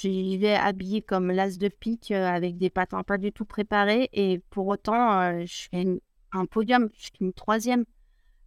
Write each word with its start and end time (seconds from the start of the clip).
J'y 0.00 0.38
vais 0.38 0.54
habillée 0.54 1.02
comme 1.02 1.30
l'as 1.30 1.58
de 1.58 1.68
pique 1.68 2.10
avec 2.10 2.56
des 2.56 2.70
patins 2.70 3.02
pas 3.02 3.18
du 3.18 3.32
tout 3.32 3.44
préparés. 3.44 4.08
Et 4.12 4.40
pour 4.50 4.66
autant, 4.68 5.44
je 5.44 5.68
fais 5.70 5.86
un 6.32 6.46
podium, 6.46 6.88
je 6.94 7.02
suis 7.02 7.12
une 7.20 7.32
troisième. 7.32 7.84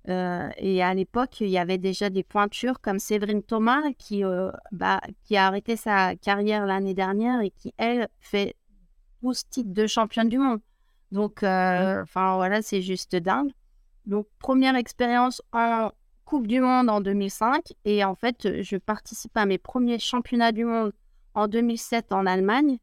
et 0.07 0.83
à 0.83 0.93
l'époque, 0.93 1.41
il 1.41 1.49
y 1.49 1.57
avait 1.57 1.77
déjà 1.77 2.09
des 2.09 2.23
pointures 2.23 2.81
comme 2.81 2.99
Séverine 2.99 3.43
Thomas 3.43 3.83
qui, 3.97 4.23
bah, 4.71 5.01
qui 5.23 5.37
a 5.37 5.47
arrêté 5.47 5.75
sa 5.75 6.15
carrière 6.15 6.65
l'année 6.65 6.93
dernière 6.93 7.41
et 7.41 7.51
qui, 7.51 7.73
elle, 7.77 8.07
fait 8.19 8.55
12 9.21 9.47
titres 9.49 9.73
de 9.73 9.85
championne 9.87 10.29
du 10.29 10.39
monde. 10.39 10.59
Donc, 11.11 11.43
enfin 11.43 12.35
voilà, 12.35 12.61
c'est 12.61 12.81
juste 12.81 13.15
dingue. 13.15 13.51
Donc, 14.05 14.27
première 14.39 14.75
expérience 14.75 15.41
en 15.53 15.91
Coupe 16.25 16.47
du 16.47 16.59
Monde 16.59 16.89
en 16.89 16.99
2005. 16.99 17.73
Et 17.85 18.03
en 18.03 18.15
fait, 18.15 18.61
je 18.61 18.77
participe 18.77 19.35
à 19.37 19.45
mes 19.45 19.57
premiers 19.57 19.99
championnats 19.99 20.51
du 20.51 20.65
monde 20.65 20.91
en 21.33 21.47
2007 21.47 22.11
en 22.11 22.25
Allemagne. 22.25 22.77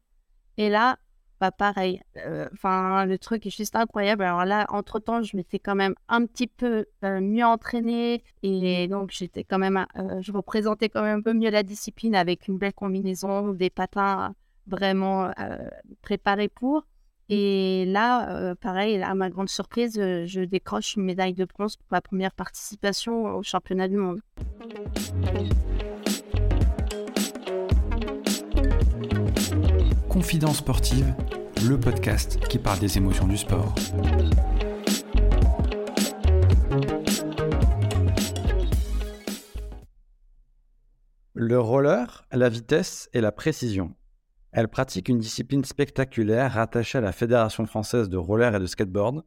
Et 0.57 0.69
là, 0.69 0.97
bah 1.41 1.51
pareil. 1.51 2.01
Euh, 2.17 2.47
enfin, 2.53 3.05
le 3.05 3.17
truc 3.17 3.47
est 3.47 3.55
juste 3.55 3.75
incroyable. 3.75 4.23
Alors 4.23 4.45
là, 4.45 4.67
entre-temps, 4.69 5.23
je 5.23 5.35
m'étais 5.35 5.57
quand 5.57 5.73
même 5.73 5.95
un 6.07 6.27
petit 6.27 6.45
peu 6.45 6.85
euh, 7.03 7.19
mieux 7.19 7.43
entraînée. 7.43 8.23
Et 8.43 8.87
donc, 8.87 9.09
j'étais 9.11 9.43
quand 9.43 9.57
même, 9.57 9.83
euh, 9.97 10.21
je 10.21 10.31
représentais 10.31 10.89
quand 10.89 11.01
même 11.01 11.19
un 11.19 11.21
peu 11.23 11.33
mieux 11.33 11.49
la 11.49 11.63
discipline 11.63 12.15
avec 12.15 12.47
une 12.47 12.59
belle 12.59 12.73
combinaison, 12.73 13.53
des 13.53 13.71
patins 13.71 14.35
vraiment 14.67 15.31
préparés 16.03 16.47
pour. 16.47 16.85
Et 17.27 17.85
là, 17.87 18.55
pareil, 18.61 19.01
à 19.01 19.15
ma 19.15 19.29
grande 19.29 19.49
surprise, 19.49 19.95
je 19.95 20.41
décroche 20.41 20.95
une 20.95 21.03
médaille 21.03 21.33
de 21.33 21.45
bronze 21.45 21.75
pour 21.75 21.87
ma 21.89 22.01
première 22.01 22.33
participation 22.33 23.35
au 23.35 23.41
championnat 23.41 23.87
du 23.87 23.97
monde. 23.97 24.21
Confidence 30.11 30.57
sportive, 30.57 31.15
le 31.65 31.79
podcast 31.79 32.37
qui 32.49 32.59
parle 32.59 32.79
des 32.79 32.97
émotions 32.97 33.27
du 33.27 33.37
sport. 33.37 33.73
Le 41.33 41.57
roller 41.57 42.27
la 42.33 42.49
vitesse 42.49 43.09
et 43.13 43.21
la 43.21 43.31
précision. 43.31 43.95
Elle 44.51 44.67
pratique 44.67 45.07
une 45.07 45.19
discipline 45.19 45.63
spectaculaire 45.63 46.51
rattachée 46.51 46.97
à 46.97 47.01
la 47.01 47.13
Fédération 47.13 47.65
française 47.65 48.09
de 48.09 48.17
roller 48.17 48.53
et 48.53 48.59
de 48.59 48.65
skateboard, 48.65 49.23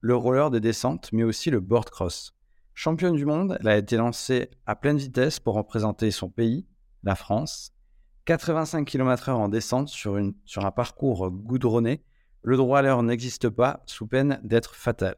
le 0.00 0.16
roller 0.16 0.50
de 0.50 0.58
descente, 0.58 1.10
mais 1.12 1.24
aussi 1.24 1.50
le 1.50 1.60
board 1.60 1.90
cross. 1.90 2.34
Championne 2.72 3.16
du 3.16 3.26
monde, 3.26 3.58
elle 3.60 3.68
a 3.68 3.76
été 3.76 3.98
lancée 3.98 4.48
à 4.64 4.74
pleine 4.74 4.96
vitesse 4.96 5.38
pour 5.38 5.54
représenter 5.54 6.10
son 6.10 6.30
pays, 6.30 6.66
la 7.02 7.14
France, 7.14 7.74
85 8.24 8.86
km/h 8.86 9.32
en 9.32 9.48
descente 9.48 9.88
sur, 9.88 10.16
une, 10.16 10.34
sur 10.44 10.64
un 10.64 10.70
parcours 10.70 11.30
goudronné, 11.30 12.02
le 12.42 12.56
droit 12.56 12.78
à 12.78 12.82
l'heure 12.82 13.02
n'existe 13.02 13.48
pas 13.48 13.82
sous 13.86 14.06
peine 14.06 14.40
d'être 14.42 14.74
fatal. 14.74 15.16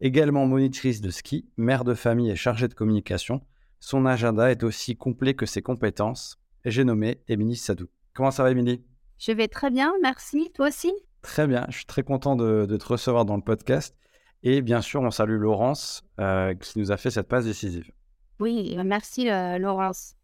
Également 0.00 0.46
monitrice 0.46 1.00
de 1.00 1.10
ski, 1.10 1.48
mère 1.56 1.84
de 1.84 1.94
famille 1.94 2.30
et 2.30 2.36
chargée 2.36 2.68
de 2.68 2.74
communication, 2.74 3.42
son 3.80 4.06
agenda 4.06 4.50
est 4.50 4.64
aussi 4.64 4.96
complet 4.96 5.34
que 5.34 5.46
ses 5.46 5.62
compétences. 5.62 6.40
J'ai 6.64 6.84
nommé 6.84 7.22
Émilie 7.28 7.56
Sadou. 7.56 7.88
Comment 8.14 8.30
ça 8.30 8.42
va 8.42 8.50
Émilie? 8.50 8.84
Je 9.18 9.32
vais 9.32 9.48
très 9.48 9.70
bien, 9.70 9.92
merci. 10.02 10.50
Toi 10.54 10.68
aussi? 10.68 10.92
Très 11.22 11.46
bien, 11.46 11.64
je 11.68 11.76
suis 11.76 11.86
très 11.86 12.02
content 12.02 12.36
de, 12.36 12.64
te 12.76 12.86
recevoir 12.86 13.24
dans 13.24 13.36
le 13.36 13.42
podcast. 13.42 13.96
Et 14.42 14.62
bien 14.62 14.80
sûr, 14.80 15.00
on 15.00 15.10
salue 15.10 15.38
Laurence 15.38 16.04
euh, 16.20 16.54
qui 16.54 16.78
nous 16.78 16.92
a 16.92 16.96
fait 16.96 17.10
cette 17.10 17.28
passe 17.28 17.44
décisive. 17.44 17.90
Oui, 18.38 18.76
merci 18.84 19.28
euh, 19.28 19.58
Laurence. 19.58 20.17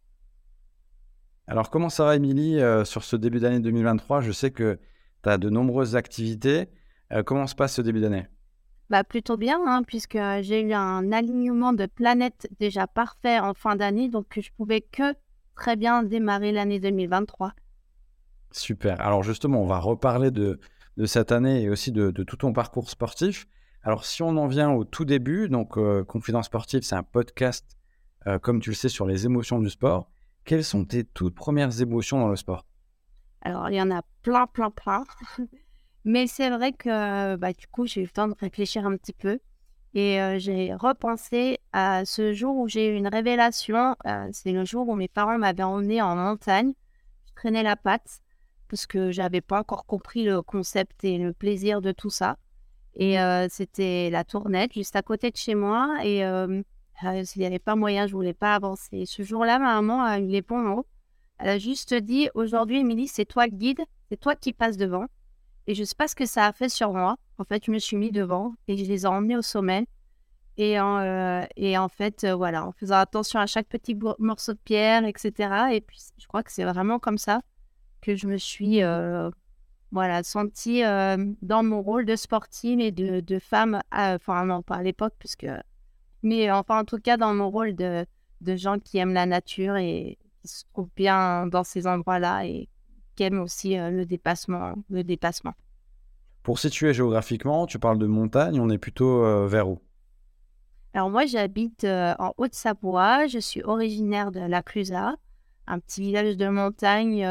Alors, 1.47 1.69
comment 1.69 1.91
ça 1.91 2.05
va, 2.05 2.17
Émilie, 2.17 2.59
euh, 2.59 2.85
sur 2.85 3.05
ce 3.05 3.17
début 3.17 3.39
d'année 3.39 3.61
2023 3.61 4.23
Je 4.23 4.33
sais 4.33 4.51
que 4.51 4.79
tu 5.23 5.29
as 5.29 5.37
de 5.37 5.51
nombreuses 5.51 5.95
activités. 5.95 6.69
Euh, 7.13 7.23
comment 7.23 7.47
se 7.47 7.55
passe 7.55 7.75
ce 7.75 7.83
début 7.83 8.01
d'année? 8.01 8.27
Bah, 8.89 9.05
Plutôt 9.05 9.37
bien, 9.37 9.61
hein, 9.67 9.83
puisque 9.87 10.19
j'ai 10.41 10.63
eu 10.63 10.73
un 10.73 11.13
alignement 11.13 11.75
de 11.75 11.85
planètes 11.85 12.49
déjà 12.61 12.87
parfait 12.87 13.39
en 13.41 13.53
fin 13.53 13.77
d'année, 13.77 14.09
donc 14.09 14.39
je 14.41 14.49
pouvais 14.57 14.81
que 14.81 15.15
très 15.55 15.77
bien 15.77 16.03
démarrer 16.03 16.51
l'année 16.51 16.81
2023. 16.81 17.53
Super. 18.51 18.99
Alors, 19.03 19.23
justement, 19.23 19.61
on 19.61 19.67
va 19.67 19.81
reparler 19.81 20.31
de, 20.31 20.59
cette 21.05 21.31
année 21.31 21.63
et 21.63 21.69
aussi 21.69 21.93
de, 21.93 22.11
tout 22.11 22.37
ton 22.37 22.55
parcours 22.55 22.89
sportif. 22.89 23.47
Alors, 23.83 24.07
si 24.07 24.23
on 24.23 24.35
en 24.39 24.47
vient 24.47 24.71
au 24.71 24.85
tout 24.85 25.05
début, 25.05 25.51
donc 25.51 25.77
euh, 25.77 26.05
Confidence 26.05 26.47
Sportive, 26.47 26.83
c'est 26.83 26.95
un 26.95 27.03
podcast, 27.03 27.77
comme 28.41 28.63
tu 28.63 28.71
le 28.71 28.75
sais, 28.75 28.89
sur 28.89 29.05
les 29.05 29.27
émotions 29.27 29.59
du 29.59 29.69
sport. 29.69 30.09
Quelles 30.45 30.65
sont 30.65 30.85
tes 30.85 31.05
toutes 31.05 31.35
premières 31.35 31.81
émotions 31.81 32.21
dans 32.21 32.29
le 32.29 32.37
sport? 32.37 32.65
Alors, 33.41 33.69
il 33.71 33.77
y 33.77 33.83
en 33.83 33.91
a 33.91 34.03
plein, 34.23 34.47
plein, 34.47 34.71
plein. 34.71 35.05
Mais 36.05 36.27
c'est 36.27 36.51
vrai 36.51 36.73
que 36.73 37.37
bah, 37.37 37.53
du 37.53 37.67
coup, 37.67 37.87
j'ai 37.87 38.03
eu 38.03 38.05
le 38.05 38.11
temps 38.11 38.29
de 38.29 38.35
réfléchir 38.39 38.87
un 38.87 38.97
petit 38.97 39.13
peu. 39.15 39.39
Et 39.95 40.21
euh, 40.21 40.39
j'ai 40.39 40.75
repensé 40.75 41.59
à 41.73 42.05
ce 42.05 42.33
jour 42.33 42.57
où 42.57 42.69
j'ai 42.69 42.89
eu 42.89 42.97
une 42.97 43.07
révélation. 43.07 43.95
Euh, 44.07 44.29
c'est 44.33 44.53
le 44.53 44.65
jour 44.65 44.89
où 44.89 44.97
mes 44.97 45.09
parents 45.09 45.39
m'avaient 45.39 45.63
emmené 45.63 46.03
en 46.03 46.17
montagne. 46.17 46.73
Je 47.29 47.35
traînais 47.35 47.63
la 47.63 47.77
patte 47.77 48.21
parce 48.69 48.87
que 48.87 49.13
j'avais 49.13 49.41
pas 49.41 49.61
encore 49.61 49.87
compris 49.87 50.25
le 50.25 50.43
concept 50.43 51.05
et 51.05 51.17
le 51.19 51.33
plaisir 51.33 51.81
de 51.81 51.93
tout 51.93 52.11
ça. 52.11 52.37
Et 52.97 53.21
euh, 53.21 53.47
c'était 53.49 54.11
la 54.11 54.25
tournette 54.25 54.73
juste 54.73 54.97
à 54.97 55.03
côté 55.03 55.31
de 55.31 55.37
chez 55.37 55.55
moi. 55.55 55.97
Et 56.03 56.25
euh, 57.03 57.25
s'il 57.25 57.41
n'y 57.41 57.47
avait 57.47 57.59
pas 57.59 57.77
moyen, 57.77 58.07
je 58.07 58.13
ne 58.13 58.17
voulais 58.17 58.35
pas 58.35 58.55
avancer. 58.55 59.05
Ce 59.07 59.23
jour-là, 59.23 59.59
ma 59.59 59.75
maman 59.75 60.03
a 60.03 60.21
eu 60.21 60.27
les 60.27 60.43
bons 60.43 60.61
mots. 60.61 60.87
Elle 61.39 61.49
a 61.49 61.59
juste 61.59 61.95
dit 61.95 62.29
Aujourd'hui, 62.35 62.79
Émilie, 62.79 63.09
c'est 63.09 63.25
toi 63.25 63.47
le 63.47 63.53
guide, 63.53 63.81
c'est 64.09 64.19
toi 64.19 64.37
qui 64.37 64.53
passes 64.53 64.77
devant. 64.77 65.07
Et 65.67 65.75
je 65.75 65.81
ne 65.81 65.87
sais 65.87 65.95
pas 65.97 66.09
ce 66.09 66.15
que 66.15 66.27
ça 66.27 66.47
a 66.47 66.53
fait 66.53 66.69
sur 66.69 66.93
moi. 66.93 67.17
En 67.39 67.45
fait, 67.45 67.65
je 67.65 67.71
me 67.71 67.79
suis 67.79 67.97
mis 67.97 68.13
devant 68.13 68.55
et 68.69 68.77
je 68.77 68.85
les 68.85 69.03
ai 69.03 69.07
emmenés 69.07 69.37
au 69.37 69.43
sommet. 69.43 69.87
Et 70.57 70.79
en, 70.79 70.99
euh, 70.99 71.43
et 71.57 71.77
en 71.77 71.89
fait, 71.89 72.23
euh, 72.23 72.35
voilà, 72.37 72.65
en 72.65 72.71
faisant 72.71 72.97
attention 72.97 73.41
à 73.41 73.47
chaque 73.47 73.67
petit 73.67 73.99
morceau 74.21 74.53
de 74.53 74.59
pierre, 74.59 75.05
etc. 75.05 75.33
Et 75.73 75.81
puis, 75.81 75.99
je 76.17 76.27
crois 76.29 76.45
que 76.45 76.53
c'est 76.53 76.65
vraiment 76.65 77.01
comme 77.01 77.19
ça 77.19 77.41
que 78.03 78.15
je 78.15 78.29
me 78.29 78.37
suis 78.37 78.83
voilà, 79.91 80.23
sentie 80.23 80.83
dans 80.83 81.63
mon 81.63 81.83
rôle 81.83 82.05
de 82.05 82.15
sportive 82.15 82.81
et 82.81 82.93
de, 82.93 83.21
de 83.21 83.39
femme. 83.39 83.81
enfin, 83.91 84.45
non, 84.45 84.63
pas 84.63 84.77
à 84.77 84.83
l'époque, 84.83 85.15
puisque 85.19 85.47
mais 86.25 86.51
enfin, 86.51 86.81
en 86.81 86.85
tout 86.85 86.99
cas, 86.99 87.17
dans 87.17 87.35
mon 87.35 87.51
rôle 87.51 87.77
de, 87.77 88.07
de 88.41 88.57
gens 88.57 88.79
qui 88.79 88.99
aiment 88.99 89.13
la 89.13 89.27
nature 89.27 89.77
et 89.77 90.19
qui 90.41 90.49
se 90.49 90.65
trouvent 90.73 90.91
bien 90.97 91.47
dans 91.47 91.65
ces 91.65 91.87
endroits-là 91.87 92.47
et 92.47 92.69
qui 93.15 93.23
aiment 93.23 93.41
aussi 93.41 93.79
euh, 93.79 93.91
le 93.91 94.07
dépassement, 94.07 94.75
le 94.91 95.05
dépassement. 95.05 95.53
Pour 96.43 96.59
situer 96.59 96.93
géographiquement, 96.93 97.67
tu 97.67 97.79
parles 97.79 97.99
de 97.99 98.07
montagne, 98.07 98.59
on 98.59 98.71
est 98.71 98.79
plutôt 98.79 99.25
euh, 99.25 99.47
vers 99.47 99.69
où? 99.69 99.81
Alors 100.95 101.11
moi, 101.11 101.27
j'habite 101.27 101.85
euh, 101.85 102.15
en 102.19 102.33
Haute-Savoie, 102.39 103.27
je 103.27 103.39
suis 103.39 103.63
originaire 103.63 104.33
de 104.33 104.41
La 104.41 104.63
Clusaz, 104.63 105.15
un 105.67 105.79
petit 105.79 106.01
village 106.01 106.37
de 106.37 106.49
montagne 106.49 107.25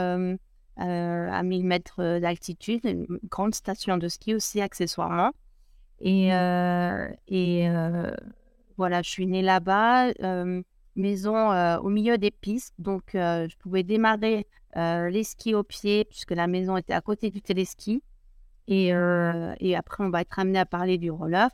à 0.76 1.44
1000 1.44 1.66
mètres 1.66 2.20
d'altitude, 2.20 2.82
une 2.84 3.20
grande 3.30 3.56
station 3.56 3.98
de 3.98 4.08
ski 4.08 4.36
aussi 4.36 4.62
accessoirement. 4.62 5.32
Et, 6.00 6.30
et 7.28 7.70
voilà, 8.78 9.02
je 9.02 9.10
suis 9.10 9.28
née 9.28 9.42
là-bas, 9.42 10.12
maison 10.96 11.78
au 11.80 11.90
milieu 11.90 12.18
des 12.18 12.32
pistes, 12.32 12.74
donc 12.80 13.04
je 13.14 13.58
pouvais 13.58 13.84
démarrer 13.84 14.46
les 14.76 15.24
skis 15.24 15.56
au 15.56 15.64
pied 15.64 16.06
puisque 16.06 16.32
la 16.32 16.48
maison 16.48 16.78
était 16.78 16.94
à 16.94 17.02
côté 17.02 17.30
du 17.30 17.42
téléski. 17.42 18.04
Et, 18.68 18.88
et 18.88 19.76
après, 19.76 20.04
on 20.04 20.10
va 20.10 20.22
être 20.22 20.40
amené 20.40 20.60
à 20.60 20.66
parler 20.66 20.98
du 20.98 21.12
roller. 21.12 21.50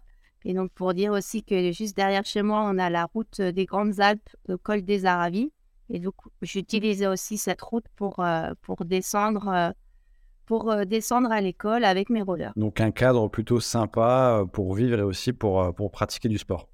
Et 0.46 0.54
donc, 0.54 0.72
pour 0.72 0.94
dire 0.94 1.12
aussi 1.12 1.44
que 1.44 1.72
juste 1.72 1.96
derrière 1.98 2.26
chez 2.26 2.42
moi, 2.42 2.62
on 2.66 2.78
a 2.78 2.90
la 2.90 3.06
route 3.06 3.42
des 3.42 3.66
Grandes 3.66 4.00
Alpes, 4.00 4.30
le 4.48 4.58
col 4.58 4.84
des 4.84 5.06
Aravis. 5.06 5.52
Et 5.90 6.00
donc, 6.00 6.16
j'utilisais 6.42 7.08
aussi 7.08 7.38
cette 7.38 7.62
route 7.62 7.86
pour, 7.96 8.24
pour 8.62 8.86
descendre 8.86 9.74
pour 10.46 10.76
descendre 10.88 11.32
à 11.32 11.42
l'école 11.42 11.86
avec 11.86 12.10
mes 12.10 12.24
rollers. 12.24 12.54
Donc 12.56 12.82
un 12.82 12.90
cadre 12.90 13.28
plutôt 13.28 13.60
sympa 13.60 14.44
pour 14.52 14.74
vivre 14.74 14.98
et 14.98 15.04
aussi 15.04 15.32
pour, 15.32 15.76
pour 15.76 15.92
pratiquer 15.92 16.28
du 16.28 16.40
sport. 16.40 16.68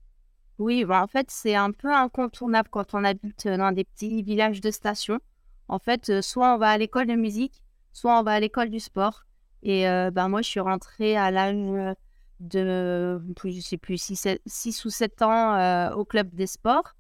Oui, 0.58 0.86
bah, 0.86 1.04
en 1.04 1.08
fait, 1.08 1.30
c'est 1.30 1.56
un 1.56 1.72
peu 1.72 1.94
incontournable 1.94 2.70
quand 2.70 2.94
on 2.94 3.04
habite 3.04 3.48
dans 3.48 3.72
des 3.72 3.84
petits 3.84 4.24
villages 4.24 4.62
de 4.62 4.72
station. 4.72 5.20
En 5.68 5.80
fait, 5.80 6.22
soit 6.22 6.54
on 6.54 6.58
va 6.58 6.70
à 6.70 6.78
l'école 6.78 7.08
de 7.08 7.16
musique, 7.16 7.62
soit 7.92 8.20
on 8.20 8.24
va 8.24 8.34
à 8.34 8.40
l'école 8.40 8.70
du 8.70 8.80
sport. 8.80 9.26
Et 9.64 9.84
ben, 9.84 10.30
moi, 10.30 10.42
je 10.42 10.50
suis 10.50 10.60
rentrée 10.60 11.18
à 11.18 11.32
l'âge 11.32 11.96
de, 12.40 13.20
je 13.44 13.60
sais 13.60 13.78
plus, 13.78 13.98
6, 13.98 14.86
ou 14.86 14.90
7 14.90 15.22
ans 15.24 15.92
au 15.94 16.06
club 16.06 16.34
des 16.34 16.48
sports. 16.48 16.96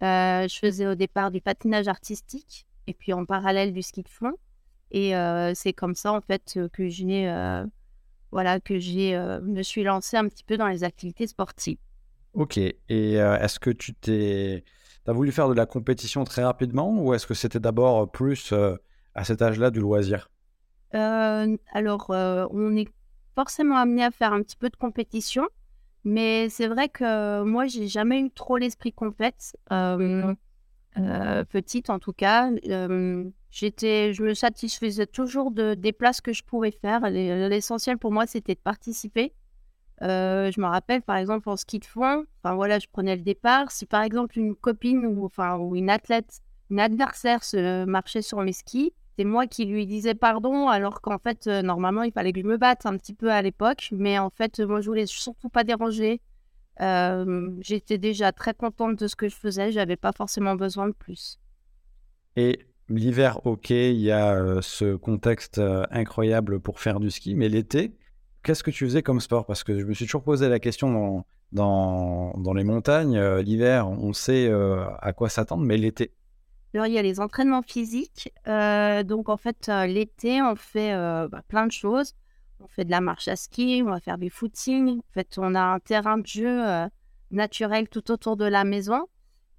je 0.00 0.58
faisais 0.60 0.86
au 0.86 0.94
départ 0.94 1.30
du 1.30 1.40
patinage 1.40 1.86
artistique 1.86 2.66
et 2.86 2.94
puis 2.94 3.12
en 3.12 3.26
parallèle 3.26 3.72
du 3.72 3.82
ski 3.82 4.02
de 4.02 4.08
fond. 4.08 4.32
Et 4.90 5.12
c'est 5.54 5.74
comme 5.74 5.94
ça, 5.94 6.12
en 6.14 6.20
fait, 6.20 6.58
que 6.72 6.88
j'ai, 6.88 7.30
voilà, 8.32 8.58
que 8.58 9.40
me 9.40 9.62
suis 9.62 9.84
lancée 9.84 10.16
un 10.16 10.26
petit 10.28 10.44
peu 10.44 10.56
dans 10.56 10.68
les 10.68 10.82
activités 10.82 11.26
sportives. 11.26 11.78
Ok. 12.34 12.58
Et 12.58 13.14
est-ce 13.14 13.58
que 13.58 13.70
tu 13.70 13.94
t'es. 13.94 14.64
as 15.06 15.12
voulu 15.12 15.32
faire 15.32 15.48
de 15.48 15.54
la 15.54 15.66
compétition 15.66 16.24
très 16.24 16.44
rapidement 16.44 16.90
ou 17.02 17.14
est-ce 17.14 17.26
que 17.26 17.34
c'était 17.34 17.60
d'abord 17.60 18.10
plus 18.10 18.52
à 19.14 19.24
cet 19.24 19.42
âge-là 19.42 19.70
du 19.70 19.80
loisir? 19.80 20.30
Alors, 20.92 22.06
on 22.10 22.76
est 22.76 22.88
forcément 23.34 23.76
amené 23.76 24.04
à 24.04 24.10
faire 24.10 24.32
un 24.32 24.42
petit 24.42 24.56
peu 24.56 24.68
de 24.68 24.76
compétition, 24.76 25.46
mais 26.04 26.48
c'est 26.48 26.66
vrai 26.66 26.88
que 26.88 27.42
moi, 27.42 27.66
j'ai 27.66 27.88
jamais 27.88 28.20
eu 28.20 28.30
trop 28.30 28.56
l'esprit 28.56 28.92
compète. 28.92 29.56
petite 31.50 31.90
en 31.90 31.98
tout 31.98 32.12
cas, 32.12 32.50
j'étais, 33.50 34.12
je 34.12 34.22
me 34.22 34.34
satisfaisais 34.34 35.06
toujours 35.06 35.50
de, 35.50 35.74
des 35.74 35.92
places 35.92 36.20
que 36.20 36.32
je 36.32 36.42
pouvais 36.42 36.70
faire. 36.70 37.08
L'essentiel 37.10 37.98
pour 37.98 38.12
moi, 38.12 38.26
c'était 38.26 38.54
de 38.54 38.60
participer. 38.60 39.32
Je 40.00 40.60
me 40.60 40.66
rappelle, 40.66 41.02
par 41.02 41.16
exemple, 41.16 41.48
en 41.48 41.56
ski 41.56 41.78
de 41.78 41.84
fond, 41.84 42.24
enfin 42.42 42.54
voilà, 42.54 42.78
je 42.78 42.86
prenais 42.90 43.16
le 43.16 43.22
départ. 43.22 43.70
Si 43.70 43.86
par 43.86 44.02
exemple 44.02 44.38
une 44.38 44.54
copine 44.54 45.04
ou, 45.06 45.24
enfin, 45.24 45.56
ou 45.56 45.76
une 45.76 45.90
athlète, 45.90 46.40
une 46.70 46.80
adversaire 46.80 47.42
se 47.44 47.84
marchait 47.84 48.22
sur 48.22 48.40
mes 48.42 48.52
skis, 48.52 48.92
c'est 49.18 49.24
moi 49.24 49.48
qui 49.48 49.64
lui 49.64 49.86
disais 49.86 50.14
pardon, 50.14 50.68
alors 50.68 51.00
qu'en 51.00 51.18
fait, 51.18 51.48
normalement, 51.48 52.04
il 52.04 52.12
fallait 52.12 52.32
que 52.32 52.40
je 52.40 52.46
me 52.46 52.56
batte 52.56 52.86
un 52.86 52.96
petit 52.96 53.14
peu 53.14 53.32
à 53.32 53.42
l'époque. 53.42 53.88
Mais 53.90 54.16
en 54.18 54.30
fait, 54.30 54.60
moi, 54.60 54.80
je 54.80 54.86
voulais 54.86 55.06
surtout 55.06 55.48
pas 55.48 55.64
déranger. 55.64 56.20
J'étais 57.60 57.98
déjà 57.98 58.30
très 58.30 58.54
contente 58.54 58.96
de 58.96 59.08
ce 59.08 59.16
que 59.16 59.28
je 59.28 59.34
faisais. 59.34 59.72
J'avais 59.72 59.96
pas 59.96 60.12
forcément 60.12 60.54
besoin 60.54 60.86
de 60.86 60.92
plus. 60.92 61.40
Et 62.36 62.60
l'hiver, 62.88 63.44
ok, 63.44 63.70
il 63.70 63.98
y 63.98 64.12
a 64.12 64.62
ce 64.62 64.94
contexte 64.94 65.60
incroyable 65.90 66.60
pour 66.60 66.78
faire 66.78 67.00
du 67.00 67.10
ski, 67.10 67.34
mais 67.34 67.48
l'été, 67.48 67.98
qu'est-ce 68.42 68.62
que 68.62 68.70
tu 68.70 68.84
faisais 68.84 69.02
comme 69.02 69.20
sport? 69.20 69.46
Parce 69.46 69.64
que 69.64 69.78
je 69.78 69.84
me 69.84 69.94
suis 69.94 70.06
toujours 70.06 70.22
posé 70.22 70.48
la 70.48 70.58
question 70.58 71.24
dans, 71.52 72.32
dans, 72.36 72.54
les 72.54 72.64
montagnes. 72.64 73.18
l'hiver, 73.38 73.88
on 73.88 74.12
sait 74.12 74.50
à 75.00 75.12
quoi 75.12 75.28
s'attendre, 75.28 75.64
mais 75.64 75.76
l'été 75.76 76.12
Alors, 76.74 76.86
il 76.86 76.92
y 76.92 76.98
a 76.98 77.02
les 77.02 77.20
entraînements 77.20 77.62
physiques. 77.62 78.32
donc, 78.46 79.28
en 79.28 79.36
fait, 79.36 79.68
l'été, 79.86 80.42
on 80.42 80.56
fait 80.56 80.92
bah, 80.92 81.42
plein 81.48 81.66
de 81.66 81.72
choses. 81.72 82.14
On 82.60 82.66
fait 82.66 82.84
de 82.84 82.90
la 82.90 83.00
marche 83.00 83.28
à 83.28 83.36
ski, 83.36 83.82
on 83.84 83.90
va 83.90 84.00
faire 84.00 84.18
du 84.18 84.30
footing. 84.30 84.98
En 84.98 85.12
fait, 85.12 85.36
on 85.38 85.54
a 85.54 85.62
un 85.62 85.78
terrain 85.78 86.18
de 86.18 86.26
jeu 86.26 86.88
naturel 87.30 87.88
tout 87.88 88.10
autour 88.10 88.36
de 88.36 88.44
la 88.44 88.64
maison. 88.64 89.06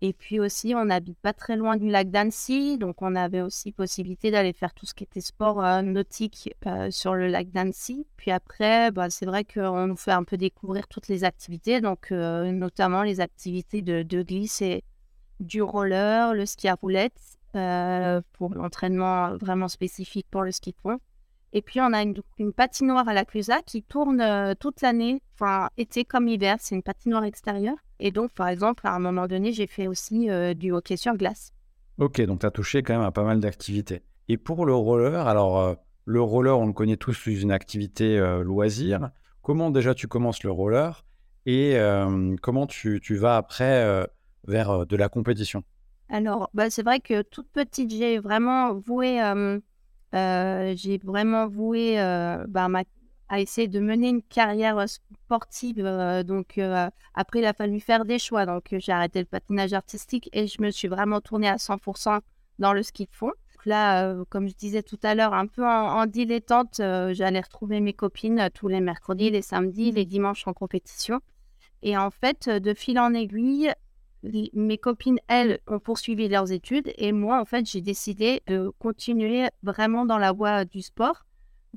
Et 0.02 0.14
puis 0.14 0.40
aussi, 0.40 0.74
on 0.76 0.86
n'habite 0.86 1.20
pas 1.20 1.34
très 1.34 1.58
loin 1.58 1.76
du 1.76 1.90
lac 1.90 2.10
d'Annecy, 2.10 2.78
donc 2.78 3.02
on 3.02 3.16
avait 3.16 3.42
aussi 3.42 3.74
possibilité 3.74 4.32
d'aller 4.32 4.54
faire 4.54 4.74
tout 4.74 4.86
ce 4.86 4.94
qui 4.94 5.04
était 5.04 5.20
sport 5.20 5.64
euh, 5.64 5.82
nautique 5.82 6.56
euh, 6.68 6.90
sur 6.90 7.16
le 7.16 7.28
lac 7.28 7.52
d'Annecy. 7.52 8.08
Puis 8.16 8.32
après, 8.32 8.92
bah, 8.92 9.10
c'est 9.10 9.26
vrai 9.26 9.44
qu'on 9.44 9.88
nous 9.88 9.98
fait 9.98 10.14
un 10.14 10.24
peu 10.24 10.38
découvrir 10.38 10.88
toutes 10.88 11.10
les 11.10 11.26
activités, 11.26 11.82
donc 11.82 12.14
euh, 12.14 12.50
notamment 12.52 13.04
les 13.04 13.20
activités 13.20 13.82
de, 13.82 14.24
glisse 14.24 14.62
et 14.62 14.84
du 15.42 15.62
roller, 15.62 16.34
le 16.34 16.46
ski 16.46 16.70
à 16.70 16.76
roulettes, 16.76 17.38
pour 18.34 18.54
l'entraînement 18.54 19.36
vraiment 19.36 19.68
spécifique 19.68 20.28
pour 20.30 20.44
le 20.44 20.52
ski 20.52 20.72
de 20.72 20.78
fond. 20.78 21.00
Et 21.52 21.62
puis, 21.62 21.82
on 21.82 21.94
a 21.94 22.04
une, 22.04 22.54
patinoire 22.54 23.08
à 23.08 23.14
la 23.14 23.26
Clusa 23.26 23.62
qui 23.66 23.82
tourne 23.82 24.22
euh, 24.22 24.54
toute 24.60 24.82
l'année, 24.82 25.22
enfin, 25.34 25.70
été 25.78 26.06
comme 26.06 26.28
hiver. 26.28 26.58
C'est 26.60 26.76
une 26.76 26.84
patinoire 26.84 27.24
extérieure. 27.24 27.78
Et 28.00 28.12
donc, 28.12 28.32
par 28.32 28.50
exemple, 28.50 28.86
à 28.86 28.94
un 28.94 29.00
moment 29.00 29.28
donné, 29.28 29.52
j'ai 29.52 29.66
fait 29.66 29.88
aussi 29.88 30.30
euh, 30.30 30.54
du 30.54 30.72
hockey 30.72 30.96
sur 30.96 31.16
glace. 31.16 31.52
Ok, 31.98 32.22
donc 32.22 32.42
tu 32.42 32.46
as 32.46 32.52
touché 32.52 32.84
quand 32.84 32.94
même 32.94 33.06
à 33.06 33.12
pas 33.12 33.24
mal 33.24 33.40
d'activités. 33.40 34.04
Et 34.28 34.38
pour 34.38 34.66
le 34.66 34.76
roller, 34.76 35.28
alors, 35.28 35.60
euh, 35.60 35.74
le 36.06 36.22
roller, 36.22 36.58
on 36.58 36.68
le 36.68 36.74
connaît 36.74 36.98
tous 36.98 37.14
sous 37.14 37.32
une 37.32 37.52
activité 37.52 38.18
loisir. 38.44 39.10
Comment 39.42 39.70
déjà 39.70 39.94
tu 39.94 40.08
commences 40.08 40.44
le 40.44 40.50
roller 40.50 41.06
et 41.46 41.78
comment 42.42 42.66
tu, 42.66 43.00
tu, 43.00 43.16
vas 43.16 43.38
après 43.38 44.08
vers 44.48 44.88
de 44.88 44.96
la 44.96 45.08
compétition? 45.08 45.64
Alors, 46.10 46.50
bah, 46.56 46.72
c'est 46.72 46.82
vrai 46.82 47.00
que 47.00 47.22
toute 47.22 47.48
petite, 47.52 47.92
j'ai 47.92 48.18
vraiment 48.18 48.74
voué 48.74 49.20
euh, 50.16 50.74
j'ai 50.76 50.98
vraiment 50.98 51.48
voué 51.48 52.00
euh, 52.00 52.46
bah, 52.48 52.68
à 53.30 53.40
essayer 53.40 53.68
de 53.68 53.80
mener 53.80 54.10
une 54.10 54.24
carrière 54.24 54.84
sportive. 54.88 55.86
Euh, 55.86 56.24
donc, 56.24 56.60
après, 57.14 57.40
il 57.40 57.46
a 57.46 57.54
fallu 57.54 57.80
faire 57.80 58.06
des 58.06 58.20
choix. 58.20 58.46
Donc, 58.46 58.68
j'ai 58.72 58.92
arrêté 58.92 59.20
le 59.20 59.26
patinage 59.26 59.74
artistique 59.74 60.30
et 60.34 60.48
je 60.48 60.62
me 60.62 60.72
suis 60.72 60.88
vraiment 60.88 61.22
tournée 61.22 61.50
à 61.50 61.58
100% 61.58 62.20
dans 62.60 62.74
le 62.74 62.84
ski 62.84 63.06
de 63.06 63.16
fond. 63.16 63.32
Là, 63.66 64.16
comme 64.30 64.48
je 64.48 64.56
disais 64.56 64.84
tout 64.84 65.00
à 65.04 65.16
l'heure, 65.16 65.34
un 65.34 65.46
peu 65.46 65.66
en, 65.66 66.06
dilettante, 66.06 66.76
j'allais 66.78 67.42
retrouver 67.42 67.82
mes 67.82 67.92
copines 67.92 68.50
tous 68.54 68.70
les 68.70 68.80
mercredis, 68.80 69.32
les 69.32 69.42
samedis, 69.42 69.92
les 69.92 70.06
dimanches 70.06 70.48
en 70.48 70.54
compétition. 70.54 71.20
Et 71.82 71.98
en 71.98 72.10
fait, 72.10 72.50
de 72.50 72.74
fil 72.74 72.98
en 73.00 73.14
aiguille, 73.14 73.74
mes 74.24 74.78
copines, 74.78 75.20
elles, 75.28 75.60
ont 75.68 75.80
poursuivi 75.80 76.28
leurs 76.28 76.52
études 76.52 76.92
et 76.98 77.12
moi, 77.12 77.40
en 77.40 77.46
fait, 77.46 77.66
j'ai 77.66 77.82
décidé 77.82 78.42
de 78.48 78.72
continuer 78.80 79.48
vraiment 79.64 80.06
dans 80.06 80.18
la 80.18 80.32
voie 80.32 80.66
du 80.66 80.82
sport. 80.82 81.26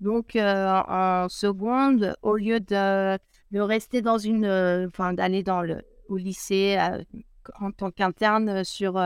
Donc, 0.00 0.36
euh, 0.36 0.80
en 0.88 1.28
seconde, 1.28 2.16
au 2.22 2.36
lieu 2.36 2.60
de, 2.60 3.18
rester 3.54 4.02
dans 4.02 4.18
une, 4.18 4.44
euh, 4.44 4.88
enfin, 4.88 5.12
d'aller 5.12 5.42
dans 5.42 5.62
le 5.62 5.82
au 6.08 6.16
lycée 6.16 6.76
euh, 6.78 7.02
en 7.60 7.70
tant 7.70 7.90
qu'interne 7.90 8.64
sur 8.64 9.00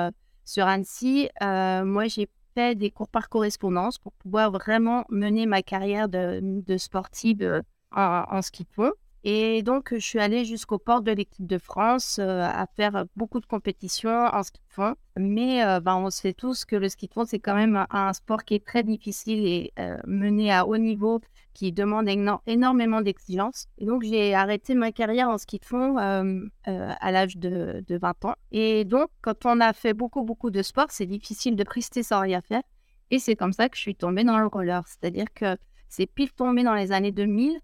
sur 0.45 0.67
Annecy, 0.67 1.29
moi, 1.41 2.07
j'ai 2.07 2.29
fait 2.55 2.75
des 2.75 2.91
cours 2.91 3.09
par 3.09 3.29
correspondance 3.29 3.99
pour 3.99 4.13
pouvoir 4.13 4.51
vraiment 4.51 5.05
mener 5.11 5.47
ma 5.47 5.63
carrière 5.63 6.09
de, 6.09 6.41
de 6.43 6.77
sportive 6.79 7.63
en, 7.95 8.25
en 8.31 8.43
ski 8.43 8.65
de 8.65 8.73
fond. 8.73 8.93
Et 9.29 9.65
donc, 9.65 9.93
je 9.93 9.99
suis 9.99 10.21
allée 10.21 10.45
jusqu'au 10.45 10.79
port 10.79 11.03
de 11.03 11.11
l'équipe 11.11 11.49
de 11.49 11.59
France 11.59 12.21
euh, 12.21 12.43
à 12.45 12.65
faire 12.77 13.07
beaucoup 13.17 13.41
de 13.41 13.47
compétitions 13.47 14.09
en 14.09 14.45
ski 14.45 14.61
de 14.61 14.73
fond. 14.73 14.95
Mais 15.19 15.65
euh, 15.65 15.81
ben, 15.81 15.97
on 15.97 16.11
sait 16.11 16.33
tous 16.33 16.65
que 16.65 16.77
le 16.77 16.89
ski 16.89 17.09
de 17.09 17.13
fond, 17.13 17.25
c'est 17.25 17.41
quand 17.41 17.57
même 17.57 17.87
un, 17.91 18.13
sport 18.13 18.45
qui 18.45 18.55
est 18.55 18.65
très 18.65 18.85
difficile 18.85 19.45
et 19.45 19.73
euh, 19.81 19.97
mené 20.07 20.53
à 20.53 20.65
haut 20.65 20.77
niveau, 20.77 21.21
qui 21.55 21.73
demande 21.73 22.09
énormément 22.47 23.01
d'exigence. 23.01 23.67
Et 23.79 23.85
donc, 23.85 24.05
j'ai 24.05 24.33
arrêté 24.33 24.77
ma 24.77 24.93
carrière 24.93 25.29
en 25.29 25.39
ski 25.39 25.59
de 25.59 25.65
fond 25.65 25.97
à 25.97 27.11
l'âge 27.11 27.37
de, 27.37 27.83
de 27.85 27.99
20 27.99 28.27
ans. 28.27 28.35
Et 28.53 28.85
donc, 28.85 29.09
quand 29.23 29.45
on 29.45 29.59
a 29.59 29.73
fait 29.73 29.93
beaucoup, 29.93 30.23
beaucoup 30.23 30.51
de 30.51 30.63
sport, 30.63 30.87
c'est 30.91 31.07
difficile 31.07 31.57
de 31.57 31.65
rester 31.69 32.05
sans 32.05 32.21
rien 32.21 32.43
faire. 32.43 32.63
Et 33.11 33.19
c'est 33.19 33.35
comme 33.35 33.53
ça 33.53 33.69
que 33.69 33.77
je 33.77 33.81
suis 33.81 33.97
tombée 33.97 34.23
dans 34.23 34.39
le 34.39 34.47
roller. 34.47 34.85
C'est-à-dire 34.87 35.27
que 35.35 35.57
c'est 35.89 36.07
pile 36.07 36.31
tombé 36.31 36.63
dans 36.63 36.75
les 36.75 36.93
années 36.93 37.11
2000 37.11 37.59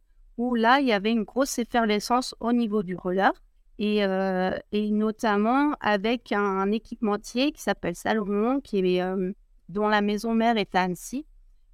là, 0.50 0.80
il 0.80 0.86
y 0.86 0.92
avait 0.92 1.12
une 1.12 1.24
grosse 1.24 1.58
effervescence 1.58 2.34
au 2.40 2.52
niveau 2.52 2.82
du 2.82 2.96
roller. 2.96 3.32
Et, 3.78 4.04
euh, 4.04 4.50
notamment 4.72 5.74
avec 5.80 6.30
un, 6.32 6.70
équipementier 6.70 7.52
qui 7.52 7.62
s'appelle 7.62 7.96
Salomon, 7.96 8.60
qui 8.60 9.00
euh, 9.00 9.32
dont 9.68 9.88
la 9.88 10.00
maison 10.00 10.34
mère 10.34 10.56
est 10.56 10.74
à 10.74 10.82
Annecy, 10.82 11.26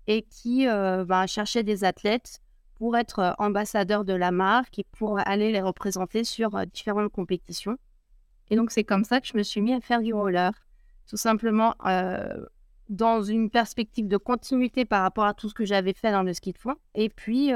et 0.06 0.23
qui 0.23 0.67
euh, 0.69 1.05
va 1.05 1.26
chercher 1.26 1.62
des 1.62 1.85
athlètes 1.85 2.40
pour 2.76 2.97
être 2.97 3.35
ambassadeur 3.38 4.04
de 4.04 4.14
la 4.14 4.31
marque 4.31 4.78
et 4.78 4.87
pour 4.97 5.19
aller 5.19 5.52
les 5.52 5.61
représenter 5.61 6.25
sur 6.25 6.64
différentes 6.66 7.12
compétitions. 7.12 7.76
Et 8.50 8.57
donc, 8.57 8.71
c'est 8.71 8.85
comme 8.85 9.04
ça 9.04 9.21
que 9.21 9.26
je 9.26 9.37
me 9.37 9.42
suis 9.42 9.61
mis 9.61 9.75
à 9.75 9.81
faire 9.81 10.00
du 10.00 10.14
roller, 10.14 10.52
tout 11.09 11.16
simplement 11.16 11.75
dans 12.88 13.23
une 13.23 13.50
perspective 13.50 14.09
de 14.09 14.16
continuité 14.16 14.85
par 14.85 15.02
rapport 15.02 15.25
à 15.25 15.35
tout 15.35 15.49
ce 15.49 15.54
que 15.54 15.66
j'avais 15.66 15.92
fait 15.92 16.12
dans 16.12 16.23
le 16.23 16.33
ski 16.33 16.52
de 16.52 16.59
fond. 16.59 16.76
Et 16.95 17.11
puis, 17.11 17.52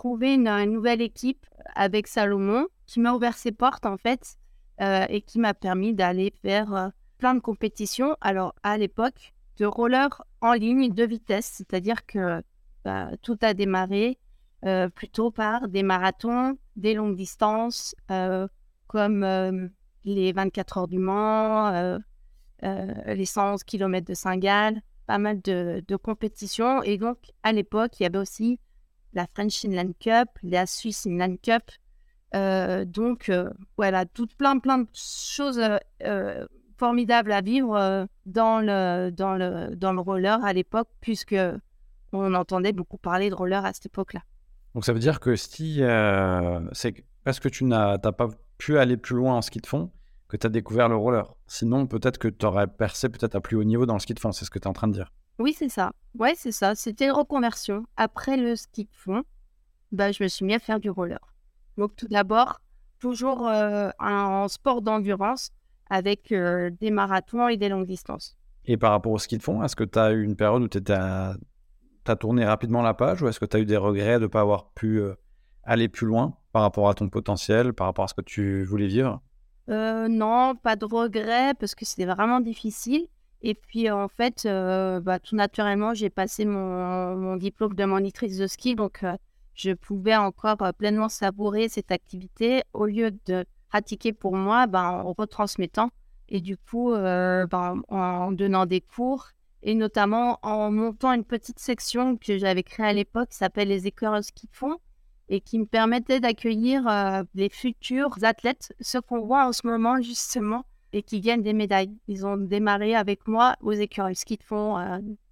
trouvé 0.00 0.32
une, 0.32 0.64
nouvelle 0.64 1.02
équipe 1.02 1.44
avec 1.74 2.06
Salomon 2.06 2.68
qui 2.86 3.00
m'a 3.00 3.12
ouvert 3.12 3.36
ses 3.36 3.52
portes 3.52 3.84
en 3.84 3.98
fait 3.98 4.38
euh, 4.80 5.04
et 5.10 5.20
qui 5.20 5.38
m'a 5.38 5.52
permis 5.52 5.92
d'aller 5.92 6.32
faire 6.40 6.74
euh, 6.74 6.88
plein 7.18 7.34
de 7.34 7.40
compétitions. 7.40 8.16
Alors 8.22 8.54
à 8.62 8.78
l'époque, 8.78 9.34
de 9.58 9.66
roller 9.66 10.08
en 10.40 10.54
ligne 10.54 10.90
de 10.90 11.04
vitesse, 11.04 11.52
c'est-à-dire 11.52 12.06
que 12.06 12.42
bah, 12.82 13.10
tout 13.20 13.36
a 13.42 13.52
démarré 13.52 14.18
euh, 14.64 14.88
plutôt 14.88 15.30
par 15.30 15.68
des 15.68 15.82
marathons, 15.82 16.56
des 16.76 16.94
longues 16.94 17.16
distances 17.16 17.94
comme 18.86 19.70
les 20.04 20.32
24 20.32 20.78
heures 20.78 20.88
du 20.88 20.98
Mans, 20.98 21.98
les 22.62 23.26
111 23.26 23.64
km 23.64 24.06
de 24.06 24.14
Saint-Gall, 24.14 24.80
pas 25.06 25.18
mal 25.18 25.42
de 25.42 25.96
compétitions. 25.96 26.82
Et 26.84 26.96
donc 26.96 27.18
à 27.42 27.52
l'époque, 27.52 28.00
il 28.00 28.04
y 28.04 28.06
avait 28.06 28.16
aussi 28.18 28.58
la 29.12 29.26
French 29.34 29.64
Inland 29.64 29.92
Cup, 29.98 30.28
la 30.42 30.66
Swiss 30.66 31.06
Inland 31.06 31.36
Cup. 31.42 31.62
Euh, 32.34 32.84
donc 32.84 33.28
euh, 33.28 33.50
voilà, 33.76 34.06
toutes 34.06 34.36
plein 34.36 34.58
plein 34.58 34.78
de 34.78 34.88
choses 34.94 35.60
euh, 36.04 36.46
formidables 36.76 37.32
à 37.32 37.40
vivre 37.40 38.06
dans 38.26 38.60
le 38.60 39.10
dans 39.10 39.34
le 39.34 39.74
dans 39.74 39.92
le 39.92 40.00
roller 40.00 40.42
à 40.44 40.52
l'époque, 40.52 40.88
puisque 41.00 41.36
on 42.12 42.34
entendait 42.34 42.72
beaucoup 42.72 42.98
parler 42.98 43.30
de 43.30 43.34
roller 43.34 43.64
à 43.64 43.72
cette 43.72 43.86
époque-là. 43.86 44.20
Donc 44.74 44.84
ça 44.84 44.92
veut 44.92 45.00
dire 45.00 45.18
que 45.18 45.34
si 45.34 45.82
c'est 46.72 47.04
parce 47.24 47.40
que 47.40 47.48
tu 47.48 47.64
n'as 47.64 47.98
pas 47.98 48.28
pu 48.58 48.78
aller 48.78 48.96
plus 48.96 49.16
loin 49.16 49.34
en 49.34 49.42
ski 49.42 49.60
de 49.60 49.66
fond 49.66 49.90
que 50.28 50.36
tu 50.36 50.46
as 50.46 50.50
découvert 50.50 50.88
le 50.88 50.96
roller. 50.96 51.34
Sinon, 51.48 51.86
peut-être 51.88 52.18
que 52.18 52.28
tu 52.28 52.46
aurais 52.46 52.68
percé 52.68 53.08
peut-être 53.08 53.34
à 53.34 53.40
plus 53.40 53.56
haut 53.56 53.64
niveau 53.64 53.84
dans 53.84 53.94
le 53.94 53.98
ski 53.98 54.14
de 54.14 54.20
fond, 54.20 54.30
c'est 54.30 54.44
ce 54.44 54.50
que 54.50 54.60
tu 54.60 54.64
es 54.64 54.68
en 54.68 54.72
train 54.72 54.86
de 54.86 54.92
dire. 54.92 55.12
Oui, 55.40 55.54
c'est 55.56 55.70
ça. 55.70 55.92
Ouais, 56.18 56.34
c'est 56.36 56.52
ça. 56.52 56.74
C'était 56.74 57.06
une 57.06 57.12
reconversion. 57.12 57.86
Après 57.96 58.36
le 58.36 58.56
ski 58.56 58.84
de 58.84 58.90
fond, 58.92 59.22
bah, 59.90 60.12
je 60.12 60.22
me 60.22 60.28
suis 60.28 60.44
mis 60.44 60.52
à 60.52 60.58
faire 60.58 60.78
du 60.78 60.90
roller. 60.90 61.18
Donc, 61.78 61.96
tout 61.96 62.08
d'abord, 62.08 62.60
toujours 62.98 63.48
euh, 63.48 63.88
un 63.98 64.48
sport 64.48 64.82
d'endurance 64.82 65.50
avec 65.88 66.30
euh, 66.30 66.68
des 66.78 66.90
marathons 66.90 67.48
et 67.48 67.56
des 67.56 67.70
longues 67.70 67.86
distances. 67.86 68.36
Et 68.66 68.76
par 68.76 68.90
rapport 68.90 69.12
au 69.12 69.18
ski 69.18 69.38
de 69.38 69.42
fond, 69.42 69.62
est-ce 69.62 69.74
que 69.74 69.84
tu 69.84 69.98
as 69.98 70.12
eu 70.12 70.22
une 70.22 70.36
période 70.36 70.62
où 70.62 70.68
tu 70.68 70.78
as 70.92 71.36
tourné 72.16 72.44
rapidement 72.44 72.82
la 72.82 72.92
page 72.92 73.22
ou 73.22 73.28
est-ce 73.28 73.40
que 73.40 73.46
tu 73.46 73.56
as 73.56 73.60
eu 73.60 73.64
des 73.64 73.78
regrets 73.78 74.18
de 74.18 74.24
ne 74.24 74.26
pas 74.26 74.42
avoir 74.42 74.72
pu 74.72 75.00
aller 75.64 75.88
plus 75.88 76.06
loin 76.06 76.36
par 76.52 76.60
rapport 76.60 76.90
à 76.90 76.94
ton 76.94 77.08
potentiel, 77.08 77.72
par 77.72 77.86
rapport 77.86 78.04
à 78.04 78.08
ce 78.08 78.14
que 78.14 78.20
tu 78.20 78.62
voulais 78.64 78.88
vivre? 78.88 79.22
Non, 79.68 80.54
pas 80.54 80.76
de 80.76 80.84
regrets 80.84 81.54
parce 81.54 81.74
que 81.74 81.86
c'était 81.86 82.04
vraiment 82.04 82.40
difficile. 82.40 83.06
Et 83.42 83.54
puis 83.54 83.90
en 83.90 84.08
fait, 84.08 84.44
bah, 84.44 85.18
tout 85.18 85.36
naturellement, 85.36 85.94
j'ai 85.94 86.10
passé 86.10 86.44
mon, 86.44 87.36
diplôme 87.36 87.74
de 87.74 87.84
monitrice 87.84 88.36
de 88.36 88.46
ski, 88.46 88.74
donc 88.74 89.04
je 89.54 89.72
pouvais 89.72 90.16
encore 90.16 90.58
pleinement 90.78 91.08
savourer 91.08 91.68
cette 91.68 91.90
activité. 91.90 92.62
Au 92.72 92.86
lieu 92.86 93.12
de 93.26 93.44
pratiquer 93.68 94.12
pour 94.12 94.34
moi 94.36 94.66
ben, 94.66 95.02
en 95.04 95.12
retransmettant. 95.12 95.90
Et 96.28 96.40
du 96.40 96.56
coup 96.56 96.92
ben, 96.92 97.82
en 97.88 98.32
donnant 98.32 98.66
des 98.66 98.80
cours. 98.80 99.28
Et 99.62 99.74
notamment 99.74 100.38
en 100.42 100.70
montant 100.70 101.12
une 101.12 101.24
petite 101.24 101.58
section 101.58 102.16
que 102.16 102.38
j'avais 102.38 102.62
créée 102.62 102.86
à 102.86 102.92
l'époque 102.92 103.30
qui 103.30 103.36
s'appelle 103.36 103.68
les 103.68 103.80
ski 103.80 104.46
de 104.46 104.56
fond 104.56 104.78
et 105.28 105.40
qui 105.40 105.58
me 105.58 105.66
permettait 105.66 106.18
d'accueillir 106.18 107.24
les 107.34 107.48
futurs 107.48 108.16
athlètes, 108.22 108.74
ceux 108.80 109.00
qu'on 109.00 109.20
voit 109.20 109.46
en 109.46 109.52
ce 109.52 109.66
moment 109.66 110.00
justement 110.02 110.64
et 110.92 111.02
qui 111.02 111.20
gagnent 111.20 111.42
des 111.42 111.52
médailles. 111.52 111.96
Ils 112.08 112.26
ont 112.26 112.36
démarré 112.36 112.94
avec 112.94 113.26
moi 113.28 113.56
aux 113.60 113.72
écœurs 113.72 114.10
ski 114.14 114.36
de 114.36 114.42
fond 114.42 114.76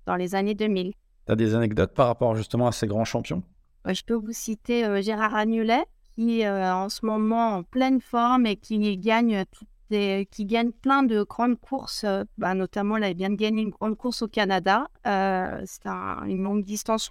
dans 0.07 0.17
les 0.17 0.35
années 0.35 0.55
2000. 0.55 0.93
Tu 0.93 1.33
as 1.33 1.37
des 1.37 1.55
anecdotes 1.55 1.95
par 1.95 2.07
rapport 2.07 2.35
justement 2.37 2.67
à 2.67 2.73
ces 2.73 2.87
grands 2.87 3.05
champions? 3.05 3.43
Je 3.87 4.03
peux 4.03 4.15
vous 4.15 4.33
citer 4.33 5.03
Gérard 5.03 5.35
Agnulet 5.35 5.85
qui 6.13 6.41
est 6.41 6.51
en 6.51 6.89
ce 6.89 7.07
moment 7.07 7.57
en 7.57 7.63
pleine 7.63 8.01
forme 8.01 8.47
et 8.47 8.57
qui 8.57 8.99
gagne 8.99 9.45
qui 9.89 10.45
gagne 10.45 10.71
plein 10.71 11.03
de 11.03 11.23
grandes 11.23 11.59
courses, 11.59 12.05
bah, 12.37 12.55
notamment 12.55 12.99
là, 12.99 13.09
il 13.09 13.17
vient 13.17 13.31
de 13.31 13.37
gagner 13.37 13.63
une 13.63 13.71
grande 13.71 13.97
course 13.97 14.23
au 14.23 14.29
Canada. 14.29 14.89
c'est 15.05 15.87
une 15.87 16.43
longue 16.43 16.65
distance, 16.65 17.11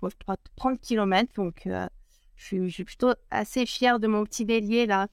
30 0.57 0.79
km, 0.79 1.33
donc 1.35 1.67
je 2.35 2.67
suis, 2.69 2.83
plutôt 2.83 3.13
assez 3.31 3.65
fière 3.65 3.99
de 3.99 4.07
mon 4.07 4.23
petit 4.23 4.45
bélier 4.45 4.85
là. 4.85 5.07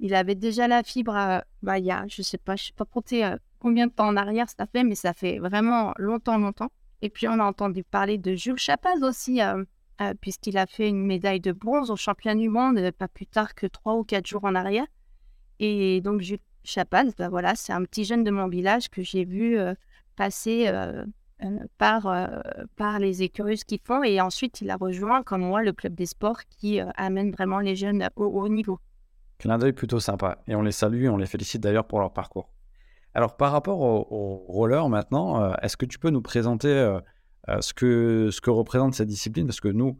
Il 0.00 0.14
avait 0.14 0.34
déjà 0.34 0.68
la 0.68 0.82
fibre, 0.82 1.16
euh, 1.16 1.40
bah, 1.62 1.78
il 1.78 1.84
y 1.84 1.90
a, 1.90 2.04
je 2.08 2.22
sais 2.22 2.38
pas, 2.38 2.56
je 2.56 2.66
sais 2.66 2.72
pas 2.72 2.84
compter 2.84 3.24
euh, 3.24 3.36
combien 3.58 3.86
de 3.86 3.92
temps 3.92 4.06
en 4.06 4.16
arrière 4.16 4.46
ça 4.48 4.66
fait, 4.66 4.84
mais 4.84 4.94
ça 4.94 5.12
fait 5.12 5.38
vraiment 5.38 5.92
longtemps, 5.96 6.38
longtemps. 6.38 6.70
Et 7.02 7.10
puis 7.10 7.28
on 7.28 7.38
a 7.38 7.44
entendu 7.44 7.84
parler 7.84 8.18
de 8.18 8.34
Jules 8.34 8.58
Chapaz 8.58 9.02
aussi, 9.02 9.40
euh, 9.42 9.64
puisqu'il 10.20 10.58
a 10.58 10.66
fait 10.66 10.88
une 10.88 11.04
médaille 11.04 11.40
de 11.40 11.52
bronze 11.52 11.90
au 11.90 11.96
championnat 11.96 12.40
du 12.40 12.48
monde 12.48 12.90
pas 12.92 13.08
plus 13.08 13.26
tard 13.26 13.54
que 13.54 13.66
trois 13.66 13.94
ou 13.94 14.04
quatre 14.04 14.26
jours 14.26 14.44
en 14.44 14.54
arrière. 14.54 14.86
Et 15.58 16.00
donc 16.00 16.20
Jules 16.20 16.38
Chapaz, 16.64 17.12
bah, 17.16 17.28
voilà, 17.28 17.54
c'est 17.54 17.72
un 17.72 17.84
petit 17.84 18.04
jeune 18.04 18.24
de 18.24 18.30
mon 18.30 18.48
village 18.48 18.88
que 18.88 19.02
j'ai 19.02 19.24
vu 19.24 19.58
passer 20.16 20.68
euh, 21.44 21.56
par, 21.78 22.06
euh, 22.08 22.98
les 22.98 23.22
écureuses 23.22 23.62
qui 23.62 23.80
font. 23.82 24.02
Et 24.02 24.20
ensuite, 24.20 24.60
il 24.60 24.70
a 24.70 24.76
rejoint, 24.76 25.22
comme 25.22 25.42
moi, 25.42 25.62
le 25.62 25.72
club 25.72 25.94
des 25.94 26.06
sports 26.06 26.40
qui 26.48 26.80
euh, 26.80 26.86
amène 26.96 27.30
vraiment 27.30 27.60
les 27.60 27.76
jeunes 27.76 28.08
au 28.16 28.24
haut 28.24 28.48
niveau. 28.48 28.80
Clin 29.38 29.58
d'œil 29.58 29.72
plutôt 29.72 30.00
sympa. 30.00 30.42
Et 30.48 30.54
on 30.54 30.62
les 30.62 30.72
salue, 30.72 31.08
on 31.08 31.16
les 31.16 31.26
félicite 31.26 31.62
d'ailleurs 31.62 31.86
pour 31.86 32.00
leur 32.00 32.12
parcours. 32.12 32.50
Alors, 33.14 33.36
par 33.36 33.52
rapport 33.52 33.80
au, 33.80 34.44
roller 34.48 34.88
maintenant, 34.88 35.54
est-ce 35.62 35.76
que 35.76 35.86
tu 35.86 35.98
peux 35.98 36.10
nous 36.10 36.22
présenter 36.22 36.98
ce, 37.60 37.72
que, 37.72 38.30
ce 38.30 38.40
que 38.40 38.50
représente 38.50 38.94
cette 38.94 39.08
discipline 39.08 39.46
Parce 39.46 39.60
que 39.60 39.68
nous, 39.68 39.98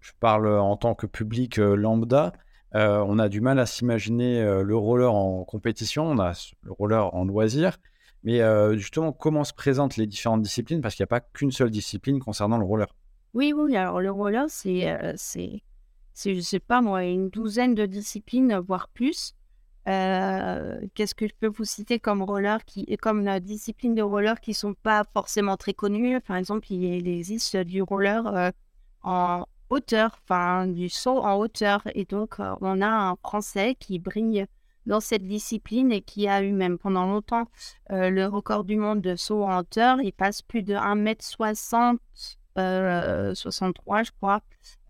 je 0.00 0.12
parle 0.20 0.48
en 0.48 0.76
tant 0.76 0.94
que 0.94 1.06
public 1.06 1.56
lambda, 1.56 2.32
on 2.74 3.18
a 3.18 3.28
du 3.28 3.40
mal 3.40 3.58
à 3.58 3.66
s'imaginer 3.66 4.42
le 4.62 4.76
roller 4.76 5.12
en 5.12 5.44
compétition, 5.44 6.04
on 6.04 6.18
a 6.18 6.32
le 6.62 6.72
roller 6.72 7.14
en 7.14 7.24
loisir. 7.24 7.78
Mais 8.24 8.40
justement, 8.76 9.12
comment 9.12 9.44
se 9.44 9.54
présentent 9.54 9.96
les 9.96 10.06
différentes 10.06 10.42
disciplines? 10.42 10.80
Parce 10.80 10.94
qu'il 10.94 11.02
n'y 11.02 11.08
a 11.08 11.14
pas 11.18 11.20
qu'une 11.20 11.50
seule 11.52 11.70
discipline 11.70 12.20
concernant 12.20 12.58
le 12.58 12.64
roller. 12.64 12.94
Oui, 13.34 13.54
oui, 13.56 13.76
alors 13.76 14.00
le 14.00 14.10
roller, 14.10 14.44
c'est, 14.48 15.62
c'est, 16.14 16.34
je 16.34 16.40
sais 16.40 16.60
pas 16.60 16.80
moi, 16.80 17.04
une 17.04 17.28
douzaine 17.30 17.74
de 17.74 17.86
disciplines, 17.86 18.58
voire 18.58 18.88
plus. 18.88 19.34
qu'est-ce 19.84 21.14
que 21.14 21.26
je 21.26 21.34
peux 21.38 21.48
vous 21.48 21.64
citer 21.64 21.98
comme 21.98 22.22
roller 22.22 22.64
qui, 22.64 22.86
comme 22.98 23.38
discipline 23.40 23.94
de 23.94 24.02
roller 24.02 24.40
qui 24.40 24.54
sont 24.54 24.74
pas 24.74 25.04
forcément 25.12 25.56
très 25.56 25.74
connues? 25.74 26.20
Par 26.20 26.36
exemple, 26.36 26.72
il 26.72 27.08
existe 27.08 27.56
du 27.56 27.82
roller 27.82 28.52
en 29.02 29.46
hauteur, 29.70 30.18
enfin 30.22 30.66
du 30.66 30.88
saut 30.88 31.18
en 31.18 31.34
hauteur. 31.34 31.82
Et 31.94 32.04
donc, 32.04 32.36
on 32.60 32.80
a 32.80 32.88
un 32.88 33.16
Français 33.16 33.74
qui 33.78 33.98
brille 33.98 34.46
dans 34.86 35.00
cette 35.00 35.26
discipline 35.26 35.92
et 35.92 36.00
qui 36.00 36.28
a 36.28 36.42
eu 36.42 36.52
même 36.52 36.78
pendant 36.78 37.06
longtemps 37.06 37.46
euh, 37.90 38.10
le 38.10 38.26
record 38.26 38.64
du 38.64 38.76
monde 38.76 39.00
de 39.00 39.16
saut 39.16 39.44
en 39.44 39.58
hauteur. 39.58 40.00
Il 40.00 40.12
passe 40.12 40.42
plus 40.42 40.62
de 40.62 40.74
1m60, 40.74 41.98
63 42.56 44.02
je 44.02 44.10
crois, 44.12 44.40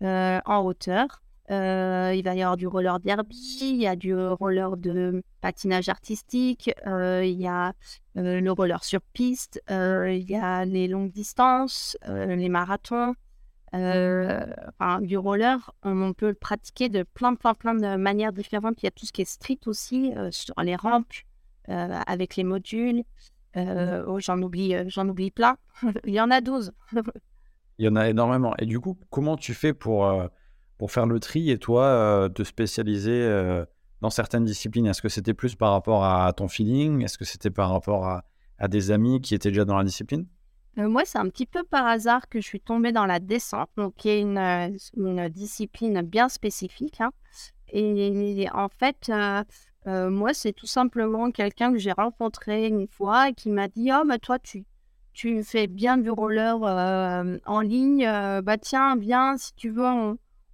euh, 0.01 0.39
en 0.45 0.59
hauteur. 0.59 1.21
Euh, 1.51 2.13
il 2.15 2.23
va 2.23 2.35
y 2.35 2.41
avoir 2.41 2.55
du 2.55 2.67
roller 2.67 2.99
derby, 3.01 3.57
il 3.61 3.75
y 3.75 3.87
a 3.87 3.97
du 3.97 4.15
roller 4.15 4.77
de 4.77 5.21
patinage 5.41 5.89
artistique, 5.89 6.71
il 6.85 7.41
y 7.41 7.47
a 7.47 7.73
le 8.15 8.49
roller 8.49 8.83
sur 8.83 9.01
piste, 9.13 9.61
il 9.69 10.23
y 10.29 10.35
a 10.35 10.63
les 10.65 10.87
longues 10.87 11.11
distances, 11.11 11.97
les 12.07 12.49
marathons. 12.49 13.13
Euh, 13.75 14.45
du 15.01 15.17
roller, 15.17 15.71
on, 15.83 16.13
peut 16.13 16.27
le 16.27 16.35
pratiquer 16.35 16.89
de 16.89 17.03
plein, 17.03 17.33
plein, 17.33 17.53
plein 17.53 17.73
de 17.73 17.95
manières 17.95 18.33
différentes. 18.33 18.81
Il 18.81 18.85
y 18.85 18.87
a 18.87 18.91
tout 18.91 19.05
ce 19.05 19.11
qui 19.11 19.21
est 19.21 19.25
street 19.25 19.59
aussi, 19.65 20.13
euh, 20.15 20.29
sur 20.31 20.53
les 20.61 20.75
rampes, 20.75 21.13
euh, 21.69 21.99
avec 22.05 22.35
les 22.35 22.43
modules. 22.43 23.03
Oh, 23.55 24.19
j'en 24.19 24.41
oublie, 24.41 24.75
j'en 24.87 25.07
oublie 25.07 25.31
plein. 25.31 25.57
Il 26.05 26.13
y 26.13 26.21
en 26.21 26.31
a 26.31 26.41
12. 26.41 26.71
Il 27.77 27.85
y 27.85 27.87
en 27.87 27.95
a 27.95 28.09
énormément. 28.09 28.53
Et 28.59 28.65
du 28.65 28.79
coup, 28.79 28.97
comment 29.09 29.35
tu 29.37 29.53
fais 29.53 29.73
pour, 29.73 30.11
pour 30.77 30.91
faire 30.91 31.05
le 31.05 31.19
tri 31.19 31.49
et 31.49 31.57
toi, 31.57 32.29
te 32.33 32.43
spécialiser 32.43 33.27
dans 34.01 34.09
certaines 34.09 34.45
disciplines? 34.45 34.85
Est-ce 34.85 35.01
que 35.01 35.09
c'était 35.09 35.33
plus 35.33 35.55
par 35.55 35.71
rapport 35.71 36.05
à 36.05 36.31
ton 36.33 36.47
feeling? 36.47 37.03
Est-ce 37.03 37.17
que 37.17 37.25
c'était 37.25 37.49
par 37.49 37.71
rapport 37.71 38.05
à, 38.05 38.25
à 38.59 38.67
des 38.67 38.91
amis 38.91 39.21
qui 39.21 39.35
étaient 39.35 39.49
déjà 39.49 39.65
dans 39.65 39.77
la 39.77 39.83
discipline? 39.83 40.25
Euh, 40.79 40.89
moi, 40.89 41.03
c'est 41.05 41.19
un 41.19 41.29
petit 41.29 41.45
peu 41.45 41.63
par 41.63 41.85
hasard 41.85 42.27
que 42.29 42.41
je 42.41 42.47
suis 42.47 42.59
tombée 42.59 42.91
dans 42.91 43.05
la 43.05 43.19
descente, 43.19 43.69
donc 43.77 43.95
qui 43.95 44.09
est 44.09 44.21
une, 44.21 44.37
euh, 44.37 44.69
une 44.97 45.29
discipline 45.29 46.01
bien 46.01 46.29
spécifique. 46.29 46.99
Hein. 46.99 47.11
Et, 47.69 48.47
en 48.53 48.69
fait, 48.69 49.11
euh, 49.87 50.09
moi, 50.09 50.33
c'est 50.33 50.53
tout 50.53 50.65
simplement 50.65 51.31
quelqu'un 51.31 51.71
que 51.71 51.77
j'ai 51.79 51.91
rencontré 51.91 52.67
une 52.67 52.87
fois 52.87 53.31
qui 53.31 53.49
m'a 53.49 53.67
dit 53.67 53.91
Oh, 53.93 54.03
mais 54.05 54.19
toi, 54.19 54.39
tu, 54.39 54.63
tu 55.13 55.43
fais 55.43 55.67
bien 55.67 55.97
du 55.97 56.09
roller 56.09 56.61
en 57.45 57.61
ligne. 57.61 58.05
bah, 58.43 58.57
tiens, 58.57 58.95
viens, 58.97 59.37
si 59.37 59.53
tu 59.55 59.69
veux, 59.69 59.85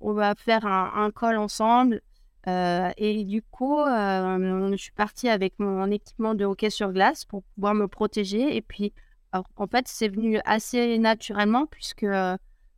on, 0.01 0.13
va 0.13 0.35
faire 0.35 0.65
un, 0.65 1.11
call 1.11 1.37
ensemble. 1.37 2.01
et 2.45 3.23
du 3.25 3.41
coup, 3.41 3.79
je 3.85 4.75
suis 4.77 4.91
partie 4.91 5.29
avec 5.29 5.53
mon 5.59 5.89
équipement 5.91 6.35
de 6.35 6.45
hockey 6.45 6.69
sur 6.69 6.91
glace 6.91 7.25
pour 7.25 7.43
pouvoir 7.55 7.73
me 7.73 7.87
protéger. 7.87 8.55
Et 8.55 8.61
puis, 8.61 8.93
en 9.33 9.67
fait, 9.67 9.87
c'est 9.87 10.09
venu 10.09 10.39
assez 10.45 10.97
naturellement 10.97 11.65
puisque 11.65 12.05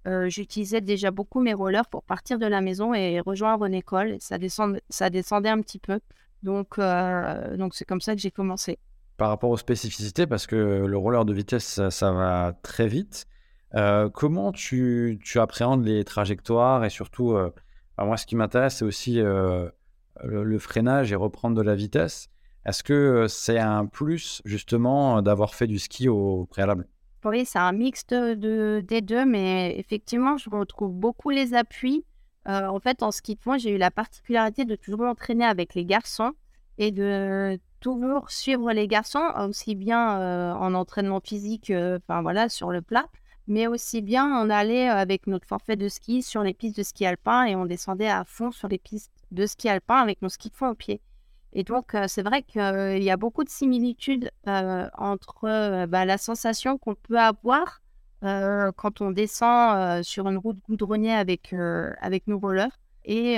euh, 0.07 0.29
j'utilisais 0.29 0.81
déjà 0.81 1.11
beaucoup 1.11 1.41
mes 1.41 1.53
rollers 1.53 1.88
pour 1.88 2.03
partir 2.03 2.39
de 2.39 2.45
la 2.47 2.61
maison 2.61 2.93
et 2.93 3.19
rejoindre 3.19 3.65
une 3.65 3.75
école. 3.75 4.17
ça, 4.19 4.38
ça 4.89 5.09
descendait 5.09 5.50
un 5.50 5.61
petit 5.61 5.79
peu. 5.79 6.00
Donc, 6.43 6.79
euh, 6.79 7.55
donc 7.55 7.75
c'est 7.75 7.85
comme 7.85 8.01
ça 8.01 8.15
que 8.15 8.21
j'ai 8.21 8.31
commencé. 8.31 8.79
Par 9.21 9.29
rapport 9.29 9.51
aux 9.51 9.57
spécificités, 9.57 10.25
parce 10.25 10.47
que 10.47 10.55
le 10.55 10.97
roller 10.97 11.25
de 11.25 11.31
vitesse, 11.31 11.79
ça, 11.89 12.11
va 12.11 12.57
très 12.63 12.87
vite. 12.87 13.27
Euh, 13.75 14.09
comment 14.09 14.51
tu, 14.51 15.19
tu, 15.23 15.39
appréhendes 15.39 15.85
les 15.85 16.03
trajectoires 16.03 16.83
et 16.85 16.89
surtout, 16.89 17.37
moi, 17.99 18.17
ce 18.17 18.25
qui 18.25 18.35
m'intéresse, 18.35 18.77
c'est 18.77 18.83
aussi 18.83 19.17
le, 19.21 20.57
freinage 20.57 21.11
et 21.11 21.15
reprendre 21.15 21.55
de 21.55 21.61
la 21.61 21.75
vitesse. 21.75 22.29
Est-ce 22.65 22.81
que 22.81 23.27
c'est 23.27 23.59
un 23.59 23.85
plus 23.85 24.41
justement 24.43 25.21
d'avoir 25.21 25.53
fait 25.53 25.67
du 25.67 25.77
ski 25.77 26.09
au 26.09 26.47
préalable? 26.47 26.87
Oui, 27.23 27.45
c'est 27.45 27.59
un 27.59 27.73
mix 27.73 28.07
de, 28.07 28.79
des 28.79 29.01
deux, 29.01 29.27
mais 29.27 29.77
effectivement, 29.77 30.37
je 30.37 30.49
retrouve 30.49 30.93
beaucoup 30.93 31.29
les 31.29 31.53
appuis. 31.53 32.05
en 32.47 32.79
fait, 32.79 33.03
en 33.03 33.11
ski 33.11 33.35
de 33.35 33.41
fond, 33.41 33.59
j'ai 33.59 33.69
eu 33.69 33.77
la 33.77 33.91
particularité 33.91 34.65
de 34.65 34.75
toujours 34.75 35.01
m'entraîner 35.01 35.45
avec 35.45 35.75
les 35.75 35.85
garçons 35.85 36.31
et 36.79 36.91
de 36.91 37.59
toujours 37.81 38.31
suivre 38.31 38.71
les 38.71 38.88
garçons, 38.88 39.25
aussi 39.38 39.75
bien 39.75 40.55
en 40.55 40.73
entraînement 40.73 41.19
physique, 41.19 41.73
enfin 41.75 42.21
voilà, 42.21 42.47
sur 42.47 42.71
le 42.71 42.81
plat, 42.81 43.07
mais 43.47 43.67
aussi 43.67 44.01
bien 44.01 44.25
on 44.41 44.50
allait 44.50 44.88
avec 44.88 45.27
notre 45.27 45.45
forfait 45.45 45.75
de 45.75 45.89
ski 45.89 46.21
sur 46.21 46.43
les 46.43 46.53
pistes 46.53 46.77
de 46.77 46.83
ski 46.83 47.05
alpin 47.05 47.43
et 47.43 47.55
on 47.55 47.65
descendait 47.65 48.07
à 48.07 48.23
fond 48.23 48.51
sur 48.51 48.69
les 48.69 48.77
pistes 48.77 49.11
de 49.31 49.45
ski 49.45 49.67
alpin 49.67 49.95
avec 49.95 50.21
nos 50.21 50.29
skis 50.29 50.50
de 50.50 50.55
fond 50.55 50.69
au 50.69 50.75
pied. 50.75 51.01
Et 51.53 51.63
donc, 51.63 51.97
c'est 52.07 52.21
vrai 52.21 52.43
qu'il 52.43 53.03
y 53.03 53.09
a 53.09 53.17
beaucoup 53.17 53.43
de 53.43 53.50
similitudes 53.50 54.31
entre 54.45 55.85
bah, 55.88 56.05
la 56.05 56.17
sensation 56.17 56.77
qu'on 56.77 56.95
peut 56.95 57.19
avoir 57.19 57.81
quand 58.21 59.01
on 59.01 59.11
descend 59.11 60.03
sur 60.03 60.29
une 60.29 60.38
route 60.38 60.59
goudronnée 60.69 61.13
avec, 61.13 61.53
avec 62.00 62.27
nos 62.27 62.39
rollers 62.39 62.79
et 63.03 63.38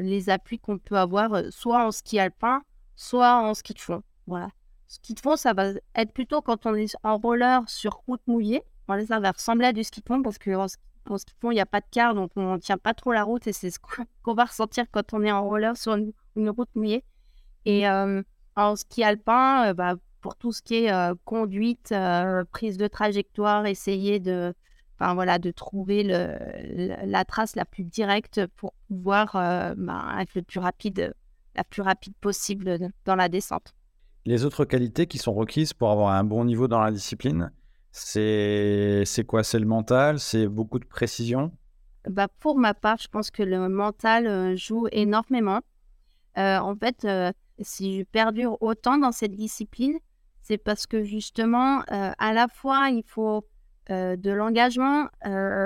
les 0.00 0.30
appuis 0.30 0.58
qu'on 0.58 0.78
peut 0.78 0.96
avoir 0.96 1.42
soit 1.50 1.86
en 1.86 1.92
ski 1.92 2.18
alpin, 2.18 2.62
soit 2.96 3.36
en 3.36 3.54
ski 3.54 3.74
de 3.74 3.80
fond. 3.80 4.02
Voilà. 4.26 4.48
ski 4.88 5.14
de 5.14 5.20
fond, 5.20 5.36
ça 5.36 5.52
va 5.52 5.72
être 5.94 6.12
plutôt 6.12 6.40
quand 6.40 6.66
on 6.66 6.74
est 6.74 6.94
en 7.02 7.18
roller 7.18 7.62
sur 7.68 8.02
route 8.06 8.22
mouillée. 8.26 8.62
Bon, 8.88 9.04
ça 9.06 9.20
va 9.20 9.32
ressembler 9.32 9.66
à 9.66 9.72
du 9.72 9.84
ski 9.84 10.00
de 10.00 10.06
fond 10.06 10.22
parce 10.22 10.38
que 10.38 10.54
en, 10.54 10.68
ski 10.68 10.78
de 11.06 11.40
fond, 11.40 11.50
il 11.50 11.54
n'y 11.54 11.60
a 11.60 11.66
pas 11.66 11.80
de 11.80 11.86
car, 11.90 12.14
donc 12.14 12.32
on 12.36 12.54
ne 12.54 12.58
tient 12.58 12.78
pas 12.78 12.94
trop 12.94 13.12
la 13.12 13.24
route 13.24 13.46
et 13.46 13.52
c'est 13.52 13.70
ce 13.70 13.78
qu'on 14.22 14.34
va 14.34 14.44
ressentir 14.44 14.84
quand 14.90 15.12
on 15.12 15.22
est 15.22 15.32
en 15.32 15.46
roller 15.46 15.76
sur 15.76 15.94
une, 15.94 16.50
route 16.50 16.68
mouillée. 16.74 17.04
Et 17.64 17.88
euh, 17.88 18.22
en 18.56 18.76
ski 18.76 19.02
alpin, 19.04 19.68
euh, 19.68 19.74
bah, 19.74 19.94
pour 20.20 20.36
tout 20.36 20.52
ce 20.52 20.62
qui 20.62 20.84
est 20.84 20.92
euh, 20.92 21.14
conduite, 21.24 21.94
prise 22.50 22.76
de 22.78 22.86
trajectoire, 22.86 23.66
essayer 23.66 24.20
de, 24.20 24.54
enfin, 24.98 25.14
voilà, 25.14 25.38
de 25.38 25.50
trouver 25.50 26.02
le, 26.02 26.36
la 27.04 27.24
trace 27.24 27.56
la 27.56 27.64
plus 27.64 27.84
directe 27.84 28.46
pour 28.56 28.74
pouvoir 28.88 29.32
bah, 29.76 30.16
être 30.20 30.34
le 30.34 30.42
plus 30.42 30.60
rapide, 30.60 31.14
la 31.54 31.64
plus 31.64 31.82
rapide 31.82 32.14
possible 32.20 32.78
dans 33.04 33.16
la 33.16 33.28
descente. 33.28 33.74
Les 34.26 34.44
autres 34.44 34.64
qualités 34.64 35.06
qui 35.06 35.18
sont 35.18 35.34
requises 35.34 35.72
pour 35.72 35.90
avoir 35.90 36.08
un 36.10 36.24
bon 36.24 36.44
niveau 36.44 36.66
dans 36.66 36.80
la 36.80 36.90
discipline, 36.90 37.50
c'est 37.92 39.24
quoi? 39.26 39.44
C'est 39.44 39.58
le 39.58 39.66
mental 39.66 40.18
C'est 40.18 40.48
beaucoup 40.48 40.78
de 40.78 40.86
précision? 40.86 41.52
Bah 42.08 42.28
Pour 42.40 42.58
ma 42.58 42.74
part, 42.74 42.98
je 42.98 43.08
pense 43.08 43.30
que 43.30 43.42
le 43.42 43.68
mental 43.68 44.26
euh, 44.26 44.56
joue 44.56 44.88
énormément. 44.92 45.60
Euh, 46.36 46.58
en 46.58 46.74
fait, 46.76 47.04
euh, 47.04 47.32
si 47.60 47.98
je 47.98 48.04
perdure 48.04 48.60
autant 48.60 48.98
dans 48.98 49.12
cette 49.12 49.34
discipline, 49.36 49.98
c'est 50.42 50.58
parce 50.58 50.86
que 50.86 51.04
justement, 51.04 51.82
à 51.88 52.32
la 52.34 52.48
fois, 52.48 52.90
il 52.90 53.02
faut 53.06 53.46
de 53.88 54.30
l'engagement, 54.30 55.08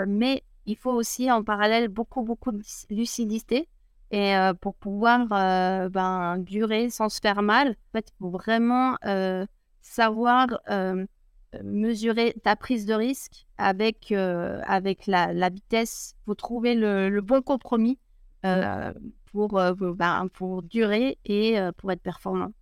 mais 0.07 0.45
il 0.67 0.77
faut 0.77 0.93
aussi 0.93 1.33
en 1.33 1.43
parallèle 1.43 1.89
beaucoup, 1.89 2.23
beaucoup 2.23 2.53
de 2.53 2.63
lucidité. 2.89 3.69
Et 4.11 4.35
pour 4.61 4.75
pouvoir 4.75 5.27
ben, 5.27 6.39
durer 6.39 6.91
sans 6.91 7.09
se 7.09 7.21
faire 7.21 7.43
mal, 7.43 7.71
en 7.71 7.93
fait, 7.93 8.09
il 8.11 8.17
faut 8.19 8.31
vraiment 8.31 8.97
savoir 9.83 10.49
mesurer 11.63 12.35
ta 12.43 12.57
prise 12.57 12.87
de 12.87 12.95
risque 12.95 13.47
avec, 13.59 14.13
avec 14.13 15.07
la, 15.07 15.33
la, 15.33 15.51
vitesse. 15.51 16.15
Il 16.15 16.25
faut 16.27 16.35
trouver 16.35 16.75
le, 16.75 17.21
bon 17.21 17.43
compromis 17.43 17.99
pour, 19.33 19.49
ben, 19.53 20.29
pour 20.33 20.63
durer 20.63 21.19
et 21.27 21.59
pour 21.77 21.93
être 21.93 22.03
performant. 22.03 22.53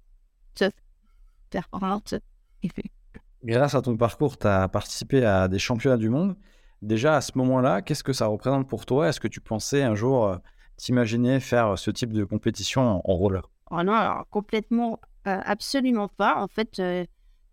Performante. 1.51 2.15
Grâce 3.45 3.77
à 3.77 3.83
ton 3.83 3.97
parcours, 3.97 4.37
tu 4.39 4.49
as 4.49 4.67
participé 4.67 5.25
à 5.25 5.47
des 5.47 5.61
championnats 5.61 5.97
du 5.97 6.09
monde. 6.09 6.37
Déjà, 6.83 7.17
à 7.17 7.21
ce 7.21 7.33
moment-là, 7.39 7.81
qu'est-ce 7.83 8.03
que 8.03 8.13
ça 8.13 8.27
représente 8.27 8.69
pour 8.69 8.87
toi? 8.87 9.09
Est-ce 9.09 9.21
que 9.21 9.29
tu 9.29 9.41
pensais 9.41 9.83
un 9.83 9.95
jour 9.95 10.39
t'imaginer 10.77 11.41
faire 11.41 11.79
ce 11.79 11.91
type 11.91 12.13
de 12.13 12.25
compétition 12.25 13.03
en 13.05 13.15
roller? 13.15 13.51
Oh 13.71 13.83
non, 13.83 13.95
alors, 13.95 14.29
complètement, 14.31 15.01
euh, 15.27 15.41
absolument 15.45 16.09
pas. 16.09 16.41
En 16.41 16.47
fait, 16.47 16.79
euh, 16.79 17.05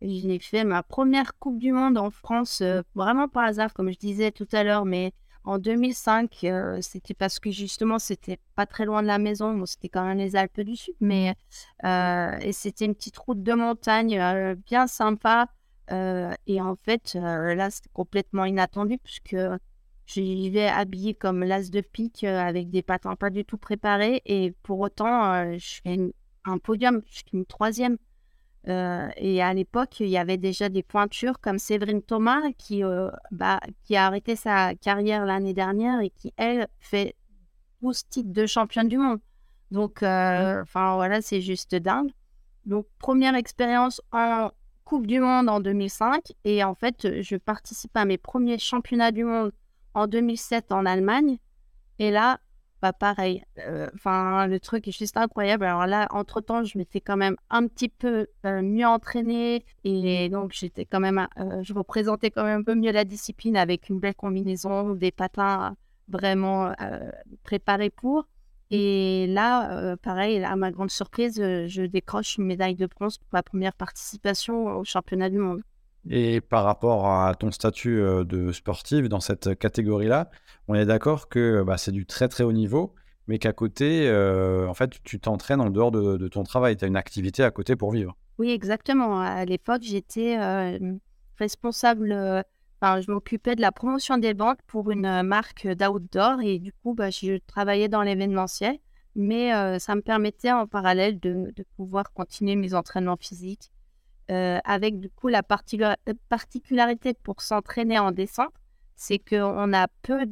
j'ai 0.01 0.39
fait 0.39 0.63
ma 0.63 0.83
première 0.83 1.37
Coupe 1.39 1.57
du 1.57 1.71
Monde 1.71 1.97
en 1.97 2.11
France, 2.11 2.61
euh, 2.61 2.81
vraiment 2.93 3.27
par 3.27 3.45
hasard, 3.45 3.73
comme 3.73 3.91
je 3.91 3.97
disais 3.97 4.31
tout 4.31 4.47
à 4.51 4.63
l'heure, 4.63 4.85
mais 4.85 5.11
en 5.45 5.57
2005, 5.57 6.45
c'était 6.79 7.13
parce 7.13 7.37
que 7.39 7.51
justement, 7.51 7.99
c'était 7.99 8.39
pas 8.55 8.65
très 8.65 8.85
loin 8.85 9.01
de 9.01 9.07
la 9.07 9.17
maison. 9.17 9.53
Bon, 9.53 9.65
c'était 9.65 9.89
quand 9.89 10.05
même 10.05 10.17
les 10.17 10.37
Alpes 10.37 10.61
du 10.61 10.77
Sud, 10.77 10.95
mais 11.01 11.35
et 11.83 12.51
c'était 12.53 12.85
une 12.85 12.95
petite 12.95 13.17
route 13.17 13.43
de 13.43 13.51
montagne 13.51 14.55
bien 14.65 14.87
sympa. 14.87 15.49
et 15.89 16.61
en 16.61 16.77
fait, 16.77 17.15
là, 17.15 17.69
c'était 17.71 17.89
complètement 17.91 18.45
inattendu 18.45 18.97
puisque 19.03 19.35
J'y 20.05 20.49
vais 20.49 20.67
habillée 20.67 21.13
comme 21.13 21.43
l'as 21.43 21.69
de 21.69 21.81
pique 21.81 22.23
euh, 22.23 22.39
avec 22.39 22.69
des 22.69 22.81
patins 22.81 23.15
pas 23.15 23.29
du 23.29 23.45
tout 23.45 23.57
préparés. 23.57 24.21
Et 24.25 24.53
pour 24.63 24.79
autant, 24.79 25.33
euh, 25.33 25.55
je 25.57 25.81
fais 25.81 25.97
un 26.45 26.57
podium, 26.57 27.01
je 27.07 27.15
suis 27.15 27.25
une 27.33 27.45
troisième. 27.45 27.97
Euh, 28.67 29.09
et 29.17 29.41
à 29.41 29.53
l'époque, 29.53 29.99
il 29.99 30.07
y 30.07 30.17
avait 30.17 30.37
déjà 30.37 30.69
des 30.69 30.83
pointures 30.83 31.39
comme 31.39 31.57
Séverine 31.57 32.01
Thomas 32.01 32.41
qui, 32.57 32.81
bah, 33.31 33.59
qui 33.83 33.95
a 33.95 34.05
arrêté 34.05 34.35
sa 34.35 34.75
carrière 34.75 35.25
l'année 35.25 35.53
dernière 35.53 35.99
et 36.01 36.09
qui, 36.09 36.33
elle, 36.37 36.67
fait 36.79 37.15
12 37.81 38.07
titres 38.09 38.31
de 38.31 38.45
championne 38.45 38.87
du 38.87 38.97
monde. 38.97 39.19
Donc, 39.71 39.97
enfin 39.97 40.95
voilà, 40.95 41.21
c'est 41.21 41.41
juste 41.41 41.75
dingue. 41.75 42.11
Donc, 42.65 42.85
première 42.99 43.35
expérience 43.35 44.01
en 44.13 44.51
Coupe 44.85 45.07
du 45.07 45.19
Monde 45.19 45.49
en 45.49 45.59
2005. 45.59 46.31
Et 46.45 46.63
en 46.63 46.75
fait, 46.75 47.21
je 47.21 47.35
participe 47.35 47.95
à 47.95 48.05
mes 48.05 48.17
premiers 48.17 48.59
championnats 48.59 49.11
du 49.11 49.25
monde 49.25 49.51
en 49.93 50.07
2007 50.07 50.71
en 50.71 50.85
Allemagne. 50.85 51.37
Et 51.99 52.11
là, 52.11 52.39
bah 52.83 52.91
pareil. 52.91 53.45
Euh, 53.59 53.87
enfin, 53.95 54.45
le 54.47 54.59
truc 54.59 54.89
est 54.89 54.97
juste 54.97 55.15
incroyable. 55.15 55.63
Alors 55.63 55.87
là, 55.87 56.05
entre-temps, 56.11 56.65
je 56.65 56.77
m'étais 56.77 56.99
quand 56.99 57.15
même 57.15 57.37
un 57.49 57.65
petit 57.67 57.87
peu 57.87 58.27
euh, 58.45 58.61
mieux 58.61 58.85
entraînée. 58.85 59.63
Et 59.85 60.27
donc, 60.27 60.51
j'étais 60.51 60.83
quand 60.83 60.99
même... 60.99 61.25
Euh, 61.39 61.63
je 61.63 61.73
représentais 61.73 62.29
quand 62.29 62.43
même 62.43 62.59
un 62.59 62.63
peu 62.63 62.75
mieux 62.75 62.91
la 62.91 63.05
discipline 63.05 63.55
avec 63.55 63.87
une 63.87 63.99
belle 63.99 64.15
combinaison, 64.15 64.95
des 64.95 65.11
patins 65.11 65.77
vraiment 66.09 66.73
préparés 67.43 67.89
pour. 67.89 68.27
Et 68.69 69.27
là, 69.29 69.95
pareil, 69.97 70.43
à 70.43 70.57
ma 70.57 70.69
grande 70.71 70.91
surprise, 70.91 71.35
je 71.37 71.83
décroche 71.83 72.37
une 72.37 72.45
médaille 72.45 72.75
de 72.75 72.85
bronze 72.85 73.17
pour 73.17 73.29
ma 73.31 73.43
première 73.43 73.73
participation 73.73 74.77
au 74.77 74.83
championnat 74.83 75.29
du 75.29 75.37
monde. 75.37 75.61
Et 76.09 76.41
par 76.41 76.63
rapport 76.65 77.07
à 77.07 77.33
ton 77.35 77.51
statut 77.51 78.01
de 78.01 78.51
sportive 78.51 79.07
dans 79.07 79.21
cette 79.21 79.57
catégorie-là, 79.57 80.29
on 80.67 80.75
est 80.75 80.85
d'accord 80.85 81.29
que 81.29 81.63
bah, 81.63 81.77
c'est 81.77 81.91
du 81.91 82.05
très 82.05 82.27
très 82.27 82.43
haut 82.43 82.51
niveau, 82.51 82.93
mais 83.27 83.39
qu'à 83.39 83.53
côté, 83.53 84.09
en 84.67 84.73
fait, 84.73 85.01
tu 85.03 85.19
t'entraînes 85.19 85.61
en 85.61 85.69
dehors 85.69 85.91
de, 85.91 86.27
ton 86.27 86.43
travail. 86.43 86.75
Tu 86.75 86.85
as 86.85 86.87
une 86.87 86.97
activité 86.97 87.43
à 87.43 87.51
côté 87.51 87.75
pour 87.75 87.91
vivre. 87.91 88.17
Oui, 88.37 88.49
exactement. 88.49 89.21
À 89.21 89.45
l'époque, 89.45 89.83
j'étais 89.83 90.37
responsable, 91.37 92.13
enfin, 92.81 92.99
je 92.99 93.09
m'occupais 93.09 93.55
de 93.55 93.61
la 93.61 93.71
promotion 93.71 94.17
des 94.17 94.33
banques 94.33 94.59
pour 94.67 94.91
une 94.91 95.23
marque 95.23 95.67
d'outdoor 95.67 96.41
et 96.41 96.59
du 96.59 96.73
coup, 96.73 96.93
bah, 96.95 97.11
je 97.11 97.39
travaillais 97.47 97.87
dans 97.87 98.01
l'événementiel, 98.01 98.77
mais 99.15 99.79
ça 99.79 99.95
me 99.95 100.01
permettait 100.01 100.51
en 100.51 100.67
parallèle 100.67 101.17
de 101.21 101.53
pouvoir 101.77 102.11
continuer 102.11 102.57
mes 102.57 102.73
entraînements 102.73 103.17
physiques 103.17 103.72
euh, 104.31 104.59
avec 104.63 104.99
du 104.99 105.09
coup 105.09 105.27
la 105.27 105.43
particularité 105.43 107.13
pour 107.13 107.41
s'entraîner 107.41 107.99
en 107.99 108.11
descente, 108.11 108.53
c'est 108.95 109.19
qu'on 109.19 109.73
a 109.73 109.87
peu 110.01 110.25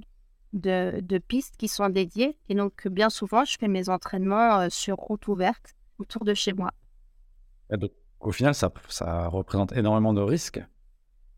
de, 0.53 1.17
pistes 1.27 1.55
qui 1.57 1.67
sont 1.67 1.89
dédiées. 1.89 2.37
Et 2.49 2.55
donc, 2.55 2.87
bien 2.87 3.09
souvent, 3.09 3.45
je 3.45 3.57
fais 3.59 3.67
mes 3.67 3.89
entraînements 3.89 4.59
euh, 4.59 4.67
sur 4.69 4.95
route 4.95 5.27
ouverte 5.27 5.75
autour 5.99 6.25
de 6.25 6.33
chez 6.33 6.53
moi. 6.53 6.71
au 8.19 8.31
final, 8.31 8.55
ça, 8.55 8.71
ça 8.87 9.27
représente 9.27 9.71
énormément 9.73 10.13
de 10.13 10.21
risques? 10.21 10.61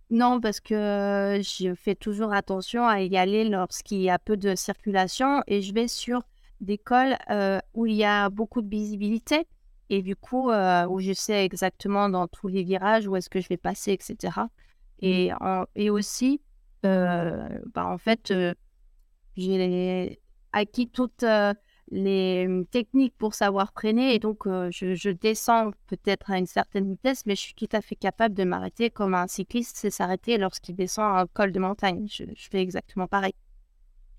Non, 0.10 0.40
parce 0.40 0.60
que 0.60 1.42
je 1.42 1.74
fais 1.74 1.96
toujours 1.96 2.34
attention 2.34 2.86
à 2.86 3.02
y 3.02 3.18
aller 3.18 3.50
lorsqu'il 3.50 4.02
y 4.02 4.12
a 4.12 4.20
peu 4.20 4.38
de 4.38 4.54
circulation 4.54 5.42
et 5.48 5.62
je 5.62 5.74
vais 5.74 5.88
sur 5.88 6.22
des 6.62 6.78
cols 6.78 7.18
euh, 7.30 7.60
où 7.74 7.86
il 7.86 7.96
y 7.96 8.04
a 8.04 8.30
beaucoup 8.30 8.62
de 8.62 8.70
visibilité 8.70 9.48
et 9.90 10.02
du 10.02 10.16
coup, 10.16 10.50
euh, 10.50 10.88
où 10.88 11.00
je 11.00 11.14
sais 11.14 11.46
exactement 11.46 12.10
dans 12.10 12.28
tous 12.28 12.48
les 12.48 12.64
virages 12.64 13.08
où 13.08 13.16
est-ce 13.16 13.30
que 13.30 13.42
je 13.42 13.50
vais 13.50 13.58
passer, 13.58 13.92
etc. 13.92 14.34
Mmh. 14.38 15.06
Et, 15.06 15.32
et 15.76 15.90
aussi, 15.90 16.42
euh, 16.86 17.48
bah, 17.74 17.86
en 17.86 17.98
fait, 17.98 18.32
euh, 18.32 18.54
j'ai 19.36 20.20
acquis 20.52 20.90
toutes 20.90 21.26
les 21.92 22.48
mmh, 22.48 22.66
techniques 22.68 23.16
pour 23.18 23.34
savoir 23.34 23.72
freiner. 23.74 24.16
Et 24.16 24.20
donc, 24.20 24.46
je, 24.46 25.12
descends 25.12 25.72
peut-être 25.88 26.32
à 26.32 26.38
une 26.38 26.46
certaine 26.46 26.90
vitesse, 26.90 27.26
mais 27.26 27.36
je 27.36 27.42
suis 27.42 27.56
tout 27.56 27.70
à 27.72 27.82
fait 27.82 27.96
capable 27.96 28.36
de 28.36 28.46
m'arrêter 28.46 28.90
comme 28.90 29.14
un 29.14 29.28
cycliste 29.28 29.78
sait 29.78 29.90
s'arrêter 29.90 30.38
lorsqu'il 30.38 30.76
descend 30.76 31.18
un 31.18 31.28
col 31.28 31.52
de 31.52 31.60
montagne. 31.60 32.08
Je, 32.10 32.24
je, 32.36 32.50
fais 32.50 32.62
exactement 32.62 33.08
pareil. 33.08 33.34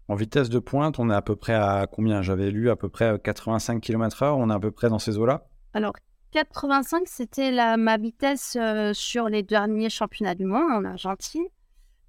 En 0.08 0.16
vitesse 0.16 0.50
de 0.50 0.58
pointe, 0.58 0.98
on 0.98 1.08
est 1.08 1.14
à 1.14 1.22
peu 1.22 1.34
près 1.34 1.54
à 1.54 1.86
combien? 1.90 2.20
J'avais 2.20 2.50
lu 2.50 2.68
à 2.68 2.76
peu 2.76 2.90
près 2.90 3.18
85 3.18 3.80
km/h. 3.80 4.34
On 4.36 4.50
est 4.50 4.54
à 4.54 4.60
peu 4.60 4.70
près 4.70 4.90
dans 4.90 4.98
ces 4.98 5.16
eaux-là? 5.16 5.46
Alors, 5.74 5.92
85, 6.30 7.02
c'était 7.06 7.76
ma 7.76 7.96
vitesse 7.96 8.56
euh, 8.58 8.92
sur 8.94 9.28
les 9.28 9.42
derniers 9.42 9.90
championnats 9.90 10.36
du 10.36 10.44
monde 10.44 10.70
en 10.70 10.84
Argentine. 10.84 11.44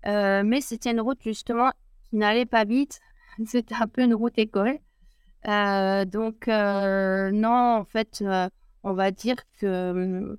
Euh, 0.06 0.44
mais 0.46 0.62
c'était 0.62 0.92
une 0.92 1.02
route 1.02 1.18
justement 1.24 1.72
qui 2.08 2.16
n'allait 2.18 2.46
pas 2.46 2.64
vite. 2.64 3.00
C'était 3.48 3.76
un 3.76 3.88
peu 3.88 4.04
une 4.04 4.14
route 4.14 4.38
école. 4.38 4.78
Euh, 5.48 6.06
donc, 6.06 6.48
non, 6.48 7.78
en 7.80 7.86
fait, 7.86 8.24
on 8.84 8.94
va 8.94 9.12
dire 9.12 9.36
que. 9.60 10.38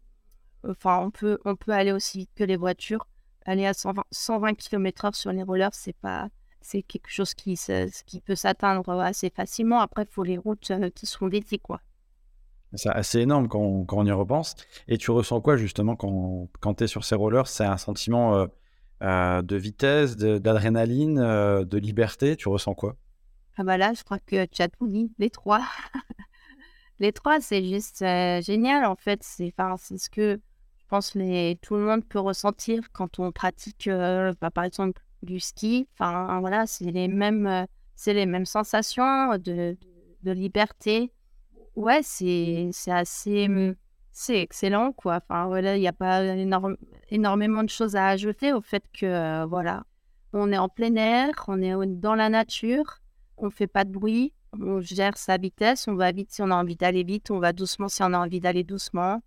Enfin, 0.68 0.98
on 1.00 1.10
peut, 1.10 1.38
on 1.44 1.56
peut 1.56 1.72
aller 1.72 1.92
aussi 1.92 2.18
vite 2.18 2.30
que 2.36 2.44
les 2.44 2.56
voitures. 2.56 3.06
Aller 3.44 3.66
à 3.66 3.74
120, 3.74 4.02
120 4.10 4.54
km/h 4.54 5.14
sur 5.14 5.32
les 5.32 5.42
rollers, 5.42 5.74
c'est 5.74 5.96
pas. 5.96 6.28
C'est 6.60 6.82
quelque 6.82 7.10
chose 7.10 7.34
qui, 7.34 7.58
qui 8.06 8.20
peut 8.20 8.34
s'atteindre 8.34 8.88
assez 9.00 9.30
facilement. 9.30 9.80
Après, 9.80 10.04
il 10.04 10.12
faut 10.12 10.24
les 10.24 10.38
routes 10.38 10.72
qui 10.94 11.06
sont 11.06 11.28
dédiées, 11.28 11.58
quoi. 11.58 11.80
C'est 12.74 12.90
assez 12.90 13.20
énorme 13.20 13.48
quand 13.48 13.60
on, 13.60 14.06
y 14.06 14.12
repense. 14.12 14.54
Et 14.88 14.98
tu 14.98 15.10
ressens 15.10 15.40
quoi 15.40 15.56
justement 15.56 15.96
quand, 15.96 16.48
quand 16.60 16.74
tu 16.74 16.84
es 16.84 16.86
sur 16.86 17.04
ces 17.04 17.14
rollers? 17.14 17.46
C'est 17.46 17.64
un 17.64 17.76
sentiment 17.76 18.36
euh, 18.36 18.46
euh, 19.02 19.42
de 19.42 19.56
vitesse, 19.56 20.16
d'adrénaline, 20.16 21.18
euh, 21.18 21.64
de, 21.64 21.78
liberté? 21.78 22.36
Tu 22.36 22.48
ressens 22.48 22.74
quoi? 22.74 22.96
Ah 23.56 23.64
bah 23.64 23.78
là, 23.78 23.94
je 23.94 24.02
crois 24.02 24.18
que 24.18 24.44
tu 24.46 24.62
as 24.62 24.68
tout 24.68 24.88
dit, 24.88 25.12
les 25.18 25.30
trois. 25.30 25.62
les 26.98 27.12
trois, 27.12 27.40
c'est 27.40 27.64
juste 27.64 28.00
génial 28.00 28.84
en 28.84 28.96
fait. 28.96 29.20
C'est 29.22 29.54
ce 29.96 30.10
que 30.10 30.40
pense 30.88 31.12
que 31.12 31.54
tout 31.54 31.74
le 31.76 31.82
monde 31.82 32.04
peut 32.04 32.20
ressentir 32.20 32.92
quand 32.92 33.18
on 33.18 33.32
pratique, 33.32 33.88
bah, 33.88 34.50
par 34.52 34.64
exemple, 34.64 35.02
du 35.22 35.40
ski. 35.40 35.88
Enfin, 35.94 36.40
voilà, 36.40 36.66
c'est 36.66 36.90
les 36.90 37.08
mêmes, 37.08 37.66
les 38.06 38.26
mêmes 38.26 38.44
sensations 38.44 39.38
de 39.38 39.76
liberté. 40.24 41.12
Ouais, 41.76 42.00
c'est, 42.02 42.70
c'est 42.72 42.90
assez, 42.90 43.48
mmh, 43.48 43.76
c'est 44.10 44.40
excellent, 44.40 44.92
quoi. 44.92 45.20
Enfin, 45.22 45.46
voilà, 45.46 45.76
il 45.76 45.80
n'y 45.80 45.88
a 45.88 45.92
pas 45.92 46.22
énormément 47.10 47.62
de 47.62 47.68
choses 47.68 47.96
à 47.96 48.08
ajouter 48.08 48.52
au 48.52 48.62
fait 48.62 48.82
que, 48.92 49.06
euh, 49.06 49.46
voilà, 49.46 49.84
on 50.32 50.50
est 50.52 50.58
en 50.58 50.68
plein 50.70 50.94
air, 50.96 51.32
on 51.48 51.60
est 51.62 51.74
dans 51.86 52.14
la 52.14 52.30
nature, 52.30 53.00
on 53.36 53.50
fait 53.50 53.66
pas 53.66 53.84
de 53.84 53.90
bruit, 53.90 54.32
on 54.58 54.80
gère 54.80 55.16
sa 55.18 55.36
vitesse, 55.36 55.86
on 55.88 55.94
va 55.94 56.12
vite 56.12 56.32
si 56.32 56.42
on 56.42 56.50
a 56.50 56.54
envie 56.54 56.76
d'aller 56.76 57.04
vite, 57.04 57.30
on 57.30 57.38
va 57.40 57.52
doucement 57.52 57.88
si 57.88 58.02
on 58.02 58.12
a 58.12 58.18
envie 58.18 58.40
d'aller 58.40 58.64
doucement. 58.64 59.22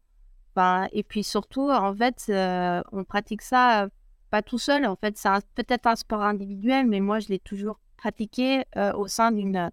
Enfin, 0.56 0.88
et 0.92 1.04
puis 1.04 1.24
surtout, 1.24 1.70
en 1.70 1.96
fait, 1.96 2.26
euh, 2.30 2.82
on 2.92 3.04
pratique 3.04 3.44
ça 3.44 3.84
euh, 3.84 3.90
pas 4.32 4.42
tout 4.42 4.58
seul. 4.58 4.86
En 4.86 4.96
fait, 4.96 5.18
c'est 5.18 5.30
peut-être 5.56 5.88
un 5.88 5.96
sport 5.96 6.24
individuel, 6.24 6.88
mais 6.88 7.00
moi, 7.00 7.20
je 7.20 7.28
l'ai 7.30 7.40
toujours 7.40 7.80
pratiqué 7.98 8.64
euh, 8.76 8.94
au 8.94 9.08
sein 9.08 9.32
d'une 9.32 9.70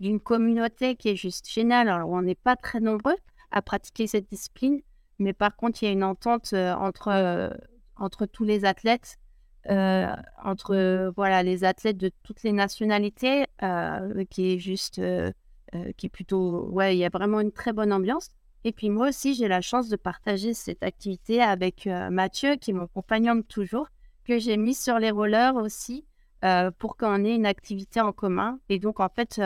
d'une 0.00 0.20
communauté 0.20 0.96
qui 0.96 1.10
est 1.10 1.16
juste 1.16 1.48
géniale. 1.48 1.88
Alors, 1.88 2.10
on 2.10 2.22
n'est 2.22 2.34
pas 2.34 2.56
très 2.56 2.80
nombreux 2.80 3.16
à 3.50 3.62
pratiquer 3.62 4.06
cette 4.06 4.28
discipline, 4.28 4.80
mais 5.18 5.32
par 5.32 5.56
contre, 5.56 5.82
il 5.82 5.86
y 5.86 5.88
a 5.88 5.92
une 5.92 6.04
entente 6.04 6.52
entre, 6.52 7.50
entre 7.96 8.26
tous 8.26 8.44
les 8.44 8.64
athlètes 8.64 9.18
euh, 9.70 10.06
entre 10.44 11.12
voilà 11.14 11.42
les 11.42 11.64
athlètes 11.64 11.98
de 11.98 12.10
toutes 12.22 12.42
les 12.42 12.52
nationalités, 12.52 13.44
euh, 13.62 14.24
qui 14.30 14.54
est 14.54 14.58
juste, 14.58 14.98
euh, 14.98 15.30
qui 15.96 16.06
est 16.06 16.10
plutôt, 16.10 16.68
ouais, 16.70 16.96
il 16.96 16.98
y 16.98 17.04
a 17.04 17.10
vraiment 17.10 17.40
une 17.40 17.52
très 17.52 17.72
bonne 17.72 17.92
ambiance. 17.92 18.30
Et 18.64 18.72
puis 18.72 18.88
moi 18.88 19.08
aussi, 19.08 19.34
j'ai 19.34 19.46
la 19.46 19.60
chance 19.60 19.88
de 19.88 19.96
partager 19.96 20.54
cette 20.54 20.82
activité 20.82 21.42
avec 21.42 21.86
Mathieu, 22.10 22.56
qui 22.56 22.70
est 22.70 22.74
mon 22.74 22.86
compagnon 22.86 23.34
de 23.34 23.42
toujours, 23.42 23.88
que 24.24 24.38
j'ai 24.38 24.56
mis 24.56 24.74
sur 24.74 24.98
les 24.98 25.10
rollers 25.10 25.54
aussi 25.56 26.04
pour 26.78 26.96
qu'on 26.96 27.24
ait 27.24 27.34
une 27.34 27.46
activité 27.46 28.00
en 28.00 28.12
commun. 28.12 28.58
Et 28.68 28.78
donc, 28.78 29.00
en 29.00 29.08
fait, 29.08 29.40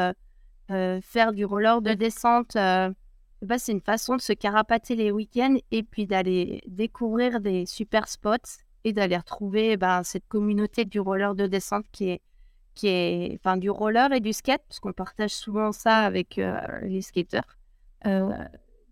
faire 0.68 1.33
du 1.33 1.44
roller 1.44 1.83
de 1.83 1.92
descente, 1.92 2.55
bah, 2.55 3.59
c'est 3.59 3.72
une 3.72 3.81
façon 3.81 4.16
de 4.16 4.20
se 4.20 4.33
carapater 4.33 4.94
les 4.94 5.11
week-ends 5.11 5.57
et 5.70 5.83
puis 5.83 6.07
d'aller 6.07 6.62
découvrir 6.66 7.40
des 7.40 7.66
super 7.66 8.09
spots 8.09 8.62
et 8.85 8.92
d'aller 8.92 9.16
retrouver 9.16 9.77
ben, 9.77 10.03
cette 10.03 10.27
communauté 10.29 10.85
du 10.85 11.01
roller 11.01 11.35
de 11.35 11.46
descente 11.46 11.85
qui 11.92 12.11
est, 12.11 12.20
qui 12.75 12.88
est, 12.88 13.38
enfin, 13.40 13.57
du 13.57 13.70
roller 13.70 14.12
et 14.12 14.20
du 14.20 14.33
skate, 14.33 14.62
parce 14.68 14.81
qu'on 14.81 14.92
partage 14.92 15.31
souvent 15.31 15.72
ça 15.72 15.98
avec 15.98 16.38
euh, 16.38 16.57
les 16.83 17.03
skateurs, 17.03 17.59
euh, 18.07 18.31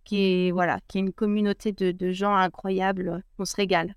qui 0.05 0.49
est, 0.49 0.51
voilà, 0.51 0.81
qui 0.89 0.99
est 0.99 1.01
une 1.01 1.13
communauté 1.13 1.73
de, 1.73 1.93
de 1.93 2.11
gens 2.11 2.35
incroyables. 2.35 3.23
On 3.39 3.45
se 3.45 3.57
régale. 3.57 3.95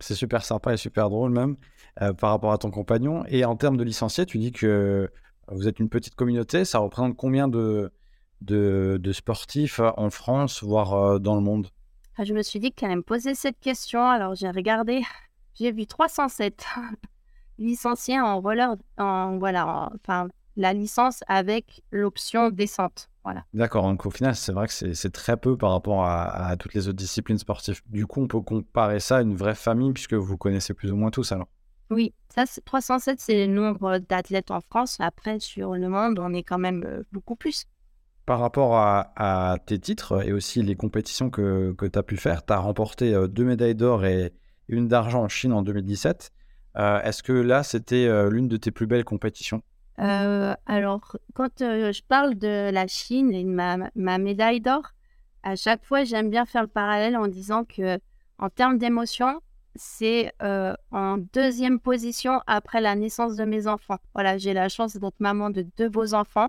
C'est 0.00 0.14
super 0.14 0.44
sympa 0.44 0.72
et 0.72 0.76
super 0.76 1.10
drôle 1.10 1.30
même 1.30 1.56
euh, 2.00 2.12
par 2.12 2.30
rapport 2.30 2.52
à 2.52 2.58
ton 2.58 2.70
compagnon. 2.70 3.24
Et 3.28 3.44
en 3.44 3.56
termes 3.56 3.76
de 3.76 3.84
licenciés, 3.84 4.26
tu 4.26 4.38
dis 4.38 4.52
que 4.52 5.10
vous 5.48 5.68
êtes 5.68 5.78
une 5.78 5.88
petite 5.88 6.14
communauté. 6.14 6.64
Ça 6.64 6.78
représente 6.78 7.16
combien 7.16 7.48
de, 7.48 7.92
de, 8.40 8.98
de 9.00 9.12
sportifs 9.12 9.80
en 9.96 10.10
France, 10.10 10.62
voire 10.62 11.20
dans 11.20 11.34
le 11.34 11.42
monde? 11.42 11.68
Je 12.22 12.34
me 12.34 12.42
suis 12.42 12.60
dit 12.60 12.72
qu'elle 12.72 12.90
allait 12.90 12.96
me 12.96 13.02
poser 13.02 13.34
cette 13.34 13.58
question. 13.58 14.04
Alors 14.08 14.34
j'ai 14.34 14.50
regardé, 14.50 15.02
j'ai 15.54 15.72
vu 15.72 15.86
307 15.86 16.66
licenciés 17.58 18.20
en 18.20 18.40
roller, 18.40 18.76
en 18.98 19.38
voilà, 19.38 19.90
enfin 19.94 20.28
la 20.56 20.72
licence 20.72 21.24
avec 21.28 21.82
l'option 21.90 22.50
descente. 22.50 23.08
Voilà. 23.24 23.44
D'accord, 23.54 23.84
donc 23.84 24.04
au 24.04 24.10
final, 24.10 24.34
c'est 24.34 24.52
vrai 24.52 24.66
que 24.66 24.72
c'est 24.72 25.12
très 25.12 25.36
peu 25.36 25.56
par 25.56 25.70
rapport 25.70 26.04
à, 26.04 26.56
toutes 26.58 26.74
les 26.74 26.88
autres 26.88 26.96
disciplines 26.96 27.38
sportives. 27.38 27.80
Du 27.88 28.06
coup, 28.06 28.20
on 28.20 28.26
peut 28.26 28.40
comparer 28.40 28.98
ça 28.98 29.18
à 29.18 29.22
une 29.22 29.36
vraie 29.36 29.54
famille 29.54 29.92
puisque 29.92 30.14
vous 30.14 30.36
connaissez 30.36 30.74
plus 30.74 30.90
ou 30.90 30.96
moins 30.96 31.10
tous 31.10 31.30
alors. 31.32 31.46
Oui, 31.92 32.14
ça, 32.34 32.44
307, 32.64 33.20
c'est 33.20 33.46
le 33.46 33.52
nombre 33.52 33.98
d'athlètes 33.98 34.50
en 34.50 34.60
France. 34.60 34.96
Après, 34.98 35.38
sur 35.40 35.74
le 35.74 35.88
monde, 35.88 36.18
on 36.18 36.32
est 36.32 36.42
quand 36.42 36.58
même 36.58 36.84
euh, 36.86 37.02
beaucoup 37.12 37.36
plus. 37.36 37.66
Par 38.24 38.38
rapport 38.38 38.76
à, 38.76 39.56
tes 39.66 39.78
titres 39.78 40.26
et 40.26 40.32
aussi 40.32 40.62
les 40.62 40.76
compétitions 40.76 41.28
que, 41.28 41.74
que 41.76 41.84
tu 41.86 41.98
as 41.98 42.02
pu 42.02 42.16
faire, 42.16 42.46
tu 42.46 42.52
as 42.52 42.58
remporté 42.58 43.14
euh, 43.14 43.26
deux 43.26 43.44
médailles 43.44 43.74
d'or 43.74 44.06
et 44.06 44.32
une 44.68 44.88
d'argent 44.88 45.24
en 45.24 45.28
Chine 45.28 45.52
en 45.52 45.62
2017. 45.62 46.30
Euh, 46.78 47.02
est-ce 47.02 47.22
que 47.22 47.32
là, 47.32 47.62
c'était 47.62 48.06
euh, 48.06 48.30
l'une 48.30 48.48
de 48.48 48.56
tes 48.56 48.70
plus 48.70 48.86
belles 48.86 49.04
compétitions? 49.04 49.62
Alors, 49.98 51.16
quand 51.34 51.58
je 51.58 52.02
parle 52.08 52.36
de 52.36 52.70
la 52.70 52.86
Chine 52.86 53.32
et 53.32 53.44
de 53.44 53.48
ma, 53.48 53.76
ma 53.94 54.18
médaille 54.18 54.60
d'or, 54.60 54.82
à 55.42 55.54
chaque 55.54 55.84
fois, 55.84 56.04
j'aime 56.04 56.30
bien 56.30 56.46
faire 56.46 56.62
le 56.62 56.68
parallèle 56.68 57.16
en 57.16 57.28
disant 57.28 57.64
que, 57.64 57.98
en 58.38 58.48
termes 58.48 58.78
d'émotion, 58.78 59.40
c'est 59.74 60.32
en 60.40 61.18
deuxième 61.32 61.80
position 61.80 62.40
après 62.46 62.80
la 62.80 62.94
naissance 62.94 63.36
de 63.36 63.44
mes 63.44 63.66
enfants. 63.66 63.98
Voilà, 64.14 64.38
j'ai 64.38 64.52
la 64.52 64.68
chance 64.68 64.96
d'être 64.96 65.20
maman 65.20 65.50
de 65.50 65.66
deux 65.76 65.88
beaux 65.88 66.14
enfants. 66.14 66.48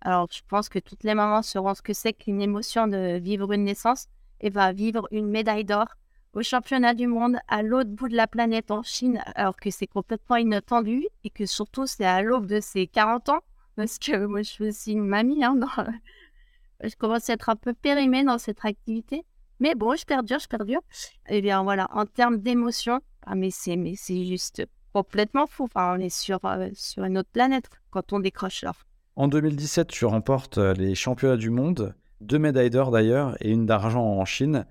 Alors, 0.00 0.28
je 0.30 0.42
pense 0.48 0.68
que 0.68 0.78
toutes 0.78 1.02
les 1.02 1.14
mamans 1.14 1.42
sauront 1.42 1.74
ce 1.74 1.82
que 1.82 1.94
c'est 1.94 2.12
qu'une 2.12 2.42
émotion 2.42 2.86
de 2.86 3.18
vivre 3.18 3.52
une 3.52 3.64
naissance 3.64 4.08
et 4.40 4.50
va 4.50 4.72
vivre 4.72 5.08
une 5.10 5.28
médaille 5.28 5.64
d'or 5.64 5.86
au 6.34 6.42
championnat 6.42 6.94
du 6.94 7.06
monde 7.06 7.38
à 7.48 7.62
l'autre 7.62 7.90
bout 7.90 8.08
de 8.08 8.16
la 8.16 8.26
planète 8.26 8.70
en 8.70 8.82
Chine, 8.82 9.22
alors 9.34 9.56
que 9.56 9.70
c'est 9.70 9.86
complètement 9.86 10.36
inattendu 10.36 11.06
et 11.22 11.30
que 11.30 11.46
surtout 11.46 11.86
c'est 11.86 12.04
à 12.04 12.22
l'aube 12.22 12.46
de 12.46 12.60
ses 12.60 12.86
40 12.86 13.28
ans, 13.30 13.40
parce 13.76 13.98
que 13.98 14.26
moi 14.26 14.42
je 14.42 14.50
suis 14.50 14.68
aussi 14.68 14.92
une 14.92 15.06
mamie, 15.06 15.44
hein, 15.44 15.58
je 16.82 16.94
commence 16.96 17.30
à 17.30 17.34
être 17.34 17.48
un 17.48 17.56
peu 17.56 17.72
périmée 17.72 18.24
dans 18.24 18.38
cette 18.38 18.64
activité. 18.64 19.24
Mais 19.64 19.74
bon, 19.74 19.96
je 19.96 20.04
perdure, 20.04 20.38
je 20.40 20.46
perdure. 20.46 20.82
Et 21.26 21.38
eh 21.38 21.40
bien 21.40 21.62
voilà, 21.62 21.88
en 21.90 22.04
termes 22.04 22.36
d'émotion, 22.36 23.00
ah, 23.24 23.34
mais 23.34 23.48
c'est 23.50 23.76
mais 23.76 23.94
c'est 23.96 24.26
juste 24.26 24.62
complètement 24.92 25.46
fou. 25.46 25.64
Enfin, 25.64 25.96
on 25.96 26.00
est 26.00 26.14
sur, 26.14 26.38
euh, 26.44 26.68
sur 26.74 27.02
une 27.04 27.16
autre 27.16 27.30
planète 27.32 27.70
quand 27.90 28.12
on 28.12 28.20
décroche 28.20 28.62
là. 28.62 28.74
En 29.16 29.26
2017, 29.26 29.88
tu 29.88 30.04
remportes 30.04 30.58
euh, 30.58 30.74
les 30.74 30.94
championnats 30.94 31.38
du 31.38 31.48
monde, 31.48 31.94
deux 32.20 32.38
médailles 32.38 32.68
d'or 32.68 32.90
d'ailleurs 32.90 33.38
et 33.40 33.50
une 33.52 33.64
d'argent 33.64 34.04
en 34.04 34.26
Chine. 34.26 34.66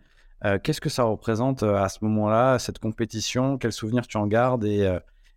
Euh, 0.45 0.59
qu'est-ce 0.61 0.79
que 0.79 0.89
ça 0.89 1.05
représente 1.05 1.63
à 1.63 1.89
ce 1.89 2.05
moment-là, 2.05 2.59
cette 2.59 2.77
compétition? 2.77 3.57
Quels 3.57 3.71
souvenirs 3.71 4.05
tu 4.05 4.17
en 4.17 4.27
gardes? 4.27 4.63
Et, 4.63 4.87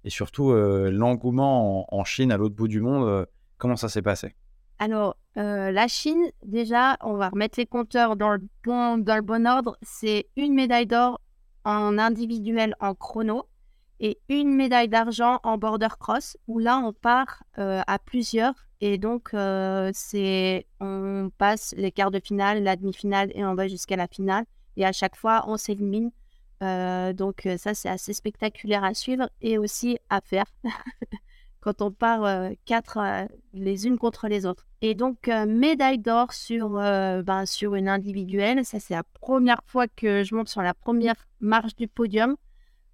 et 0.04 0.10
surtout 0.10 0.52
l'engouement 0.52 1.86
en, 1.96 2.04
Chine, 2.04 2.30
à 2.30 2.36
l'autre 2.36 2.56
bout 2.56 2.68
du 2.68 2.82
monde 2.82 3.26
Comment 3.56 3.76
ça 3.76 3.88
s'est 3.88 4.02
passé? 4.02 4.34
Alors, 4.78 5.16
la 5.36 5.88
Chine, 5.88 6.30
déjà, 6.44 6.96
on 7.02 7.14
va 7.14 7.28
remettre 7.28 7.58
les 7.58 7.66
compteurs 7.66 8.16
dans 8.16 8.30
le 8.30 8.40
bon, 8.64 8.98
dans 8.98 9.16
le 9.16 9.22
bon 9.22 9.46
ordre. 9.46 9.76
C'est 9.82 10.26
une 10.36 10.54
médaille 10.54 10.86
d'or 10.86 11.20
en 11.64 11.98
individuel 11.98 12.74
en 12.80 12.94
chrono 12.94 13.44
et 14.00 14.18
une 14.28 14.54
médaille 14.54 14.88
d'argent 14.88 15.40
en 15.42 15.58
border 15.58 15.88
cross, 15.98 16.36
où 16.46 16.58
là, 16.58 16.78
on 16.78 16.92
part 16.92 17.42
à 17.56 17.98
plusieurs 17.98 18.54
et 18.80 18.98
donc, 18.98 19.30
euh, 19.32 19.90
on 20.80 21.30
passe 21.38 21.74
les 21.76 21.92
quarts 21.92 22.10
de 22.10 22.20
finale, 22.20 22.62
la 22.62 22.76
demi-finale 22.76 23.32
et 23.34 23.44
on 23.44 23.54
va 23.54 23.68
jusqu'à 23.68 23.96
la 23.96 24.06
finale. 24.06 24.44
Et 24.76 24.84
à 24.84 24.92
chaque 24.92 25.16
fois, 25.16 25.44
on 25.46 25.56
s'élimine. 25.56 26.10
Euh, 26.62 27.12
donc, 27.12 27.46
euh, 27.46 27.56
ça, 27.56 27.74
c'est 27.74 27.88
assez 27.88 28.12
spectaculaire 28.12 28.84
à 28.84 28.94
suivre 28.94 29.28
et 29.40 29.58
aussi 29.58 29.98
à 30.10 30.20
faire 30.20 30.46
quand 31.66 31.82
on 31.82 31.90
part 31.90 32.50
quatre 32.64 32.98
les 33.52 33.86
unes 33.88 33.98
contre 33.98 34.28
les 34.28 34.46
autres. 34.46 34.66
Et 34.82 34.94
donc, 34.94 35.26
médaille 35.26 35.98
d'or 35.98 36.32
sur, 36.32 36.68
ben, 36.70 37.44
sur 37.44 37.74
une 37.74 37.88
individuelle. 37.88 38.64
Ça, 38.64 38.78
c'est 38.78 38.94
la 38.94 39.02
première 39.02 39.62
fois 39.66 39.88
que 39.88 40.22
je 40.22 40.34
monte 40.36 40.48
sur 40.48 40.62
la 40.62 40.74
première 40.74 41.16
marche 41.40 41.74
du 41.74 41.88
podium. 41.88 42.36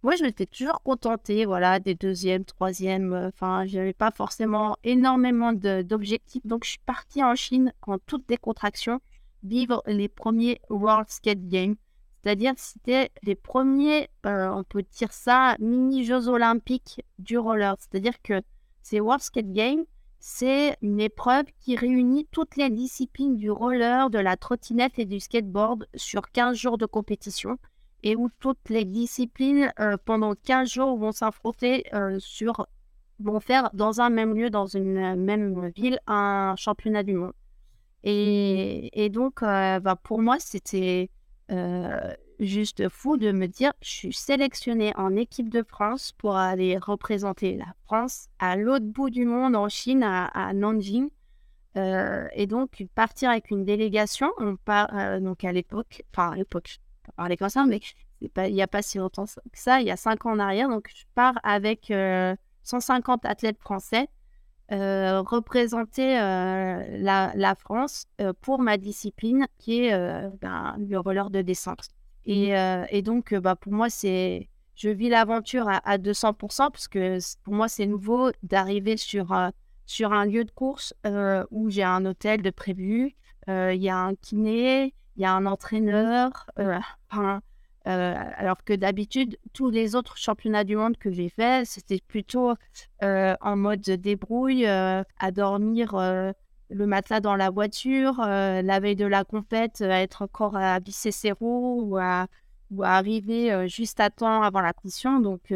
Moi, 0.05 0.17
je 0.17 0.25
m'étais 0.25 0.47
toujours 0.47 0.83
contentée, 0.83 1.45
voilà, 1.45 1.79
des 1.79 1.95
deuxièmes, 1.95 2.45
troisièmes. 2.45 3.13
Euh, 3.13 3.29
enfin, 3.29 3.67
je 3.67 3.79
n'avais 3.79 3.93
pas 3.93 4.11
forcément 4.11 4.77
énormément 4.83 5.53
d'objectifs. 5.53 6.45
Donc, 6.45 6.65
je 6.65 6.71
suis 6.71 6.81
partie 6.85 7.23
en 7.23 7.37
Chine 7.37 7.73
en 7.87 7.99
toute 7.99 8.27
décontraction, 8.27 9.01
vivre 9.45 9.81
les 9.87 10.09
premiers 10.09 10.61
World 10.71 11.09
Skate 11.09 11.47
Games. 11.47 11.77
C'est-à-dire, 12.21 12.55
c'était 12.57 13.11
les 13.23 13.37
premiers, 13.37 14.09
euh, 14.27 14.49
on 14.49 14.65
peut 14.65 14.83
dire 14.83 15.13
ça, 15.13 15.57
mini-jeux 15.61 16.29
olympiques 16.29 17.05
du 17.21 17.39
roller. 17.39 17.77
C'est-à-dire 17.79 18.21
que 18.23 18.43
ces 18.83 19.01
World 19.01 19.23
Skate 19.23 19.53
Games, 19.53 19.85
c'est 20.19 20.77
une 20.83 21.01
épreuve 21.01 21.47
qui 21.59 21.77
réunit 21.77 22.29
toutes 22.31 22.57
les 22.57 22.71
disciplines 22.71 23.37
du 23.37 23.51
roller, 23.51 24.09
de 24.11 24.19
la 24.19 24.37
trottinette 24.37 24.99
et 24.99 25.05
du 25.05 25.19
skateboard 25.19 25.87
sur 25.95 26.31
15 26.31 26.57
jours 26.57 26.79
de 26.79 26.87
compétition 26.87 27.59
et 28.03 28.17
où 28.17 28.29
toutes 28.39 28.69
les 28.69 28.85
disciplines 28.85 29.73
euh, 29.81 29.97
pendant 30.05 30.35
15 30.35 30.69
jours 30.71 30.97
vont 30.97 31.13
s'affronter 31.13 31.85
euh, 31.95 32.19
sur 32.19 32.67
vont 33.19 33.41
faire 33.41 33.71
dans 33.73 34.01
un 34.01 34.11
même 34.11 34.35
lieu, 34.35 34.51
dans 34.51 34.67
une 34.67 35.15
même 35.17 35.71
ville, 35.77 36.01
un 36.07 36.55
championnat 36.57 37.03
du 37.03 37.15
monde. 37.15 37.33
Et, 38.05 39.05
et 39.05 39.11
donc, 39.11 39.43
euh, 39.43 39.79
bah, 39.79 39.97
pour 39.97 40.21
moi, 40.21 40.37
c'était 40.41 41.09
juste 42.39 42.89
fou 42.89 43.17
de 43.17 43.33
me 43.33 43.47
dire, 43.47 43.73
je 43.83 43.91
suis 43.91 44.13
sélectionnée 44.13 44.93
en 44.97 45.17
équipe 45.17 45.49
de 45.49 45.63
France 45.63 46.13
pour 46.13 46.37
aller 46.37 46.79
représenter 46.79 47.57
la 47.57 47.75
France 47.85 48.29
à 48.39 48.57
l'autre 48.57 48.87
bout 48.87 49.11
du 49.11 49.25
monde, 49.25 49.55
en 49.55 49.69
Chine, 49.69 50.03
à, 50.03 50.53
Nanjing. 50.55 51.11
et 51.77 52.47
donc, 52.47 52.85
partir 52.95 53.31
avec 53.31 53.51
une 53.51 53.65
délégation, 53.65 54.31
on 54.39 54.57
part, 54.57 55.21
donc 55.21 55.45
à 55.45 55.53
l'époque, 55.53 56.03
enfin 56.13 56.33
à 56.33 56.37
l'époque, 56.37 56.79
parler 57.17 57.37
comme 57.37 57.49
ça, 57.49 57.65
mais 57.67 57.81
il 58.21 58.55
n'y 58.55 58.63
a 58.63 58.67
pas 58.67 58.83
si 58.83 58.99
longtemps 58.99 59.27
que 59.27 59.59
ça, 59.59 59.81
il 59.81 59.87
y 59.87 59.91
a 59.91 59.97
cinq 59.97 60.27
ans 60.27 60.33
en 60.33 60.39
arrière. 60.39 60.69
Donc, 60.69 60.89
je 60.95 61.05
pars 61.15 61.35
avec 61.43 61.93
150 62.63 63.25
athlètes 63.25 63.59
français 63.59 64.09
représenter 64.71 66.15
la, 66.15 67.55
France 67.59 68.07
pour 68.41 68.61
ma 68.61 68.77
discipline 68.77 69.47
qui 69.59 69.85
est 69.85 70.31
ben, 70.41 70.77
le 70.79 70.99
roller 70.99 71.31
de 71.31 71.43
descente. 71.43 71.89
Et, 72.25 72.53
mmh. 72.53 72.87
et 72.91 73.03
donc, 73.03 73.35
bah, 73.35 73.57
pour 73.57 73.73
moi, 73.73 73.91
c'est 73.91 74.49
je 74.75 74.89
vis 74.89 75.11
l'aventure 75.11 75.69
à, 75.69 75.99
200% 75.99 76.71
parce 76.71 76.89
que 76.89 77.19
pour 77.45 77.55
moi, 77.55 77.69
c'est 77.69 77.87
nouveau 77.87 78.31
d'arriver 78.43 78.97
sur, 78.97 79.37
sur 79.87 80.13
un 80.13 80.25
lieu 80.25 80.45
de 80.45 80.51
course 80.51 80.95
où 81.51 81.71
j'ai 81.71 81.85
un 81.85 82.05
hôtel 82.07 82.43
de 82.43 82.51
prévu, 82.51 83.15
il 83.49 83.83
y 83.83 83.91
a 83.91 83.99
un 83.99 84.15
kiné, 84.15 84.95
il 85.17 85.23
y 85.23 85.25
a 85.25 85.33
un 85.33 85.47
entraîneur. 85.47 86.47
alors 87.85 88.63
que 88.65 88.73
d'habitude, 88.75 89.39
tous 89.53 89.71
les 89.71 89.95
autres 89.95 90.17
championnats 90.17 90.65
du 90.65 90.77
monde 90.77 90.97
que 90.97 91.11
j'ai 91.11 91.29
fait, 91.29 91.67
c'était 91.67 92.01
plutôt 92.07 92.55
en 93.01 93.57
mode 93.57 93.81
débrouille, 93.81 94.67
à 94.67 95.31
dormir 95.33 95.95
le 96.71 96.87
matelas 96.87 97.21
dans 97.21 97.37
la 97.37 97.51
voiture, 97.51 98.15
la 98.19 98.81
veille 98.81 98.97
de 98.97 99.07
la 99.07 99.25
compète, 99.25 99.81
à 99.81 100.01
être 100.01 100.23
encore 100.23 100.57
à 100.57 100.79
visser 100.79 101.11
ses 101.11 101.33
roues 101.33 101.83
ou 101.85 101.99
à, 101.99 102.27
ou 102.71 102.83
à 102.83 102.91
arriver 102.91 103.69
juste 103.69 104.01
à 104.01 104.11
temps 104.11 104.43
avant 104.43 104.61
la 104.61 104.73
pression. 104.73 105.21
Donc 105.21 105.53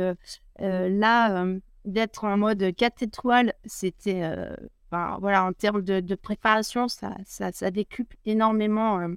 là, 0.59 1.47
d'être 1.85 2.25
en 2.25 2.37
mode 2.37 2.75
4 2.75 3.03
étoiles, 3.03 3.55
c'était, 3.65 4.29
voilà, 4.91 5.45
en 5.45 5.53
termes 5.53 5.83
de, 5.83 6.15
préparation, 6.15 6.89
ça, 6.89 7.17
ça, 7.25 7.53
ça 7.53 7.71
décupe 7.71 8.15
énormément 8.25 9.09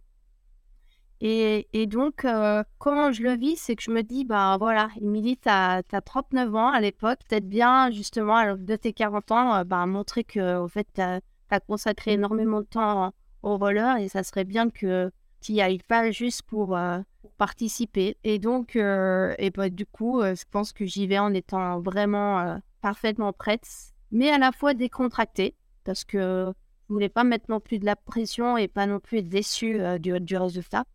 et, 1.21 1.85
donc, 1.87 2.23
euh, 2.23 2.63
comment 2.77 3.11
je 3.11 3.23
le 3.23 3.35
vis, 3.35 3.57
c'est 3.57 3.75
que 3.75 3.83
je 3.83 3.91
me 3.91 4.03
dis, 4.03 4.23
bah 4.23 4.55
voilà, 4.57 4.89
Émilie, 5.01 5.37
tu 5.37 5.49
as, 5.49 5.83
39 5.83 6.55
ans 6.55 6.69
à 6.69 6.79
l'époque, 6.79 7.19
peut-être 7.27 7.47
bien, 7.47 7.91
justement, 7.91 8.35
à 8.35 8.55
de 8.55 8.75
tes 8.77 8.93
40 8.93 9.31
ans, 9.31 9.55
euh, 9.55 9.63
bah, 9.65 9.85
montrer 9.85 10.23
que, 10.23 10.57
au 10.57 10.67
fait, 10.69 10.87
tu 10.93 11.01
as, 11.01 11.19
consacré 11.67 12.13
énormément 12.13 12.61
de 12.61 12.65
temps 12.65 13.11
au 13.41 13.57
roller 13.57 13.97
et 13.97 14.07
ça 14.07 14.23
serait 14.23 14.43
bien 14.43 14.69
que 14.69 15.11
tu 15.41 15.53
n'y 15.53 15.61
ailles 15.61 15.81
pas 15.87 16.11
juste 16.11 16.43
pour, 16.43 16.77
euh, 16.77 16.99
participer. 17.37 18.17
Et 18.23 18.39
donc, 18.39 18.75
et 18.75 19.51
bah, 19.53 19.69
du 19.69 19.85
coup, 19.85 20.21
je 20.21 20.43
pense 20.51 20.71
que 20.73 20.85
j'y 20.85 21.07
vais 21.07 21.19
en 21.19 21.33
étant 21.33 21.79
vraiment 21.81 22.59
parfaitement 22.81 23.33
prête, 23.33 23.67
mais 24.11 24.29
à 24.29 24.37
la 24.37 24.51
fois 24.51 24.73
décontractée, 24.73 25.55
parce 25.83 26.03
que 26.05 26.53
je 26.87 26.93
voulais 26.93 27.09
pas 27.09 27.23
mettre 27.23 27.45
non 27.49 27.59
plus 27.59 27.79
de 27.79 27.85
la 27.85 27.95
pression 27.95 28.57
et 28.57 28.67
pas 28.67 28.85
non 28.85 28.99
plus 28.99 29.19
être 29.19 29.29
déçue 29.29 29.79
du, 29.99 30.19
du 30.19 30.37
résultat. 30.37 30.85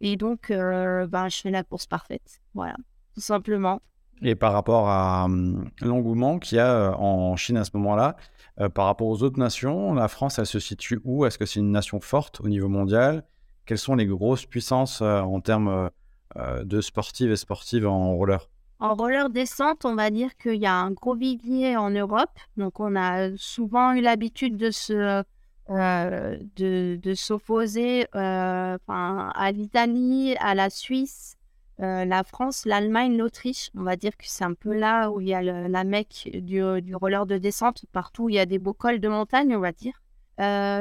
Et 0.00 0.16
donc, 0.16 0.50
euh, 0.50 1.06
ben, 1.06 1.28
je 1.28 1.40
fais 1.40 1.50
la 1.50 1.62
course 1.62 1.86
parfaite. 1.86 2.40
Voilà, 2.54 2.76
tout 3.14 3.20
simplement. 3.20 3.80
Et 4.22 4.34
par 4.34 4.52
rapport 4.52 4.88
à 4.88 5.24
hum, 5.24 5.70
l'engouement 5.80 6.38
qu'il 6.38 6.56
y 6.56 6.60
a 6.60 6.72
euh, 6.72 6.92
en 6.94 7.36
Chine 7.36 7.56
à 7.56 7.64
ce 7.64 7.70
moment-là, 7.74 8.16
euh, 8.60 8.68
par 8.68 8.86
rapport 8.86 9.08
aux 9.08 9.22
autres 9.22 9.38
nations, 9.38 9.94
la 9.94 10.08
France, 10.08 10.38
elle 10.38 10.46
se 10.46 10.58
situe 10.58 11.00
où? 11.04 11.26
Est-ce 11.26 11.38
que 11.38 11.46
c'est 11.46 11.60
une 11.60 11.72
nation 11.72 12.00
forte 12.00 12.40
au 12.40 12.48
niveau 12.48 12.68
mondial? 12.68 13.24
Quelles 13.66 13.78
sont 13.78 13.96
les 13.96 14.06
grosses 14.06 14.46
puissances 14.46 15.02
en 15.02 15.40
termes 15.40 15.90
de 16.36 16.80
sportives 16.80 17.32
et 17.32 17.36
sportives 17.36 17.84
en 17.84 18.14
roller? 18.14 18.48
En 18.78 18.94
roller 18.94 19.28
descente, 19.28 19.84
on 19.84 19.96
va 19.96 20.10
dire 20.10 20.36
qu'il 20.36 20.54
y 20.54 20.66
a 20.66 20.74
un 20.74 20.92
gros 20.92 21.16
vivier 21.16 21.76
en 21.76 21.90
Europe. 21.90 22.30
Donc, 22.56 22.78
on 22.78 22.94
a 22.94 23.36
souvent 23.36 23.92
eu 23.94 24.02
l'habitude 24.02 24.56
de 24.56 24.70
se 24.70 25.24
euh, 25.68 26.38
de, 26.54 26.96
de 27.02 27.14
s'opposer 27.14 28.06
euh, 28.14 28.78
à 28.86 29.52
l'Italie, 29.52 30.36
à 30.38 30.54
la 30.54 30.70
Suisse, 30.70 31.36
euh, 31.80 32.04
la 32.04 32.22
France, 32.22 32.66
l'Allemagne, 32.66 33.16
l'Autriche. 33.16 33.70
On 33.76 33.82
va 33.82 33.96
dire 33.96 34.16
que 34.16 34.26
c'est 34.26 34.44
un 34.44 34.54
peu 34.54 34.72
là 34.72 35.10
où 35.10 35.20
il 35.20 35.26
y 35.26 35.34
a 35.34 35.42
la 35.42 35.84
mecque 35.84 36.30
du, 36.34 36.62
du, 36.82 36.94
roller 36.94 37.26
de 37.26 37.36
descente. 37.38 37.84
Partout, 37.90 38.28
il 38.28 38.36
y 38.36 38.38
a 38.38 38.46
des 38.46 38.60
beaux 38.60 38.74
cols 38.74 39.00
de 39.00 39.08
montagne, 39.08 39.56
on 39.56 39.60
va 39.60 39.72
dire. 39.72 40.00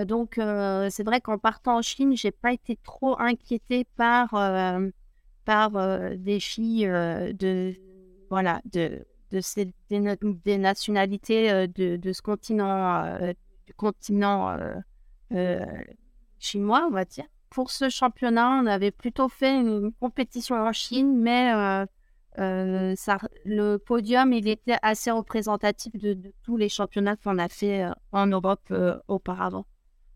donc, 0.06 0.36
c'est 0.36 1.04
vrai 1.04 1.20
qu'en 1.20 1.40
partant 1.40 1.78
en 1.78 1.82
Chine, 1.82 2.16
j'ai 2.16 2.32
pas 2.32 2.54
été 2.54 2.78
trop 2.84 3.20
inquiétée 3.20 3.88
par, 3.98 4.36
par 5.46 5.72
des 6.16 6.40
filles 6.40 6.86
de, 6.86 7.74
voilà, 8.30 8.62
de, 8.72 9.04
de 9.32 9.42
ces, 9.42 9.74
des, 9.90 10.58
nationalités 10.60 11.68
de, 11.70 11.96
de, 11.96 12.14
ce 12.14 12.22
continent 12.22 13.34
du 13.66 13.74
continent 13.74 14.50
euh, 14.50 14.76
euh, 15.34 15.66
chinois, 16.40 16.86
on 16.88 16.92
va 16.92 17.06
dire. 17.06 17.26
Pour 17.50 17.72
ce 17.72 17.90
championnat, 17.90 18.60
on 18.62 18.66
avait 18.66 18.92
plutôt 18.92 19.30
fait 19.30 19.60
une 19.60 19.92
compétition 19.94 20.56
en 20.56 20.74
Chine, 20.74 21.18
mais 21.18 21.86
euh, 22.38 22.94
ça, 22.98 23.18
le 23.46 23.78
podium, 23.78 24.34
il 24.34 24.48
était 24.48 24.78
assez 24.82 25.10
représentatif 25.12 25.94
de, 25.96 26.18
tous 26.44 26.58
les 26.58 26.70
championnats 26.70 27.16
qu'on 27.16 27.38
a 27.38 27.48
fait 27.48 27.88
en 28.12 28.28
Europe 28.28 28.74
auparavant. 29.08 29.66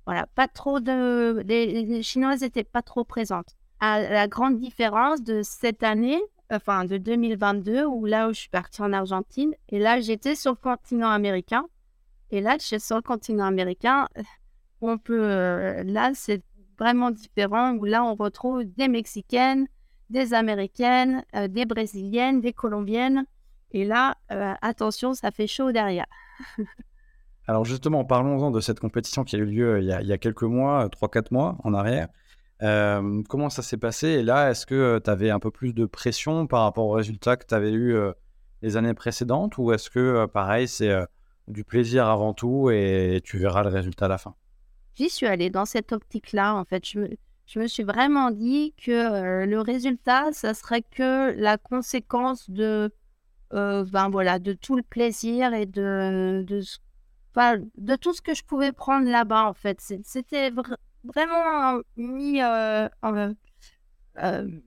Voilà, 0.06 0.26
pas 0.36 0.48
trop 0.48 0.80
de. 0.80 1.42
Les, 1.46 2.04
Chinoises 2.04 2.42
n'étaient 2.42 2.64
pas 2.64 2.82
trop 2.82 3.06
présentes. 3.06 3.56
À 3.80 4.02
la 4.02 4.28
grande 4.28 4.58
différence 4.58 5.24
de 5.24 5.42
cette 5.44 5.84
année, 5.84 6.20
enfin 6.52 6.84
de 6.84 6.98
2022, 6.98 7.86
où 7.86 8.06
là 8.06 8.28
où 8.28 8.34
je 8.34 8.40
suis 8.42 8.50
partie 8.50 8.82
en 8.82 8.92
Argentine, 8.92 9.54
et 9.70 9.80
là 9.80 10.02
j'étais 10.02 10.36
sur 10.36 10.52
le 10.52 10.58
continent 10.58 11.10
américain. 11.10 11.66
Et 12.32 12.42
là, 12.42 12.58
sur 12.60 12.96
le 12.96 13.02
continent 13.02 13.46
américain, 13.46 14.08
on 14.82 14.98
peut, 14.98 15.24
euh, 15.24 15.84
là, 15.84 16.12
c'est 16.14 16.44
vraiment 16.78 17.12
différent, 17.12 17.78
là, 17.84 18.04
on 18.04 18.16
retrouve 18.16 18.64
des 18.64 18.88
Mexicaines, 18.88 19.68
des 20.10 20.34
Américaines, 20.34 21.24
euh, 21.36 21.48
des 21.48 21.66
Brésiliennes, 21.66 22.40
des 22.42 22.54
Colombiennes. 22.54 23.26
Et 23.72 23.86
là, 23.86 24.16
euh, 24.32 24.54
attention, 24.62 25.14
ça 25.14 25.32
fait 25.32 25.48
chaud 25.48 25.72
derrière. 25.72 26.06
Alors 27.48 27.66
justement, 27.66 28.06
parlons-en 28.06 28.52
de 28.52 28.60
cette 28.60 28.80
compétition 28.80 29.24
qui 29.24 29.36
a 29.36 29.40
eu 29.40 29.46
lieu 29.46 29.80
il 29.80 29.86
y 29.86 30.14
a, 30.14 30.18
quelques 30.20 30.44
mois, 30.44 30.88
3-4 30.88 31.28
mois 31.32 31.58
en 31.64 31.74
arrière. 31.74 32.08
comment 33.28 33.50
ça 33.50 33.64
s'est 33.64 33.78
passé? 33.78 34.08
Et 34.08 34.24
là, 34.24 34.52
est-ce 34.52 34.68
que 34.68 35.02
tu 35.04 35.10
avais 35.10 35.32
un 35.32 35.40
peu 35.40 35.50
plus 35.50 35.74
de 35.74 35.88
pression 35.88 36.46
par 36.46 36.62
rapport 36.62 36.86
aux 36.86 36.92
résultats 36.92 37.38
que 37.38 37.48
tu 37.48 37.56
avais 37.56 37.72
eu 37.72 37.98
les 38.62 38.78
années 38.78 38.94
précédentes? 38.94 39.58
Ou 39.58 39.72
est-ce 39.72 39.90
que, 39.90 40.28
pareil, 40.28 40.68
c'est 40.68 40.96
du 41.50 41.64
plaisir 41.64 42.08
avant 42.08 42.34
tout 42.34 42.70
et 42.70 43.22
tu 43.24 43.38
verras 43.38 43.64
le 43.64 43.70
résultat 43.70 44.06
à 44.06 44.10
la 44.10 44.18
fin. 44.18 44.36
J'y 44.96 45.10
suis 45.10 45.26
allée 45.26 45.50
dans 45.50 45.66
cette 45.66 45.92
optique-là, 45.92 46.56
en 46.56 46.66
fait. 46.66 46.86
Je 46.86 47.60
me, 47.60 47.68
suis 47.68 47.84
vraiment 47.84 48.32
dit 48.32 48.74
que 48.78 48.92
euh, 48.92 49.46
le 49.46 49.60
résultat, 49.62 50.32
ça 50.34 50.54
serait 50.54 50.82
que 50.84 51.32
la 51.40 51.58
conséquence 51.58 52.50
de, 52.50 52.92
euh, 53.54 53.86
ben 53.86 54.10
voilà, 54.10 54.40
de 54.40 54.54
tout 54.54 54.76
le 54.76 54.84
plaisir 54.84 55.54
et 55.54 55.66
de, 55.66 56.44
de, 56.48 56.62
de 57.78 57.96
tout 57.96 58.14
ce 58.14 58.22
que 58.22 58.34
je 58.34 58.44
pouvais 58.44 58.72
prendre 58.72 59.10
là-bas, 59.10 59.46
en 59.46 59.54
fait. 59.54 59.80
C'était 60.04 60.52
vraiment 61.04 61.80
mis, 61.96 62.42
euh, 62.42 62.90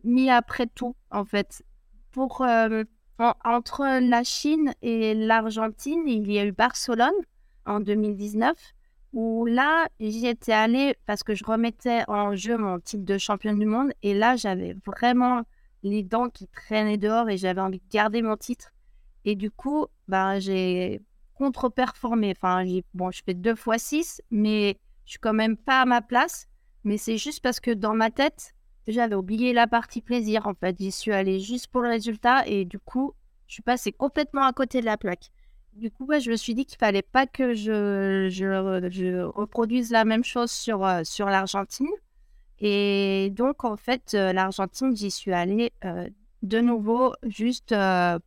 mis 0.02 0.30
après 0.30 0.66
tout, 0.66 0.96
en 1.10 1.24
fait. 1.24 1.62
Pour 2.10 2.44
entre 3.18 4.00
la 4.00 4.24
Chine 4.24 4.74
et 4.82 5.14
l'Argentine, 5.14 6.02
il 6.06 6.30
y 6.30 6.38
a 6.38 6.44
eu 6.44 6.52
Barcelone 6.52 7.12
en 7.66 7.80
2019, 7.80 8.56
où 9.12 9.44
là, 9.46 9.86
j'y 10.00 10.26
étais 10.26 10.52
allée 10.52 10.96
parce 11.06 11.22
que 11.22 11.34
je 11.34 11.44
remettais 11.44 12.02
en 12.08 12.34
jeu 12.34 12.56
mon 12.56 12.80
titre 12.80 13.04
de 13.04 13.18
championne 13.18 13.58
du 13.58 13.66
monde. 13.66 13.92
Et 14.02 14.14
là, 14.14 14.36
j'avais 14.36 14.76
vraiment 14.86 15.42
les 15.82 16.02
dents 16.02 16.28
qui 16.28 16.48
traînaient 16.48 16.98
dehors 16.98 17.28
et 17.28 17.36
j'avais 17.36 17.60
envie 17.60 17.78
de 17.78 17.88
garder 17.90 18.22
mon 18.22 18.36
titre. 18.36 18.72
Et 19.24 19.36
du 19.36 19.50
coup, 19.50 19.86
bah, 20.08 20.40
j'ai 20.40 21.00
contre-performé. 21.34 22.34
Enfin, 22.36 22.64
bon, 22.94 23.10
je 23.10 23.22
fais 23.24 23.34
deux 23.34 23.54
fois 23.54 23.78
six, 23.78 24.22
mais 24.30 24.78
je 25.04 25.12
suis 25.12 25.20
quand 25.20 25.34
même 25.34 25.56
pas 25.56 25.82
à 25.82 25.84
ma 25.84 26.00
place. 26.00 26.48
Mais 26.84 26.96
c'est 26.96 27.18
juste 27.18 27.40
parce 27.42 27.60
que 27.60 27.70
dans 27.70 27.94
ma 27.94 28.10
tête, 28.10 28.54
j'avais 28.86 29.14
oublié 29.14 29.52
la 29.52 29.66
partie 29.66 30.00
plaisir 30.00 30.46
en 30.46 30.54
fait. 30.54 30.76
J'y 30.78 30.90
suis 30.90 31.12
allée 31.12 31.40
juste 31.40 31.68
pour 31.68 31.82
le 31.82 31.88
résultat 31.90 32.46
et 32.46 32.64
du 32.64 32.78
coup, 32.78 33.14
je 33.46 33.54
suis 33.54 33.62
passée 33.62 33.92
complètement 33.92 34.44
à 34.44 34.52
côté 34.52 34.80
de 34.80 34.86
la 34.86 34.96
plaque. 34.96 35.30
Du 35.74 35.90
coup, 35.90 36.06
je 36.20 36.30
me 36.30 36.36
suis 36.36 36.54
dit 36.54 36.66
qu'il 36.66 36.78
fallait 36.78 37.02
pas 37.02 37.26
que 37.26 37.54
je, 37.54 39.22
reproduise 39.24 39.90
la 39.90 40.04
même 40.04 40.24
chose 40.24 40.50
sur, 40.50 40.84
euh, 40.84 41.00
sur 41.02 41.26
l'Argentine. 41.26 41.88
Et 42.58 43.30
donc, 43.32 43.64
en 43.64 43.76
fait, 43.76 44.12
euh, 44.14 44.32
l'Argentine, 44.32 44.94
j'y 44.94 45.10
suis 45.10 45.32
allée 45.32 45.72
euh, 45.84 46.08
de 46.42 46.60
nouveau 46.60 47.14
juste 47.22 47.74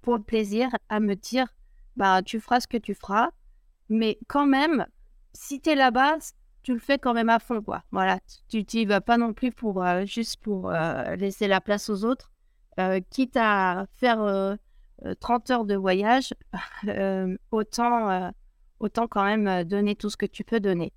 pour 0.02 0.18
le 0.18 0.24
plaisir 0.24 0.70
à 0.90 1.00
me 1.00 1.16
dire, 1.16 1.48
bah, 1.96 2.24
tu 2.24 2.40
feras 2.40 2.62
ce 2.62 2.68
que 2.68 2.78
tu 2.78 2.96
feras. 2.96 3.30
Mais 3.90 4.18
quand 4.28 4.48
même, 4.48 4.88
si 5.34 5.62
tu 5.62 5.70
es 5.70 5.76
là-bas, 5.76 6.18
tu 6.66 6.74
le 6.74 6.80
fais 6.80 6.98
quand 6.98 7.14
même 7.14 7.30
à 7.30 7.38
fond, 7.38 7.62
quoi. 7.62 7.84
Voilà, 7.92 8.20
tu 8.50 8.66
n'y 8.74 8.86
vas 8.86 9.00
pas 9.00 9.18
non 9.18 9.34
plus 9.34 9.52
pour 9.52 9.84
euh, 9.84 10.04
juste 10.06 10.38
pour 10.42 10.72
euh, 10.72 11.16
laisser 11.16 11.48
la 11.48 11.62
place 11.62 11.90
aux 11.92 12.04
autres. 12.04 12.32
Euh, 12.80 13.00
quitte 13.12 13.38
à 13.38 13.86
faire 13.92 14.58
30 15.20 15.52
heures 15.52 15.66
de 15.66 15.76
voyage, 15.76 16.34
autant, 17.52 18.32
autant 18.80 19.08
quand 19.08 19.24
même 19.24 19.64
donner 19.64 19.96
tout 19.96 20.10
ce 20.10 20.18
que 20.18 20.26
tu 20.26 20.44
peux 20.44 20.60
donner. 20.60 20.92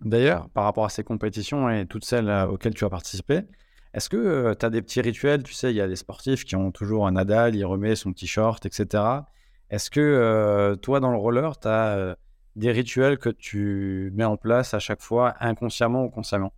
D'ailleurs, 0.00 0.50
par 0.50 0.64
rapport 0.64 0.84
à 0.84 0.88
ces 0.88 1.04
compétitions 1.04 1.70
et 1.70 1.86
toutes 1.86 2.04
celles 2.04 2.28
auxquelles 2.50 2.74
tu 2.74 2.84
as 2.84 2.90
participé, 2.90 3.42
Est-ce 3.94 4.08
que 4.10 4.52
tu 4.54 4.66
as 4.66 4.70
des 4.70 4.82
petits 4.82 5.00
rituels? 5.00 5.44
Tu 5.44 5.54
sais, 5.54 5.72
il 5.72 5.76
y 5.76 5.80
a 5.80 5.86
des 5.86 5.96
sportifs 5.96 6.44
qui 6.44 6.56
ont 6.56 6.72
toujours 6.72 7.06
un 7.06 7.12
Nadal, 7.12 7.54
il 7.54 7.64
remet 7.64 7.94
son 7.94 8.12
t-shirt, 8.12 8.66
etc. 8.66 9.04
Est-ce 9.70 9.90
que 9.90 10.76
toi, 10.82 10.98
dans 10.98 11.12
le 11.12 11.18
roller, 11.18 11.56
tu 11.58 11.68
as 11.68 12.16
des 12.56 12.72
rituels 12.72 13.18
que 13.18 13.28
tu 13.28 14.10
mets 14.14 14.24
en 14.24 14.36
place 14.36 14.74
à 14.74 14.78
chaque 14.78 15.02
fois, 15.02 15.34
inconsciemment 15.40 16.04
ou 16.04 16.10
consciemment? 16.10 16.52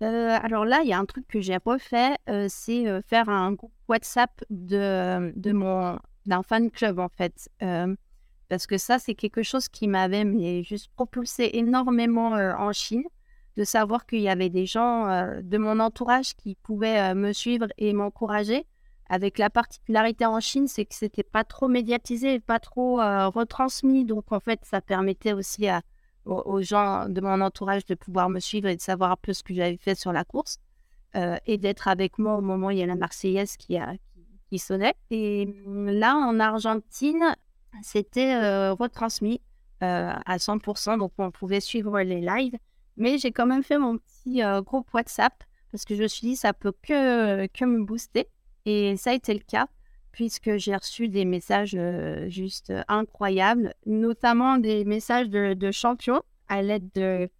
Alors 0.00 0.64
là, 0.64 0.80
il 0.82 0.88
y 0.88 0.92
a 0.92 0.98
un 0.98 1.04
truc 1.04 1.28
que 1.28 1.40
j'ai 1.40 1.58
refait, 1.64 2.16
c'est 2.48 3.02
faire 3.02 3.28
un 3.28 3.52
groupe 3.52 3.72
WhatsApp 3.88 4.30
de, 4.50 5.32
de 5.36 5.52
mon 5.52 5.98
d'un 6.26 6.42
fan 6.42 6.70
club 6.70 6.98
en 6.98 7.08
fait, 7.08 7.48
parce 8.48 8.66
que 8.66 8.78
ça 8.78 8.98
c'est 8.98 9.14
quelque 9.14 9.44
chose 9.44 9.68
qui 9.68 9.86
m'avait 9.86 10.62
juste 10.64 10.90
propulsé 10.96 11.50
énormément 11.54 12.32
en 12.32 12.72
Chine 12.72 13.04
de 13.56 13.64
savoir 13.64 14.06
qu'il 14.06 14.20
y 14.20 14.28
avait 14.28 14.48
des 14.48 14.66
gens 14.66 15.08
euh, 15.08 15.40
de 15.42 15.58
mon 15.58 15.78
entourage 15.80 16.34
qui 16.34 16.56
pouvaient 16.62 17.12
euh, 17.12 17.14
me 17.14 17.32
suivre 17.32 17.66
et 17.78 17.92
m'encourager. 17.92 18.66
Avec 19.12 19.36
la 19.36 19.50
particularité 19.50 20.24
en 20.24 20.40
Chine, 20.40 20.68
c'est 20.68 20.86
que 20.86 20.94
c'était 20.94 21.22
pas 21.22 21.44
trop 21.44 21.68
médiatisé, 21.68 22.40
pas 22.40 22.58
trop 22.58 22.98
euh, 22.98 23.28
retransmis. 23.28 24.06
Donc 24.06 24.32
en 24.32 24.40
fait, 24.40 24.60
ça 24.64 24.80
permettait 24.80 25.34
aussi 25.34 25.66
aux, 26.24 26.62
gens 26.62 27.08
de 27.08 27.20
mon 27.20 27.40
entourage 27.42 27.84
de 27.84 27.94
pouvoir 27.94 28.30
me 28.30 28.40
suivre 28.40 28.68
et 28.68 28.76
de 28.76 28.80
savoir 28.80 29.12
un 29.12 29.16
peu 29.20 29.34
ce 29.34 29.42
que 29.42 29.52
j'avais 29.52 29.76
fait 29.76 29.94
sur 29.94 30.12
la 30.12 30.24
course 30.24 30.58
et 31.44 31.58
d'être 31.58 31.88
avec 31.88 32.18
moi 32.18 32.36
au 32.36 32.40
moment 32.40 32.68
où 32.68 32.70
il 32.70 32.78
y 32.78 32.82
a 32.82 32.86
la 32.86 32.94
Marseillaise 32.96 33.58
qui, 33.58 33.78
sonnait. 34.58 34.94
Et 35.10 35.46
là, 35.66 36.16
en 36.16 36.40
Argentine, 36.40 37.36
c'était 37.82 38.70
retransmis 38.70 39.42
à 39.80 40.36
100%, 40.38 40.98
donc 40.98 41.12
on 41.18 41.30
pouvait 41.30 41.60
suivre 41.60 42.00
les 42.00 42.22
lives. 42.22 42.56
Mais 42.96 43.18
j'ai 43.18 43.32
quand 43.32 43.46
même 43.46 43.62
fait 43.62 43.78
mon 43.78 43.98
petit 43.98 44.42
euh, 44.42 44.62
groupe 44.62 44.92
WhatsApp 44.92 45.32
parce 45.70 45.84
que 45.84 45.94
je 45.94 46.02
me 46.02 46.08
suis 46.08 46.28
dit 46.28 46.36
ça 46.36 46.52
peut 46.52 46.72
que 46.82 47.64
me 47.64 47.84
booster. 47.84 48.28
Et 48.66 48.96
ça 48.96 49.10
a 49.10 49.14
été 49.14 49.34
le 49.34 49.40
cas 49.40 49.66
puisque 50.12 50.56
j'ai 50.56 50.76
reçu 50.76 51.08
des 51.08 51.24
messages 51.24 51.74
euh, 51.74 52.28
juste 52.28 52.70
incroyables, 52.86 53.72
notamment 53.86 54.58
des 54.58 54.84
messages 54.84 55.30
de, 55.30 55.70
champions 55.70 56.20
à 56.48 56.60
l'aide 56.60 56.86
de, 56.94 57.30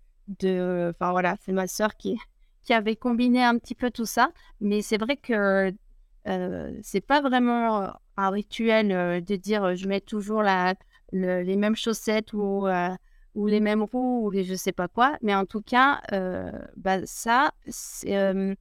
de... 0.40 0.90
Enfin 0.94 1.10
voilà, 1.10 1.36
c'est 1.44 1.52
ma 1.52 1.66
soeur 1.66 1.96
qui, 1.96 2.18
qui 2.64 2.72
avait 2.72 2.96
combiné 2.96 3.44
un 3.44 3.58
petit 3.58 3.74
peu 3.74 3.90
tout 3.90 4.06
ça. 4.06 4.30
Mais 4.60 4.80
c'est 4.80 4.96
vrai 4.96 5.16
que 5.16 5.72
euh, 6.28 6.78
c'est 6.82 7.02
pas 7.02 7.20
vraiment 7.20 7.92
un 8.16 8.30
rituel 8.30 9.22
de 9.22 9.36
dire 9.36 9.74
je 9.76 9.86
mets 9.86 10.00
toujours 10.00 10.42
la, 10.42 10.74
les 11.12 11.56
mêmes 11.56 11.76
chaussettes 11.76 12.32
ou 12.32 12.66
ou 13.34 13.46
les 13.46 13.60
mêmes 13.60 13.82
roues 13.82 14.26
ou 14.26 14.30
les 14.30 14.44
je 14.44 14.54
sais 14.54 14.72
pas 14.72 14.88
quoi. 14.88 15.16
Mais 15.22 15.34
en 15.34 15.46
tout 15.46 15.62
cas, 15.62 16.00
euh, 16.12 16.50
bah, 16.76 16.98
ça, 17.04 17.52
euh, 18.06 18.54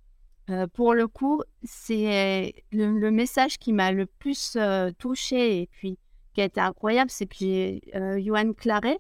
euh, 0.50 0.68
pour 0.68 0.94
le 0.94 1.08
coup, 1.08 1.42
c'est 1.64 2.54
le, 2.72 3.10
message 3.10 3.58
qui 3.58 3.74
m'a 3.74 3.92
le 3.92 4.06
plus 4.06 4.58
touché 4.98 5.62
et 5.62 5.68
puis 5.68 5.98
qui 6.34 6.42
a 6.42 6.46
été 6.46 6.60
incroyable, 6.60 7.12
c'est 7.12 7.26
que 7.26 7.36
j'ai 7.40 7.82
Johan 7.94 8.54
Claret, 8.54 9.00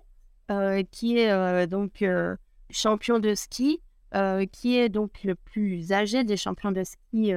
qui 0.91 1.17
est 1.17 1.67
donc 1.67 2.03
champion 2.69 3.19
de 3.19 3.33
ski, 3.33 3.81
qui 4.51 4.77
est 4.77 4.89
donc 4.89 5.23
le 5.23 5.35
plus 5.35 5.91
âgé 5.91 6.23
des 6.23 6.37
champions 6.37 6.71
de 6.71 6.83
ski 6.83 7.33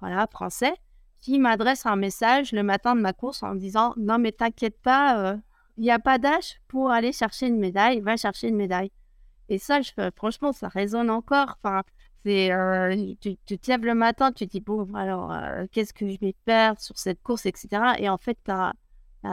voilà, 0.00 0.26
français, 0.30 0.74
qui 1.20 1.38
m'adresse 1.38 1.86
un 1.86 1.96
message 1.96 2.52
le 2.52 2.62
matin 2.62 2.94
de 2.94 3.00
ma 3.00 3.12
course 3.12 3.42
en 3.42 3.54
disant 3.54 3.94
Non, 3.96 4.18
mais 4.18 4.32
t'inquiète 4.32 4.80
pas, 4.82 5.36
il 5.76 5.82
n'y 5.82 5.90
a 5.90 5.98
pas 5.98 6.18
d'âge 6.18 6.60
pour 6.68 6.90
aller 6.90 7.12
chercher 7.12 7.46
une 7.46 7.58
médaille, 7.58 8.00
va 8.00 8.16
chercher 8.16 8.48
une 8.48 8.56
médaille. 8.56 8.90
Et 9.48 9.58
ça, 9.58 9.80
franchement, 10.16 10.52
ça 10.52 10.68
résonne 10.68 11.10
encore. 11.10 11.58
Enfin, 11.62 11.82
euh, 12.26 13.14
tu, 13.20 13.36
te 13.36 13.70
lèves 13.70 13.84
le 13.84 13.94
matin, 13.94 14.32
tu 14.32 14.46
te 14.46 14.52
dis, 14.52 14.60
bon, 14.60 14.92
alors, 14.94 15.32
euh, 15.32 15.66
qu'est-ce 15.72 15.92
que 15.92 16.08
je 16.08 16.18
vais 16.18 16.34
faire 16.44 16.80
sur 16.80 16.98
cette 16.98 17.22
course, 17.22 17.46
etc. 17.46 17.68
Et 17.98 18.08
en 18.08 18.18
fait, 18.18 18.38
tu 18.44 18.50
as, 18.50 18.72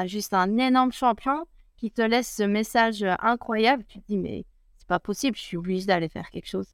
juste 0.06 0.34
un 0.34 0.58
énorme 0.58 0.91
champion 0.91 1.45
qui 1.77 1.91
te 1.91 2.01
laisse 2.01 2.36
ce 2.36 2.43
message 2.43 3.06
incroyable. 3.19 3.84
Tu 3.88 3.99
te 3.99 4.08
dis, 4.08 4.17
mais 4.17 4.45
c'est 4.77 4.88
pas 4.88 4.99
possible, 4.99 5.38
je 5.38 5.41
suis 5.41 5.58
obligé 5.58 5.86
d'aller 5.86 6.10
faire 6.10 6.29
quelque 6.29 6.47
chose. 6.47 6.67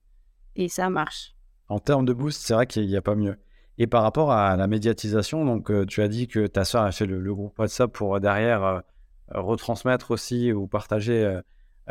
Et 0.55 0.69
ça 0.69 0.89
marche. 0.89 1.36
En 1.67 1.79
termes 1.79 2.05
de 2.05 2.13
boost, 2.13 2.41
c'est 2.41 2.53
vrai 2.53 2.65
qu'il 2.65 2.88
n'y 2.88 2.97
a 2.97 3.01
pas 3.01 3.15
mieux. 3.15 3.38
Et 3.77 3.88
par 3.88 4.03
rapport 4.03 4.32
à 4.32 4.58
la 4.58 4.67
médiatisation, 4.67 5.45
donc 5.45 5.71
euh, 5.71 5.86
tu 5.86 6.01
as 6.01 6.08
dit 6.08 6.27
que 6.27 6.47
ta 6.47 6.65
soeur 6.65 6.84
a 6.84 6.91
fait 6.91 7.05
le, 7.05 7.34
groupe 7.34 7.58
WhatsApp 7.58 7.91
pour 7.91 8.19
derrière 8.19 8.84
retransmettre 9.32 10.12
aussi 10.12 10.51
ou 10.51 10.67
partager 10.67 11.23
euh, 11.23 11.41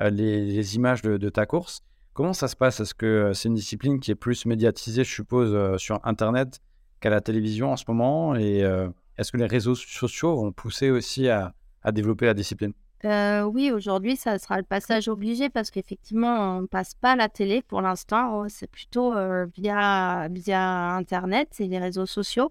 euh, 0.00 0.10
les, 0.10 0.76
images 0.76 1.02
de, 1.02 1.28
ta 1.28 1.46
course. 1.46 1.82
Comment 2.18 2.32
ça 2.32 2.48
se 2.48 2.56
passe? 2.56 2.80
Est-ce 2.80 2.94
que 2.94 3.06
euh, 3.06 3.32
c'est 3.32 3.46
une 3.46 3.54
discipline 3.54 4.00
qui 4.00 4.10
est 4.10 4.16
plus 4.16 4.44
médiatisée, 4.44 5.04
je 5.04 5.14
suppose, 5.14 5.78
sur 5.80 6.00
Internet 6.02 6.60
qu'à 6.98 7.10
la 7.10 7.20
télévision 7.20 7.70
en 7.70 7.76
ce 7.76 7.84
moment? 7.86 8.34
Et 8.34 8.64
est-ce 9.16 9.30
que 9.30 9.36
les 9.36 9.46
réseaux 9.46 9.76
sociaux 9.76 10.34
vont 10.34 10.50
pousser 10.50 10.90
aussi 10.90 11.28
à, 11.28 11.54
développer 11.92 12.26
la 12.26 12.34
discipline? 12.34 12.72
Oui, 13.04 13.70
aujourd'hui, 13.70 14.16
ça 14.16 14.36
sera 14.40 14.56
le 14.56 14.64
passage 14.64 15.06
obligé 15.06 15.48
parce 15.48 15.70
qu'effectivement, 15.70 16.56
on 16.56 16.62
ne 16.62 16.66
passe 16.66 16.94
pas 16.94 17.12
à 17.12 17.16
la 17.16 17.28
télé 17.28 17.62
pour 17.62 17.82
l'instant. 17.82 18.48
C'est 18.48 18.68
plutôt 18.68 19.14
via, 19.56 20.26
via 20.28 20.96
Internet 20.96 21.54
et 21.60 21.68
les 21.68 21.78
réseaux 21.78 22.06
sociaux. 22.06 22.50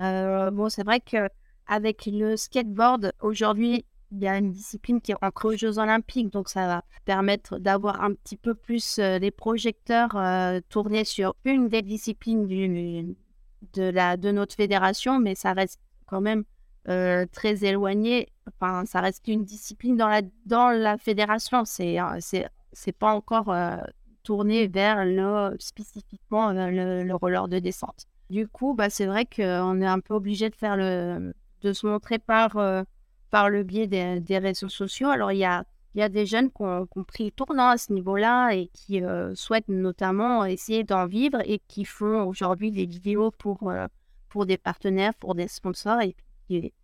bon, 0.00 0.70
c'est 0.70 0.84
vrai 0.84 1.00
qu'avec 1.00 2.06
le 2.06 2.38
skateboard, 2.38 3.12
aujourd'hui, 3.20 3.84
il 4.12 4.18
y 4.22 4.28
a 4.28 4.36
une 4.36 4.52
discipline 4.52 5.00
qui 5.00 5.14
rentre 5.14 5.46
aux 5.46 5.56
Jeux 5.56 5.78
Olympiques, 5.78 6.30
donc 6.30 6.48
ça 6.48 6.66
va 6.66 6.84
permettre 7.04 7.58
d'avoir 7.58 8.02
un 8.02 8.12
petit 8.12 8.36
peu 8.36 8.54
plus 8.54 8.98
euh, 8.98 9.18
les 9.18 9.30
projecteurs 9.30 10.14
euh, 10.16 10.60
tournés 10.68 11.04
sur 11.04 11.34
une 11.44 11.68
des 11.68 11.82
disciplines 11.82 12.46
du, 12.46 13.16
de, 13.72 13.82
la, 13.82 14.18
de 14.18 14.30
notre 14.30 14.54
fédération, 14.54 15.18
mais 15.18 15.34
ça 15.34 15.54
reste 15.54 15.80
quand 16.06 16.20
même 16.20 16.44
euh, 16.88 17.24
très 17.32 17.64
éloigné. 17.64 18.28
Enfin, 18.48 18.84
ça 18.84 19.00
reste 19.00 19.26
une 19.28 19.44
discipline 19.44 19.96
dans 19.96 20.08
la, 20.08 20.20
dans 20.44 20.68
la 20.70 20.98
fédération. 20.98 21.64
C'est 21.64 21.98
c'est 22.74 22.92
pas 22.92 23.12
encore 23.14 23.54
tourné 24.22 24.66
vers 24.66 25.04
le, 25.04 25.56
spécifiquement 25.58 26.52
le, 26.52 27.02
le, 27.04 27.14
roller 27.14 27.48
de 27.48 27.58
descente. 27.58 28.06
Du 28.30 28.48
coup, 28.48 28.74
bah, 28.74 28.88
c'est 28.88 29.04
vrai 29.06 29.26
qu'on 29.26 29.80
est 29.80 29.86
un 29.86 30.00
peu 30.00 30.14
obligé 30.14 30.48
de 30.48 30.54
faire 30.54 30.76
le 30.76 31.34
de 31.60 31.72
se 31.72 31.86
montrer 31.86 32.18
par 32.18 32.56
par 33.32 33.48
le 33.48 33.62
biais 33.62 33.86
des, 33.86 34.38
réseaux 34.38 34.68
sociaux. 34.68 35.08
Alors, 35.08 35.32
il 35.32 35.38
y 35.38 35.44
a, 35.44 35.64
y 35.94 36.02
a 36.02 36.10
des 36.10 36.26
jeunes 36.26 36.50
qui 36.50 36.62
ont, 36.62 36.86
pris 37.08 37.24
le 37.24 37.30
tournant 37.30 37.70
à 37.70 37.78
ce 37.78 37.90
niveau-là 37.90 38.50
et 38.50 38.68
qui 38.74 39.02
euh, 39.02 39.34
souhaitent 39.34 39.68
notamment 39.68 40.44
essayer 40.44 40.84
d'en 40.84 41.06
vivre 41.06 41.38
et 41.46 41.58
qui 41.66 41.86
font 41.86 42.24
aujourd'hui 42.26 42.70
des 42.70 42.84
vidéos 42.84 43.30
pour, 43.30 43.70
euh, 43.70 43.86
pour 44.28 44.44
des 44.44 44.58
partenaires, 44.58 45.14
pour 45.14 45.34
des 45.34 45.48
sponsors 45.48 46.02
et 46.02 46.14
qui, 46.46 46.74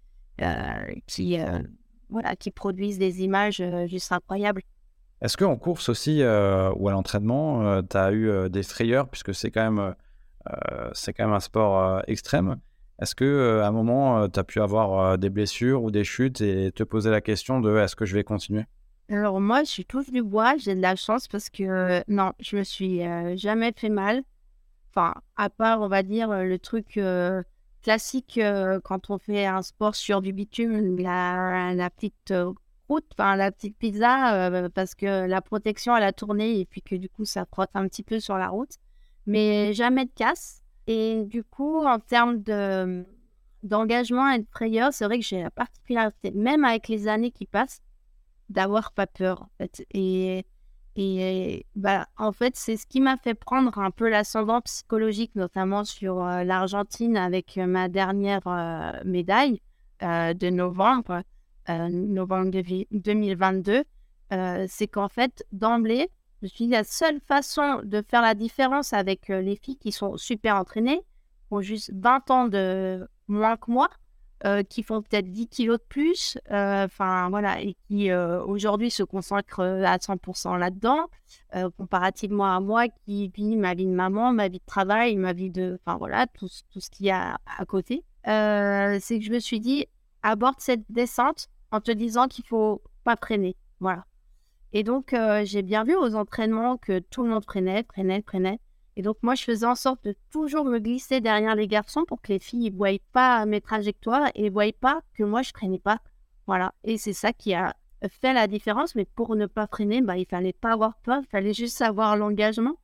euh, 0.41 0.95
qui, 1.07 1.37
voilà, 2.09 2.35
qui 2.35 2.51
produisent 2.51 2.99
des 2.99 3.23
images 3.23 3.63
juste 3.87 4.11
incroyables. 4.11 4.63
Est-ce 5.21 5.37
qu'en 5.37 5.57
course 5.57 5.91
aussi 5.91 6.23
ou 6.23 6.89
à 6.89 6.93
l'entraînement, 6.93 7.83
tu 7.83 7.97
as 7.99 8.13
eu 8.13 8.49
des 8.49 8.63
frayeurs 8.63 9.07
puisque 9.11 9.35
c'est 9.35 9.51
quand, 9.51 9.71
même, 9.71 9.95
c'est 10.95 11.13
quand 11.13 11.27
même 11.27 11.35
un 11.35 11.41
sport 11.41 12.03
extrême 12.07 12.59
est-ce 13.01 13.15
que 13.15 13.25
euh, 13.25 13.63
à 13.63 13.69
un 13.69 13.73
moment, 13.73 14.23
euh, 14.23 14.29
tu 14.29 14.41
as 14.41 14.45
pu 14.45 14.61
avoir 14.61 14.99
euh, 14.99 15.17
des 15.17 15.31
blessures 15.31 15.83
ou 15.83 15.91
des 15.91 16.05
chutes 16.05 16.41
et 16.41 16.73
te 16.73 16.83
poser 16.83 17.11
la 17.11 17.21
question 17.21 17.61
de 17.61 17.77
est-ce 17.77 17.95
que 17.95 18.05
je 18.05 18.15
vais 18.15 18.25
continuer? 18.25 18.65
Alors 19.09 19.41
moi, 19.41 19.63
je 19.63 19.69
suis 19.69 19.85
touche 19.85 20.11
du 20.11 20.23
bois, 20.23 20.57
j'ai 20.59 20.75
de 20.75 20.83
la 20.83 20.97
chance 20.97 21.29
parce 21.29 21.49
que 21.49 22.03
non, 22.09 22.33
je 22.41 22.57
me 22.57 22.65
suis 22.65 23.01
jamais 23.37 23.73
fait 23.75 23.89
mal. 23.89 24.23
Enfin, 24.91 25.15
à 25.37 25.49
part, 25.49 25.81
on 25.81 25.89
va 25.89 26.03
dire, 26.03 26.29
le 26.29 26.59
truc 26.59 27.01
classique 27.83 28.39
quand 28.85 29.09
on 29.09 29.19
fait 29.19 29.47
un 29.47 29.63
sport 29.63 29.95
sur 29.95 30.21
du 30.21 30.35
bitume, 30.35 30.99
la, 30.99 31.73
la 31.75 31.89
petite 31.89 32.35
route, 32.91 33.07
enfin 33.13 33.35
la 33.37 33.51
petite 33.51 33.79
pizza, 33.79 34.51
parce 34.75 34.95
que 34.95 35.27
la 35.27 35.41
protection, 35.41 35.97
elle 35.97 36.05
a 36.05 36.13
tourné 36.13 36.61
et 36.61 36.67
puis 36.67 36.83
que 36.83 36.95
du 36.95 37.09
coup, 37.09 37.25
ça 37.25 37.47
frotte 37.47 37.71
un 37.73 37.89
petit 37.89 38.03
peu 38.03 38.21
sur 38.21 38.37
la 38.37 38.49
route. 38.49 38.77
Mais 39.25 39.73
jamais 39.73 40.05
de 40.05 40.13
casse. 40.15 40.63
Et 40.89 41.23
du 41.25 41.45
coup, 41.45 41.85
en 41.85 41.99
termes 41.99 42.43
de, 42.43 43.05
d'engagement 43.63 44.31
et 44.31 44.39
de 44.39 44.47
frayeur, 44.51 44.93
c'est 44.93 45.05
vrai 45.05 45.19
que 45.19 45.25
j'ai 45.25 45.43
la 45.43 45.51
particularité, 45.51 46.31
même 46.31 46.65
avec 46.65 46.89
les 46.89 47.09
années 47.09 47.31
qui 47.31 47.45
passent, 47.45 47.83
d'avoir 48.49 48.93
pas 48.93 49.07
peur. 49.07 49.49
Et, 49.93 50.47
et 50.97 51.67
bah, 51.77 52.09
en 52.17 52.33
fait, 52.33 52.57
c'est 52.57 52.79
ce 52.79 52.87
qui 52.87 53.03
m'a 53.03 53.19
fait 53.19 53.35
prendre 53.35 53.79
un 53.79 53.91
peu 53.91 54.09
l'ascendant 54.09 54.63
psychologique, 54.63 55.35
notamment 55.35 55.85
sur 55.85 56.25
euh, 56.25 56.43
l'Argentine 56.43 57.19
avec 57.19 57.59
euh, 57.59 57.67
ma 57.67 57.91
dernière 57.91 58.47
euh, 58.47 58.93
médaille 59.05 59.61
de 60.01 60.49
novembre, 60.49 61.25
novembre 61.69 62.53
2022. 62.93 63.83
c'est 64.69 64.87
qu'en 64.87 65.09
fait, 65.09 65.45
d'emblée, 65.51 66.09
je 66.43 66.49
suis 66.49 66.67
la 66.69 66.85
seule 66.85 67.21
façon 67.21 67.81
de 67.85 68.03
faire 68.03 68.23
la 68.23 68.35
différence 68.35 68.93
avec 68.93 69.31
euh, 69.31 69.41
les 69.41 69.57
filles 69.57 69.77
qui 69.79 69.93
sont 69.93 70.17
super 70.17 70.57
entraînées, 70.57 71.01
qui 71.01 71.53
ont 71.53 71.61
juste 71.61 71.91
20 71.95 72.31
ans 72.31 72.49
de 72.49 73.09
moins 73.27 73.57
que 73.57 73.71
moi, 73.71 73.89
qui 74.69 74.85
font 74.85 75.03
peut-être 75.03 75.33
10 75.33 75.49
kilos 75.49 75.81
de 75.81 75.85
plus, 75.89 76.39
enfin 76.49 77.29
voilà, 77.29 77.61
et 77.61 77.75
qui 77.89 78.13
aujourd'hui 78.13 78.89
se 78.89 79.03
consacrent 79.03 79.65
à 79.65 79.97
100% 79.97 80.57
là-dedans, 80.57 81.09
comparativement 81.77 82.55
à 82.55 82.61
moi 82.61 82.87
qui 82.87 83.33
vis 83.35 83.57
ma 83.57 83.75
vie 83.75 83.87
de 83.87 83.91
maman, 83.91 84.33
ma 84.33 84.47
vie 84.47 84.61
de 84.61 84.65
travail, 84.65 85.17
ma 85.17 85.33
vie 85.33 85.51
de, 85.51 85.81
enfin 85.85 85.99
voilà, 85.99 86.29
tout, 86.29 86.49
tout 86.73 86.79
ce 86.79 86.89
qu'il 86.89 87.07
y 87.07 87.11
a 87.11 87.39
à 87.59 87.65
côté. 87.65 88.05
c'est 88.25 89.19
que 89.19 89.25
je 89.25 89.33
me 89.33 89.41
suis 89.41 89.59
dit, 89.59 89.87
aborde 90.23 90.61
cette 90.61 90.85
descente 90.89 91.49
en 91.73 91.81
te 91.81 91.91
disant 91.91 92.29
qu'il 92.29 92.45
faut 92.45 92.81
pas 93.03 93.17
freiner, 93.17 93.57
voilà. 93.81 94.05
Et 94.73 94.83
donc 94.83 95.15
j'ai 95.45 95.63
bien 95.63 95.85
vu 95.85 95.95
aux 95.97 96.15
entraînements 96.15 96.77
que 96.77 96.99
tout 96.99 97.23
le 97.23 97.31
monde 97.31 97.45
freinait, 97.45 97.85
freinait, 97.91 98.23
freinait. 98.23 98.61
Et 98.99 99.03
donc, 99.03 99.17
moi, 99.23 99.37
je 99.37 99.45
faisais 99.45 99.65
en 99.65 99.77
sorte 99.77 100.03
de 100.03 100.17
toujours 100.33 100.65
me 100.65 100.81
glisser 100.81 101.21
derrière 101.21 101.55
les 101.55 101.69
garçons 101.69 102.05
pour 102.05 102.21
que 102.21 102.33
les 102.33 102.41
filles 102.41 102.73
ne 102.73 102.77
voient 102.77 102.99
pas 103.13 103.47
mes 103.47 103.61
trajectoires 103.61 104.29
et 104.35 104.47
ne 104.47 104.51
voient 104.51 104.73
pas 104.81 105.03
que 105.15 105.23
moi, 105.23 105.43
je 105.43 105.53
traînais 105.53 105.79
pas. 105.79 106.01
Voilà. 106.49 106.75
Et 106.83 106.99
c'est 106.99 107.13
ça 107.13 107.33
qui 107.33 107.55
a 107.55 107.77
fait 108.11 108.33
la 108.33 108.49
différence. 108.49 108.97
Mais 108.97 109.05
pour 109.05 109.37
ne 109.37 109.47
pas 109.47 109.69
freiner, 109.69 110.03
bah, 110.03 110.19
il 110.19 110.27
fallait 110.27 110.53
pas 110.53 110.73
avoir 110.73 110.97
peur, 110.97 111.21
il 111.23 111.29
fallait 111.29 111.55
juste 111.55 111.81
avoir 111.81 112.17
l'engagement. 112.17 112.75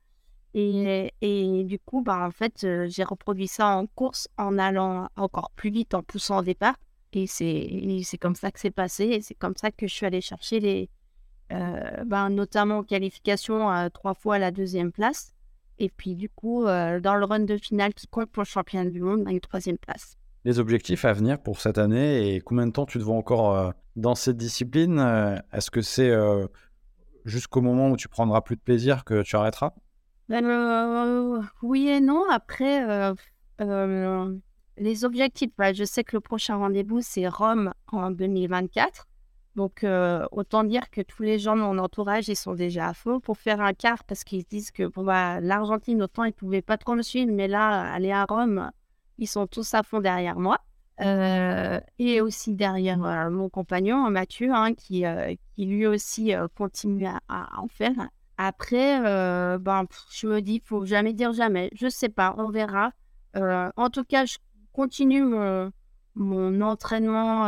Et, 0.55 1.13
et, 1.21 1.65
du 1.65 1.81
coup, 1.81 2.01
bah, 2.01 2.25
en 2.25 2.31
fait, 2.31 2.63
euh, 2.63 2.87
j'ai 2.89 3.03
reproduit 3.03 3.49
ça 3.49 3.77
en 3.77 3.89
course 3.89 4.29
en 4.39 4.57
allant 4.57 5.09
encore 5.17 5.51
plus 5.57 5.71
vite, 5.71 5.95
en 5.95 6.05
poussant 6.05 6.39
au 6.39 6.43
départ. 6.43 6.77
Et 7.13 7.27
c'est 7.27 8.19
comme 8.21 8.37
ça 8.37 8.53
que 8.53 8.61
c'est 8.61 8.71
passé. 8.71 9.07
Et 9.07 9.21
c'est 9.21 9.35
comme 9.35 9.57
ça 9.57 9.73
que 9.73 9.89
je 9.89 9.93
suis 9.93 10.07
allée 10.07 10.21
chercher 10.21 10.61
les, 10.61 10.89
euh, 11.53 12.05
bah, 12.05 12.29
notamment 12.29 12.79
en 12.79 12.83
qualification 12.83 13.69
à 13.69 13.91
trois 13.91 14.15
fois 14.15 14.39
la 14.39 14.51
deuxième 14.51 14.93
place. 14.93 15.35
Et 15.79 15.89
puis, 15.89 16.15
du 16.15 16.29
coup, 16.29 16.67
euh, 16.67 17.01
dans 17.01 17.15
le 17.15 17.25
run 17.25 17.41
de 17.41 17.57
finale 17.57 17.95
qui 17.95 18.07
compte 18.07 18.31
pour 18.31 18.43
le 18.43 18.49
championnat 18.49 18.91
du 18.91 19.01
monde, 19.01 19.27
une 19.29 19.41
troisième 19.41 19.79
place. 19.79 20.17
Les 20.45 20.59
objectifs 20.59 21.05
à 21.05 21.13
venir 21.13 21.43
pour 21.43 21.61
cette 21.61 21.79
année 21.79 22.35
et 22.35 22.41
combien 22.41 22.67
de 22.67 22.73
temps 22.73 22.87
tu 22.87 22.99
te 22.99 23.03
vois 23.03 23.17
encore 23.17 23.57
euh, 23.57 23.71
dans 23.97 24.15
cette 24.15 24.37
discipline 24.37 24.99
euh, 24.99 25.37
Est-ce 25.53 25.71
que 25.71 25.81
c'est 25.81 26.13
jusqu'au 27.25 27.63
moment 27.63 27.91
où 27.91 27.97
tu 27.97 28.09
prendras 28.09 28.43
plus 28.43 28.57
de 28.57 28.61
plaisir 28.61 29.05
que 29.05 29.23
tu 29.23 29.37
arrêteras? 29.37 29.73
Ben, 30.29 31.43
Oui 31.63 31.89
et 31.89 32.01
non. 32.01 32.23
Après, 32.31 33.15
les 34.77 35.05
objectifs, 35.05 35.51
bah, 35.57 35.73
je 35.73 35.85
sais 35.85 36.05
que 36.05 36.17
le 36.17 36.21
prochain 36.21 36.57
rendez-vous, 36.57 37.01
c'est 37.01 37.27
Rome 37.27 37.73
en 37.91 38.11
2024. 38.11 39.07
Donc, 39.57 39.85
euh, 39.85 40.27
autant 40.33 40.65
dire 40.65 40.91
que 40.91 41.01
tous 41.01 41.23
les 41.23 41.39
gens 41.39 41.55
de 41.55 41.61
mon 41.61 41.79
entourage, 41.79 42.29
ils 42.29 42.37
sont 42.37 42.55
déjà 42.55 42.89
à 42.89 42.95
fond 42.95 43.21
pour 43.21 43.39
faire 43.39 43.61
un 43.61 43.73
quart 43.73 44.03
parce 44.05 44.25
qu'ils 44.25 44.43
se 44.43 44.49
disent 44.49 44.71
que 44.73 44.85
bon, 44.89 45.05
bah, 45.05 45.41
l'Argentine, 45.41 46.03
autant 46.03 46.25
ils 46.25 46.29
ne 46.29 46.33
pouvaient 46.33 46.63
pas 46.63 46.77
trop 46.77 46.95
me 46.95 47.03
suivre, 47.03 47.31
mais 47.33 47.47
là, 47.47 47.93
aller 47.93 48.11
à 48.11 48.25
Rome, 48.25 48.71
ils 49.19 49.29
sont 49.29 49.47
tous 49.47 49.75
à 49.75 49.83
fond 49.83 50.01
derrière 50.01 50.39
moi. 50.39 50.59
Euh, 51.01 51.81
et 51.99 52.21
aussi 52.21 52.55
derrière 52.55 53.05
euh, 53.05 53.29
mon 53.29 53.49
compagnon, 53.49 54.09
Mathieu, 54.11 54.53
hein, 54.53 54.75
qui, 54.75 55.05
lui 55.59 55.87
aussi 55.87 56.33
continue 56.57 57.07
à, 57.07 57.61
en 57.61 57.69
faire. 57.69 58.09
Après, 58.39 59.01
ben, 59.59 59.87
je 60.11 60.27
me 60.27 60.41
dis, 60.41 60.55
il 60.55 60.63
faut 60.63 60.85
jamais 60.85 61.13
dire 61.13 61.33
jamais. 61.33 61.71
Je 61.75 61.89
sais 61.89 62.09
pas, 62.09 62.35
on 62.39 62.51
verra. 62.51 62.91
en 63.35 63.91
tout 63.91 64.05
cas, 64.05 64.25
je 64.25 64.39
continue 64.73 65.23
mon, 65.23 65.71
mon 66.17 66.61
entraînement 66.61 67.47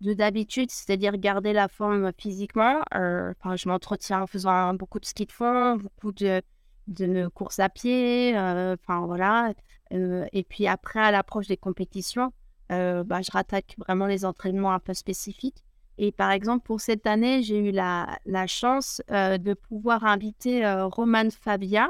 de 0.00 0.12
d'habitude, 0.12 0.70
c'est-à-dire 0.70 1.16
garder 1.16 1.52
la 1.52 1.68
forme 1.68 2.12
physiquement. 2.16 2.80
Euh, 2.94 3.32
je 3.56 3.68
m'entretiens 3.68 4.22
en 4.22 4.26
faisant 4.26 4.74
beaucoup 4.74 5.00
de 5.00 5.04
ski 5.04 5.26
de 5.26 5.32
fond, 5.32 5.76
beaucoup 5.76 6.12
de, 6.12 6.42
de 6.86 7.28
courses 7.28 7.58
à 7.58 7.68
pied, 7.68 8.36
euh, 8.36 8.76
enfin 8.80 9.04
voilà. 9.06 9.52
Euh, 9.92 10.24
et 10.32 10.44
puis 10.44 10.66
après, 10.66 11.00
à 11.00 11.10
l'approche 11.10 11.48
des 11.48 11.56
compétitions, 11.56 12.32
bah, 12.68 13.22
je 13.22 13.32
rattaque 13.32 13.74
vraiment 13.78 14.06
les 14.06 14.24
entraînements 14.24 14.72
un 14.72 14.78
peu 14.78 14.94
spécifiques. 14.94 15.64
Et 15.96 16.12
par 16.12 16.30
exemple, 16.30 16.64
pour 16.64 16.80
cette 16.80 17.06
année, 17.06 17.42
j'ai 17.42 17.58
eu 17.58 17.72
la, 17.72 18.18
la 18.26 18.46
chance 18.46 19.02
de 19.08 19.54
pouvoir 19.54 20.04
inviter 20.04 20.70
Romane 20.82 21.30
Fabia, 21.30 21.88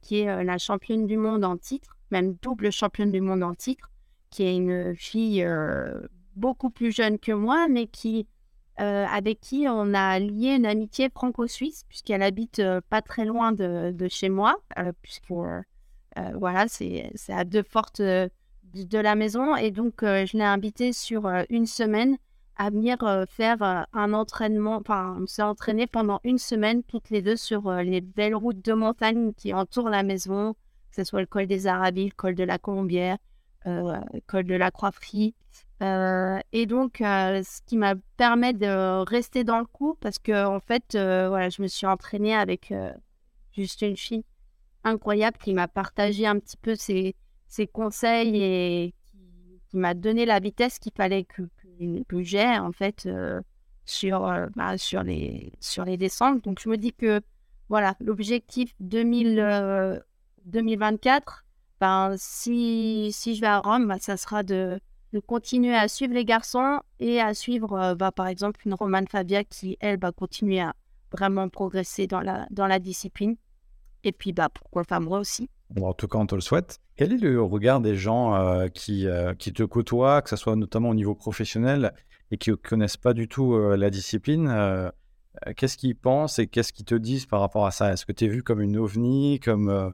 qui 0.00 0.20
est 0.20 0.44
la 0.44 0.58
championne 0.58 1.06
du 1.06 1.16
monde 1.16 1.44
en 1.44 1.56
titre, 1.56 1.96
même 2.10 2.34
double 2.42 2.72
championne 2.72 3.12
du 3.12 3.20
monde 3.20 3.44
en 3.44 3.54
titre, 3.54 3.90
qui 4.30 4.42
est 4.42 4.56
une 4.56 4.96
fille 4.96 5.46
beaucoup 6.36 6.70
plus 6.70 6.94
jeune 6.94 7.18
que 7.18 7.32
moi, 7.32 7.68
mais 7.68 7.86
qui, 7.86 8.26
euh, 8.80 9.04
avec 9.06 9.40
qui 9.40 9.66
on 9.68 9.94
a 9.94 10.18
lié 10.18 10.54
une 10.56 10.66
amitié 10.66 11.10
franco-suisse, 11.10 11.84
puisqu'elle 11.88 12.22
habite 12.22 12.58
euh, 12.58 12.80
pas 12.88 13.02
très 13.02 13.24
loin 13.24 13.52
de, 13.52 14.08
chez 14.08 14.28
moi, 14.28 14.56
euh, 14.78 14.92
puisque 15.02 15.32
voilà, 16.34 16.66
c'est 16.68 17.12
à 17.28 17.44
deux 17.44 17.62
portes 17.62 18.00
de, 18.00 18.28
la 18.98 19.14
maison. 19.14 19.56
Et 19.56 19.70
donc, 19.70 20.00
je 20.00 20.36
l'ai 20.36 20.44
invitée 20.44 20.92
sur 20.92 21.30
une 21.48 21.66
semaine 21.66 22.16
à 22.56 22.70
venir 22.70 22.98
faire 23.28 23.86
un 23.92 24.12
entraînement, 24.12 24.76
enfin, 24.76 25.16
on 25.20 25.26
s'est 25.26 25.42
entraîné 25.42 25.86
pendant 25.86 26.20
une 26.22 26.38
semaine 26.38 26.82
toutes 26.82 27.08
les 27.10 27.22
deux 27.22 27.36
sur 27.36 27.72
les 27.72 28.02
belles 28.02 28.34
routes 28.34 28.62
de 28.62 28.74
montagne 28.74 29.32
qui 29.32 29.54
entourent 29.54 29.88
la 29.88 30.02
maison, 30.02 30.52
que 30.90 30.96
ce 30.96 31.04
soit 31.04 31.20
le 31.20 31.26
col 31.26 31.46
des 31.46 31.66
Arabies, 31.66 32.06
le 32.06 32.14
col 32.14 32.34
de 32.34 32.44
la 32.44 32.58
Colombière, 32.58 33.16
le 33.64 34.20
col 34.26 34.44
de 34.44 34.54
la 34.54 34.70
Croix-Frie. 34.70 35.34
Euh, 35.82 36.38
et 36.52 36.66
donc, 36.66 37.00
euh, 37.00 37.42
ce 37.42 37.60
qui 37.66 37.76
m'a 37.76 37.94
permis 38.16 38.54
de 38.54 39.02
rester 39.04 39.42
dans 39.42 39.58
le 39.58 39.64
coup, 39.64 39.96
parce 40.00 40.18
que 40.18 40.46
en 40.46 40.60
fait, 40.60 40.94
euh, 40.94 41.28
voilà, 41.28 41.48
je 41.48 41.60
me 41.60 41.66
suis 41.66 41.86
entraînée 41.86 42.36
avec 42.36 42.72
juste 43.52 43.82
une 43.82 43.96
fille 43.96 44.24
incroyable 44.84 45.38
qui 45.38 45.54
m'a 45.54 45.68
partagé 45.68 46.26
un 46.26 46.38
petit 46.38 46.56
peu 46.56 46.76
ses, 46.76 47.16
ses 47.48 47.66
conseils 47.66 48.42
et 48.42 48.94
qui, 49.70 49.76
m'a 49.76 49.94
donné 49.94 50.26
la 50.26 50.38
vitesse 50.38 50.78
qu'il 50.78 50.92
fallait 50.94 51.24
que, 51.24 51.42
que, 52.08 52.22
j'ai 52.22 52.58
en 52.58 52.72
fait 52.72 53.08
sur, 53.86 54.20
bah, 54.54 54.76
sur, 54.76 55.02
les, 55.02 55.52
sur 55.60 55.84
les 55.84 55.96
descentes. 55.96 56.44
Donc, 56.44 56.60
je 56.60 56.68
me 56.68 56.76
dis 56.76 56.92
que 56.92 57.22
voilà, 57.68 57.96
l'objectif 58.00 58.74
2024, 58.80 61.44
ben, 61.80 62.14
si, 62.18 63.10
si 63.12 63.34
je 63.34 63.40
vais 63.40 63.46
à 63.46 63.60
Rome, 63.60 63.88
ben, 63.88 63.98
ça 63.98 64.18
sera 64.18 64.42
de 64.42 64.78
de 65.12 65.20
continuer 65.20 65.74
à 65.74 65.88
suivre 65.88 66.14
les 66.14 66.24
garçons 66.24 66.80
et 66.98 67.20
à 67.20 67.34
suivre, 67.34 67.78
euh, 67.78 67.94
bah, 67.94 68.12
par 68.12 68.26
exemple, 68.26 68.60
une 68.64 68.74
Romane 68.74 69.06
Fabia 69.06 69.44
qui, 69.44 69.76
elle, 69.80 69.98
va 69.98 70.12
continuer 70.12 70.60
à 70.60 70.74
vraiment 71.12 71.48
progresser 71.48 72.06
dans 72.06 72.20
la, 72.20 72.46
dans 72.50 72.66
la 72.66 72.78
discipline. 72.78 73.36
Et 74.04 74.12
puis, 74.12 74.32
bah, 74.32 74.48
pourquoi 74.48 74.84
pas 74.84 75.00
moi 75.00 75.18
aussi. 75.18 75.50
en 75.80 75.92
tout 75.92 76.08
cas, 76.08 76.18
on 76.18 76.26
te 76.26 76.34
le 76.34 76.40
souhaite. 76.40 76.80
Quel 76.96 77.12
est 77.12 77.18
le 77.18 77.42
regard 77.42 77.80
des 77.80 77.94
gens 77.94 78.34
euh, 78.34 78.68
qui, 78.68 79.06
euh, 79.06 79.34
qui 79.34 79.52
te 79.52 79.62
côtoient, 79.62 80.22
que 80.22 80.30
ce 80.30 80.36
soit 80.36 80.56
notamment 80.56 80.88
au 80.88 80.94
niveau 80.94 81.14
professionnel 81.14 81.92
et 82.30 82.38
qui 82.38 82.50
ne 82.50 82.54
connaissent 82.54 82.96
pas 82.96 83.12
du 83.12 83.28
tout 83.28 83.58
la 83.58 83.90
discipline 83.90 84.90
Qu'est-ce 85.54 85.76
qu'ils 85.76 85.96
pensent 85.96 86.38
et 86.38 86.46
qu'est-ce 86.46 86.72
qu'ils 86.72 86.86
te 86.86 86.94
disent 86.94 87.26
par 87.26 87.40
rapport 87.40 87.66
à 87.66 87.70
ça? 87.70 87.92
Est-ce 87.92 88.06
que 88.06 88.12
tu 88.12 88.24
es 88.24 88.28
vu 88.28 88.42
comme 88.42 88.62
une 88.62 88.78
ovni, 88.78 89.38
comme 89.38 89.92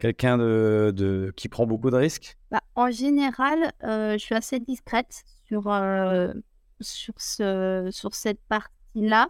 Quelqu'un 0.00 0.38
de, 0.38 1.30
qui 1.36 1.48
prend 1.50 1.66
beaucoup 1.66 1.90
de 1.90 1.96
risques? 1.96 2.38
Bah, 2.50 2.62
En 2.80 2.90
général, 2.90 3.72
euh, 3.84 4.14
je 4.14 4.24
suis 4.24 4.34
assez 4.34 4.58
discrète 4.58 5.22
sur, 5.44 5.70
euh, 5.70 6.32
sur, 6.80 7.12
ce, 7.18 7.90
sur 7.92 8.14
cette 8.14 8.40
partie-là. 8.48 9.28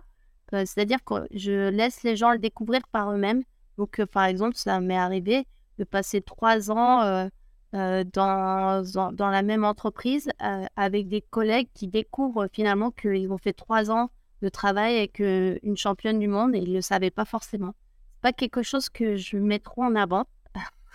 Euh, 0.55 0.63
c'est-à-dire 0.65 1.03
que 1.05 1.27
je 1.33 1.69
laisse 1.69 2.05
les 2.05 2.15
gens 2.15 2.31
le 2.31 2.39
découvrir 2.39 2.83
par 2.93 3.11
eux-mêmes. 3.11 3.43
Donc, 3.77 4.05
par 4.05 4.27
exemple, 4.27 4.55
ça 4.55 4.79
m'est 4.79 4.97
arrivé 4.97 5.49
de 5.79 5.83
passer 5.85 6.21
trois 6.21 6.71
ans 6.71 7.29
dans, 7.73 8.85
dans, 9.13 9.31
la 9.31 9.43
même 9.43 9.65
entreprise 9.65 10.31
avec 10.77 11.09
des 11.09 11.21
collègues 11.21 11.71
qui 11.75 11.89
découvrent 11.89 12.47
finalement 12.53 12.93
qu'ils 12.93 13.33
ont 13.33 13.39
fait 13.39 13.53
trois 13.53 13.91
ans 13.91 14.13
de 14.43 14.49
travail 14.49 14.97
avec 14.97 15.19
une 15.19 15.77
championne 15.77 16.21
du 16.21 16.29
monde 16.29 16.55
et 16.55 16.59
ils 16.59 16.71
ne 16.71 16.77
le 16.77 16.83
savaient 16.83 17.11
pas 17.11 17.25
forcément. 17.25 17.75
C'est 18.15 18.23
pas 18.23 18.33
quelque 18.33 18.63
chose 18.63 18.89
que 18.89 19.17
je 19.17 19.39
mets 19.39 19.59
trop 19.59 19.83
en 19.83 19.97
avant. 19.97 20.27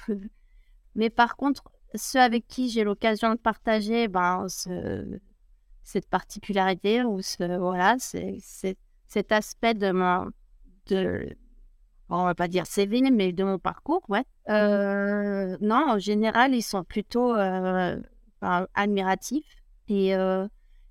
Mais 0.95 1.09
par 1.09 1.35
contre, 1.35 1.63
ceux 1.97 2.19
avec 2.19 2.47
qui 2.47 2.69
j'ai 2.69 2.83
l'occasion 2.83 3.31
de 3.31 3.39
partager 3.39 4.07
ben, 4.07 4.47
cette 5.83 6.09
particularité 6.09 7.03
ou 7.03 7.21
ce, 7.21 7.57
voilà, 7.57 7.95
c'est, 7.99 8.37
cet 9.07 9.31
aspect 9.31 9.73
de 9.73 9.91
mon, 9.91 10.31
de, 10.87 11.35
on 12.09 12.25
va 12.25 12.35
pas 12.35 12.47
dire 12.47 12.65
CV, 12.65 13.01
mais 13.11 13.31
de 13.31 13.43
mon 13.43 13.59
parcours, 13.59 14.03
ouais. 14.09 14.23
Mmh 14.47 14.51
euh, 14.51 15.57
non, 15.61 15.85
en 15.89 15.99
général, 15.99 16.53
ils 16.53 16.61
sont 16.61 16.83
plutôt 16.83 17.33
euh, 17.35 17.99
admiratifs 18.41 19.55
et, 19.87 20.15
euh, 20.15 20.47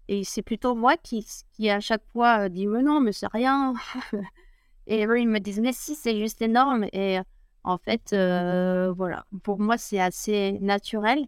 et 0.08 0.24
c'est 0.24 0.42
plutôt 0.42 0.74
moi 0.74 0.96
qui, 0.96 1.26
qui 1.52 1.70
à 1.70 1.80
chaque 1.80 2.04
fois 2.12 2.48
dit 2.48 2.66
mais 2.66 2.82
non, 2.82 3.00
mais 3.00 3.12
c'est 3.12 3.30
rien. 3.32 3.74
et 4.86 5.06
eux, 5.06 5.20
ils 5.20 5.28
me 5.28 5.38
disent 5.38 5.60
mais 5.60 5.72
si, 5.72 5.94
c'est 5.94 6.18
juste 6.18 6.42
énorme. 6.42 6.86
Et 6.92 7.18
en 7.64 7.78
fait, 7.78 8.12
euh, 8.12 8.92
voilà, 8.92 9.24
pour 9.42 9.58
moi, 9.58 9.78
c'est 9.78 9.98
assez 9.98 10.58
naturel, 10.60 11.26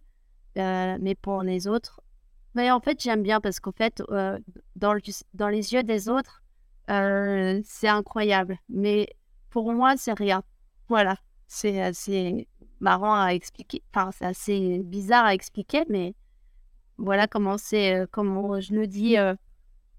euh, 0.58 0.98
mais 1.00 1.14
pour 1.14 1.42
les 1.42 1.66
autres, 1.66 2.02
mais 2.54 2.70
en 2.70 2.80
fait, 2.80 3.02
j'aime 3.02 3.22
bien 3.22 3.40
parce 3.40 3.58
qu'en 3.58 3.72
fait, 3.72 4.02
euh, 4.10 4.38
dans, 4.76 4.94
dans 5.34 5.48
les 5.48 5.72
yeux 5.72 5.82
des 5.82 6.08
autres, 6.08 6.42
c'est 6.88 7.88
incroyable. 7.88 8.58
Mais 8.68 9.08
pour 9.50 9.72
moi, 9.72 9.96
c'est 9.96 10.12
rien. 10.12 10.42
Voilà, 10.88 11.16
c'est 11.48 11.82
assez 11.82 12.46
marrant 12.80 13.14
à 13.20 13.30
expliquer. 13.30 13.82
Enfin, 13.92 14.10
c'est 14.12 14.26
assez 14.26 14.80
bizarre 14.84 15.24
à 15.24 15.34
expliquer, 15.34 15.84
mais 15.88 16.14
voilà 16.96 17.26
comment 17.26 17.58
c'est, 17.58 18.06
comment 18.12 18.60
je 18.60 18.74
le 18.74 18.86
dis 18.86 19.16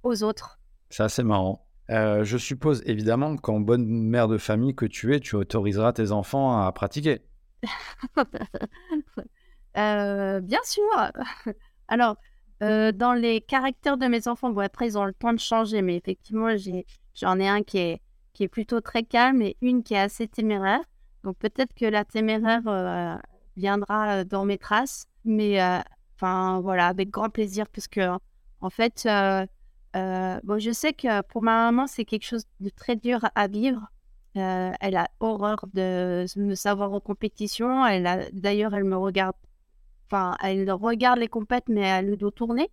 aux 0.03 0.23
autres. 0.23 0.59
C'est 0.89 1.03
assez 1.03 1.23
marrant. 1.23 1.66
Je 1.89 2.37
suppose 2.37 2.83
évidemment 2.85 3.37
qu'en 3.37 3.59
bonne 3.59 3.85
mère 3.85 4.27
de 4.27 4.37
famille 4.37 4.75
que 4.75 4.85
tu 4.85 5.15
es, 5.15 5.19
tu 5.19 5.35
autoriseras 5.35 5.93
tes 5.93 6.11
enfants 6.11 6.61
à 6.61 6.71
pratiquer. 6.71 7.21
bien 9.75 10.63
sûr. 10.63 11.11
Alors, 11.87 12.17
dans 12.59 13.17
les 13.17 13.41
caractères 13.41 13.97
de 13.97 14.07
mes 14.07 14.27
enfants, 14.27 14.49
bon, 14.49 14.61
après, 14.61 14.87
ils 14.87 14.97
ont 14.97 15.05
le 15.05 15.13
temps 15.13 15.33
de 15.33 15.39
changer, 15.39 15.81
mais 15.81 15.95
effectivement, 15.95 16.49
j'en 17.15 17.39
ai, 17.39 17.47
un 17.47 17.63
qui 17.63 17.77
est, 17.77 18.01
qui 18.33 18.43
est 18.43 18.47
plutôt 18.47 18.81
très 18.81 19.03
calme 19.03 19.41
et 19.41 19.57
une 19.61 19.83
qui 19.83 19.93
est 19.93 19.99
assez 19.99 20.27
téméraire. 20.27 20.81
Donc, 21.23 21.37
peut-être 21.37 21.73
que 21.73 21.85
la 21.85 22.05
téméraire 22.05 23.19
viendra 23.55 24.23
dans 24.23 24.45
mes 24.45 24.57
traces, 24.57 25.05
mais 25.23 25.59
enfin, 26.15 26.59
voilà, 26.61 26.87
avec 26.87 27.09
grand 27.09 27.29
plaisir, 27.29 27.67
puisque 27.69 28.01
en 28.59 28.69
fait, 28.69 29.07
bon, 30.43 30.59
je 30.59 30.71
sais 30.71 30.93
que 30.93 31.21
pour 31.23 31.43
ma 31.43 31.71
maman, 31.71 31.87
c'est 31.87 32.05
quelque 32.05 32.25
chose 32.25 32.45
de 32.59 32.69
très 32.69 32.95
dur 32.95 33.19
à 33.35 33.47
vivre. 33.47 33.87
elle 34.35 34.95
a 34.95 35.07
horreur 35.19 35.65
de 35.73 36.25
me 36.37 36.55
savoir 36.55 36.93
en 36.93 36.99
compétition. 36.99 37.85
Elle 37.85 38.07
a, 38.07 38.29
d'ailleurs, 38.31 38.73
elle 38.73 38.83
me 38.83 38.97
regarde 38.97 39.35
enfin, 40.07 40.35
elle 40.41 40.69
regarde 40.71 41.19
les 41.19 41.27
compètes, 41.27 41.69
mais 41.69 41.81
elle 41.81 42.07
le 42.07 42.17
dos 42.17 42.31
tourné. 42.31 42.69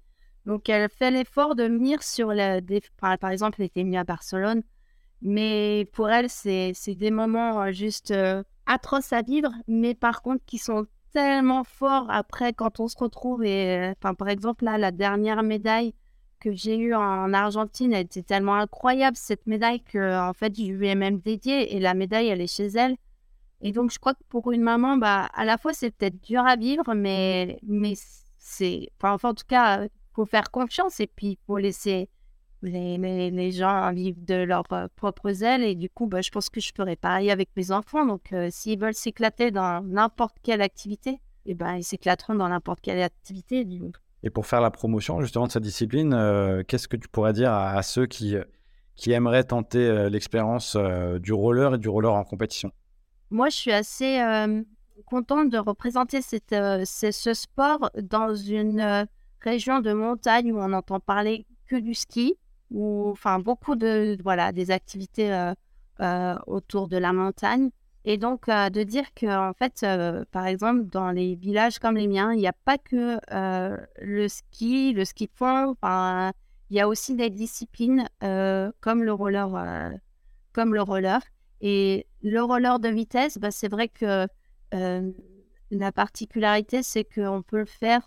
Donc, 0.47 0.69
elle 0.69 0.89
fait 0.91 1.11
l'effort 1.11 1.55
de 1.55 1.65
venir 1.65 2.03
sur 2.03 2.33
la. 2.33 2.61
par 3.01 3.31
exemple, 3.31 3.57
elle 3.61 3.67
était 3.67 3.83
venue 3.83 3.97
à 3.97 4.05
Barcelone. 4.05 4.63
Mais 5.23 5.89
pour 5.93 6.11
elle, 6.11 6.29
c'est 6.29 6.75
des 6.89 7.11
moments 7.11 7.63
euh, 7.63 7.73
juste 7.73 8.11
euh, 8.11 8.43
atroces 8.67 9.13
à 9.13 9.23
vivre, 9.23 9.51
mais 9.67 9.95
par 9.95 10.21
contre 10.21 10.45
qui 10.45 10.59
sont 10.59 10.87
tellement 11.13 11.65
forts 11.65 12.11
après 12.11 12.53
quand 12.53 12.79
on 12.79 12.89
se 12.89 12.99
retrouve. 12.99 13.43
Et, 13.45 13.79
euh, 13.79 13.95
enfin, 13.99 14.15
par 14.15 14.29
exemple, 14.29 14.65
là, 14.65 14.77
la 14.77 14.91
dernière 14.91 15.43
médaille 15.43 15.95
que 16.45 16.53
j'ai 16.53 16.77
eue 16.77 16.95
en 16.95 17.33
Argentine, 17.33 17.95
elle 17.95 18.05
était 18.05 18.23
tellement 18.23 18.57
incroyable, 18.57 19.17
cette 19.17 19.47
médaille, 19.47 19.83
que 19.83 20.29
en 20.29 20.35
fait, 20.35 20.55
je 20.57 20.73
lui 20.73 20.89
ai 20.89 20.95
même 20.95 21.19
dédiée. 21.19 21.75
Et 21.75 21.81
la 21.81 21.95
médaille, 21.95 22.29
elle 22.29 22.43
est 22.43 22.55
chez 22.55 22.67
elle. 22.67 22.97
Et 23.63 23.73
donc, 23.73 23.91
je 23.91 23.99
crois 23.99 24.15
que 24.15 24.23
pour 24.29 24.53
une 24.53 24.61
maman, 24.61 24.99
bah, 24.99 25.31
à 25.33 25.45
la 25.47 25.57
fois, 25.57 25.73
c'est 25.73 25.91
peut-être 25.91 26.23
dur 26.23 26.45
à 26.47 26.57
vivre, 26.57 26.93
mais, 26.95 27.59
mais 27.63 27.95
c'est. 28.37 28.91
Enfin, 29.03 29.31
en 29.31 29.35
tout 29.35 29.47
cas, 29.49 29.85
il 29.85 29.91
faut 30.13 30.27
faire 30.27 30.51
confiance 30.51 31.01
et 31.01 31.07
puis 31.07 31.29
il 31.29 31.39
faut 31.47 31.57
laisser 31.57 32.11
les, 32.63 32.99
les, 33.31 33.51
gens 33.53 33.93
vivre 33.93 34.19
de 34.21 34.35
leurs 34.35 34.71
euh, 34.73 34.89
propres 34.97 35.43
ailes. 35.43 35.63
Et 35.63 35.75
du 35.75 35.89
coup, 35.89 36.07
bah, 36.07 36.21
je 36.21 36.31
pense 36.31 36.51
que 36.51 36.61
je 36.61 36.73
ferai 36.77 36.97
pareil 36.97 37.31
avec 37.31 37.49
mes 37.57 37.71
enfants. 37.71 38.05
Donc, 38.05 38.33
euh, 38.35 38.49
s'ils 38.51 38.79
veulent 38.79 38.95
s'éclater 38.95 39.51
dans 39.51 39.83
n'importe 39.83 40.37
quelle 40.43 40.61
activité, 40.61 41.21
eh 41.47 41.55
ben, 41.55 41.77
ils 41.77 41.85
s'éclateront 41.85 42.35
dans 42.35 42.49
n'importe 42.49 42.81
quelle 42.83 43.03
activité. 43.03 43.67
Et 44.25 44.31
pour 44.31 44.47
faire 44.47 44.61
la 44.61 44.71
promotion 44.71 45.21
justement 45.21 45.47
de 45.47 45.53
cette 45.53 45.63
discipline, 45.63 46.15
euh, 46.15 46.63
qu'est-ce 46.67 46.89
que 46.89 46.97
tu 46.97 47.09
pourrais 47.09 47.35
dire 47.35 47.53
à, 47.53 47.81
ceux 47.83 48.07
qui, 48.07 48.37
qui 48.97 49.13
aimeraient 49.13 49.45
tenter 49.45 50.09
l'expérience 50.09 50.77
du 51.21 51.33
roller 51.33 51.75
et 51.75 51.79
du 51.79 51.89
roller 51.89 52.13
en 52.13 52.25
compétition? 52.25 52.73
Moi, 53.31 53.51
je 53.51 53.57
suis 53.57 53.73
assez 53.73 54.19
contente 55.05 55.51
de 55.51 55.59
représenter 55.59 56.23
cette, 56.23 56.55
ce 56.55 57.35
sport 57.35 57.91
dans 58.03 58.35
une 58.35 59.07
région 59.43 59.81
de 59.81 59.93
montagne 59.93 60.53
où 60.53 60.59
on 60.59 60.73
entend 60.73 61.01
parler 61.01 61.47
que 61.67 61.77
du 61.77 61.93
ski, 61.93 62.39
ou 62.71 63.11
enfin 63.11 63.39
beaucoup 63.39 63.77
de 63.77 64.17
voilà 64.23 64.53
des 64.53 64.71
activités 64.71 65.53
autour 66.47 66.89
de 66.89 66.97
la 66.97 67.13
montagne. 67.13 67.71
Et 68.05 68.19
donc 68.19 68.49
de 68.49 68.83
dire 68.83 69.15
que 69.15 69.27
en 69.27 69.55
fait, 69.55 69.85
par 70.31 70.47
exemple, 70.47 70.85
dans 70.85 71.11
les 71.11 71.37
villages 71.37 71.79
comme 71.79 71.97
les 71.97 72.07
miens, 72.07 72.33
il 72.33 72.39
n'y 72.39 72.47
a 72.47 72.53
pas 72.53 72.77
que 72.77 73.19
le 74.01 74.29
ski, 74.29 74.93
le 74.93 75.05
ski 75.05 75.27
de 75.27 76.33
il 76.71 76.77
y 76.77 76.81
a 76.81 76.89
aussi 76.89 77.15
des 77.15 77.31
disciplines 77.31 78.07
comme 78.21 79.05
le 79.05 79.13
roller, 79.13 79.49
comme 80.53 80.75
le 80.75 80.83
roller. 80.83 81.21
Et 81.61 82.07
le 82.23 82.43
roller 82.43 82.79
de 82.79 82.89
vitesse, 82.89 83.39
bah, 83.39 83.51
c'est 83.51 83.69
vrai 83.69 83.89
que 83.89 84.27
la 85.71 85.93
particularité, 85.93 86.83
c'est 86.83 87.05
qu'on 87.05 87.43
peut 87.43 87.59
le 87.59 87.65
faire 87.65 88.05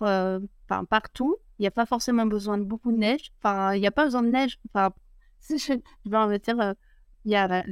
partout. 0.89 1.37
Il 1.59 1.63
n'y 1.63 1.67
a 1.67 1.71
pas 1.71 1.87
forcément 1.87 2.27
besoin 2.27 2.59
de 2.59 2.63
beaucoup 2.63 2.91
de 2.91 2.97
neige. 2.97 3.31
Enfin, 3.39 3.73
il 3.73 3.81
n'y 3.81 3.87
a 3.87 3.91
pas 3.91 4.05
besoin 4.05 4.21
de 4.21 4.29
neige. 4.29 4.59
Enfin, 4.69 4.91
je 5.49 5.73
vais 6.29 6.39
dire, 6.39 6.75
il 7.25 7.31
y 7.31 7.35
a, 7.35 7.63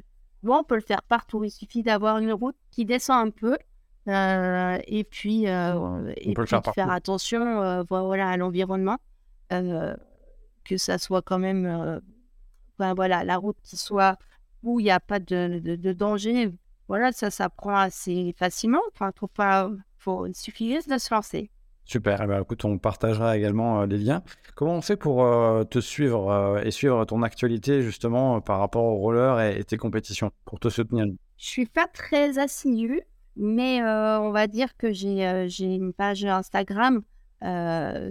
on 0.52 0.64
peut 0.64 0.76
le 0.76 0.82
faire 0.82 1.04
partout. 1.04 1.44
Il 1.44 1.52
suffit 1.52 1.84
d'avoir 1.84 2.18
une 2.18 2.34
route 2.34 2.56
qui 2.72 2.86
descend 2.86 3.28
un 3.28 3.32
peu. 3.32 3.58
et 4.08 5.04
puis, 5.04 5.46
et 5.46 6.34
puis 6.34 6.48
faire, 6.48 6.62
faire, 6.74 6.92
attention 6.92 7.84
voilà, 7.90 8.30
à 8.30 8.38
l'environnement. 8.38 8.98
que 9.50 10.78
ça 10.78 10.98
soit 10.98 11.22
quand 11.22 11.40
même, 11.40 12.02
voilà, 12.78 13.24
la 13.24 13.38
route 13.38 13.58
qui 13.64 13.78
soit 13.78 14.18
où 14.66 14.80
il 14.80 14.84
n'y 14.84 14.92
a 14.92 15.00
pas 15.00 15.20
de, 15.20 15.60
de, 15.60 15.94
danger, 15.94 16.52
voilà, 16.88 17.12
ça 17.12 17.30
s'apprend 17.30 17.76
assez 17.76 18.36
facilement. 18.38 18.82
Enfin, 18.94 19.12
faut 19.16 19.28
pas, 19.28 19.70
faut, 19.98 20.26
il 20.26 20.36
suffit 20.36 20.74
juste 20.74 20.90
de 20.90 20.98
se 20.98 21.14
lancer. 21.14 21.52
Super. 21.86 22.20
Eh 22.24 22.28
ben, 22.28 22.42
écoute, 22.42 22.66
on 22.66 22.80
partagera 22.80 23.38
également 23.38 23.82
euh, 23.82 23.86
les 23.86 24.00
liens. 24.00 24.24
Comment 24.56 24.74
on 24.74 24.82
fait 24.82 24.98
pour 24.98 25.24
euh, 25.24 25.64
te 25.64 25.80
suivre 25.80 26.32
euh, 26.32 26.64
et 26.64 26.72
suivre 26.72 27.06
ton 27.06 27.22
actualité 27.22 27.84
justement 27.84 28.42
par 28.42 28.60
rapport 28.60 28.84
au 28.84 28.96
roller 28.96 29.40
et, 29.40 29.64
tes 29.64 29.78
compétitions 29.78 30.32
pour 30.46 30.60
te 30.60 30.70
soutenir? 30.70 31.06
Je 31.38 31.46
suis 31.46 31.68
pas 31.68 31.88
très 31.88 32.40
assidue, 32.40 33.02
mais 33.36 33.84
on 33.84 34.32
va 34.32 34.48
dire 34.48 34.76
que 34.78 34.92
j'ai 34.92 35.46
j'ai 35.48 35.76
une 35.76 35.94
page 35.94 36.26
Instagram 36.26 37.04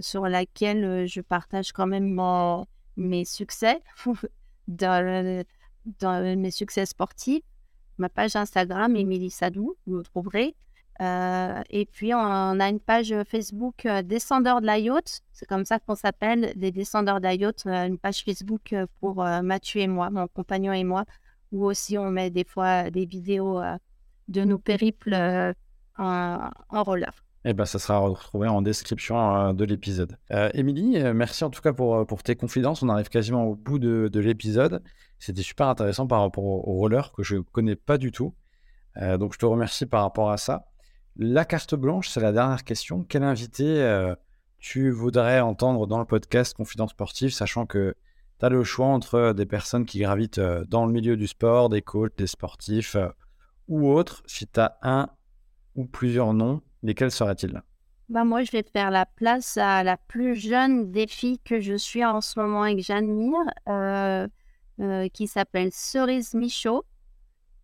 sur 0.01 0.27
laquelle 0.27 1.05
je 1.07 1.21
partage 1.21 1.71
quand 1.73 1.87
même 1.87 2.17
mes 2.95 3.25
succès 3.25 3.81
dans, 4.67 5.43
dans 5.99 6.37
mes 6.37 6.51
succès 6.51 6.85
sportifs. 6.85 7.43
Ma 7.97 8.09
page 8.09 8.35
Instagram, 8.35 8.95
Émilie 8.95 9.31
Sadou, 9.31 9.75
vous 9.87 9.97
le 9.97 10.03
trouverez. 10.03 10.55
Euh, 11.01 11.61
et 11.69 11.85
puis, 11.85 12.13
on 12.13 12.59
a 12.59 12.69
une 12.69 12.79
page 12.79 13.13
Facebook 13.29 13.85
euh, 13.85 14.01
Descendeurs 14.01 14.61
de 14.61 14.65
la 14.65 14.79
Yacht. 14.79 15.21
C'est 15.33 15.47
comme 15.47 15.65
ça 15.65 15.79
qu'on 15.79 15.95
s'appelle, 15.95 16.53
les 16.55 16.71
Descendeurs 16.71 17.19
de 17.19 17.25
la 17.25 17.33
Yacht. 17.33 17.65
Euh, 17.65 17.85
une 17.85 17.97
page 17.97 18.23
Facebook 18.23 18.75
pour 18.99 19.23
Mathieu 19.43 19.81
et 19.81 19.87
moi, 19.87 20.09
mon 20.09 20.27
compagnon 20.27 20.73
et 20.73 20.83
moi, 20.83 21.05
où 21.51 21.65
aussi 21.65 21.97
on 21.97 22.09
met 22.09 22.29
des 22.29 22.45
fois 22.45 22.89
des 22.89 23.05
vidéos 23.05 23.61
de 24.27 24.43
nos 24.43 24.57
périples 24.57 25.15
en, 25.97 26.49
en 26.69 26.83
roller. 26.83 27.13
Eh 27.47 27.53
ben, 27.53 27.65
ça 27.65 27.77
sera 27.77 27.99
retrouvé 27.99 28.47
en 28.47 28.63
description 28.63 29.53
de 29.53 29.65
l'épisode. 29.65 30.17
Émilie, 30.53 30.97
merci 31.13 31.43
en 31.43 31.51
tout 31.51 31.61
cas 31.61 31.73
pour, 31.73 32.07
pour 32.07 32.23
tes 32.23 32.35
confidences. 32.35 32.81
On 32.81 32.89
arrive 32.89 33.09
quasiment 33.09 33.45
au 33.45 33.55
bout 33.55 33.77
de, 33.77 34.09
de 34.11 34.19
l'épisode. 34.19 34.81
C'était 35.19 35.43
super 35.43 35.67
intéressant 35.67 36.07
par 36.07 36.21
rapport 36.21 36.43
au, 36.43 36.73
roller 36.73 37.11
que 37.11 37.23
je 37.23 37.35
ne 37.35 37.41
connais 37.41 37.75
pas 37.75 37.97
du 37.97 38.11
tout. 38.11 38.33
Euh, 38.97 39.17
donc 39.17 39.33
je 39.33 39.39
te 39.39 39.45
remercie 39.45 39.85
par 39.85 40.03
rapport 40.03 40.31
à 40.31 40.37
ça. 40.37 40.65
La 41.17 41.45
carte 41.45 41.75
blanche, 41.75 42.09
c'est 42.09 42.19
la 42.19 42.31
dernière 42.31 42.63
question. 42.63 43.03
Quel 43.07 43.23
invité 43.23 43.63
euh, 43.65 44.15
tu 44.59 44.91
voudrais 44.91 45.39
entendre 45.39 45.87
dans 45.87 45.99
le 45.99 46.05
podcast 46.05 46.55
Confidence 46.55 46.91
Sportive, 46.91 47.31
sachant 47.31 47.65
que 47.65 47.95
tu 48.39 48.45
as 48.45 48.49
le 48.49 48.63
choix 48.63 48.87
entre 48.87 49.33
des 49.33 49.45
personnes 49.45 49.85
qui 49.85 49.99
gravitent 49.99 50.39
euh, 50.39 50.65
dans 50.65 50.85
le 50.85 50.91
milieu 50.91 51.15
du 51.15 51.27
sport, 51.27 51.69
des 51.69 51.81
coachs, 51.81 52.17
des 52.17 52.27
sportifs 52.27 52.97
ou 53.67 53.89
autres? 53.89 54.23
Si 54.25 54.45
tu 54.47 54.59
as 54.59 54.77
un 54.81 55.09
ou 55.75 55.85
plusieurs 55.85 56.33
noms, 56.33 56.61
lesquels 56.83 57.11
seraient-ils? 57.11 57.61
Bah 58.09 58.23
moi, 58.23 58.43
je 58.43 58.51
vais 58.51 58.63
faire 58.63 58.91
la 58.91 59.05
place 59.05 59.57
à 59.57 59.83
la 59.83 59.97
plus 59.97 60.35
jeune 60.35 60.91
des 60.91 61.07
filles 61.07 61.39
que 61.39 61.59
je 61.59 61.75
suis 61.75 62.05
en 62.05 62.21
ce 62.21 62.39
moment 62.39 62.65
et 62.65 62.75
que 62.75 62.81
j'admire. 62.81 63.45
Euh, 64.81 65.07
qui 65.07 65.27
s'appelle 65.27 65.71
Cerise 65.71 66.33
Michaud 66.33 66.83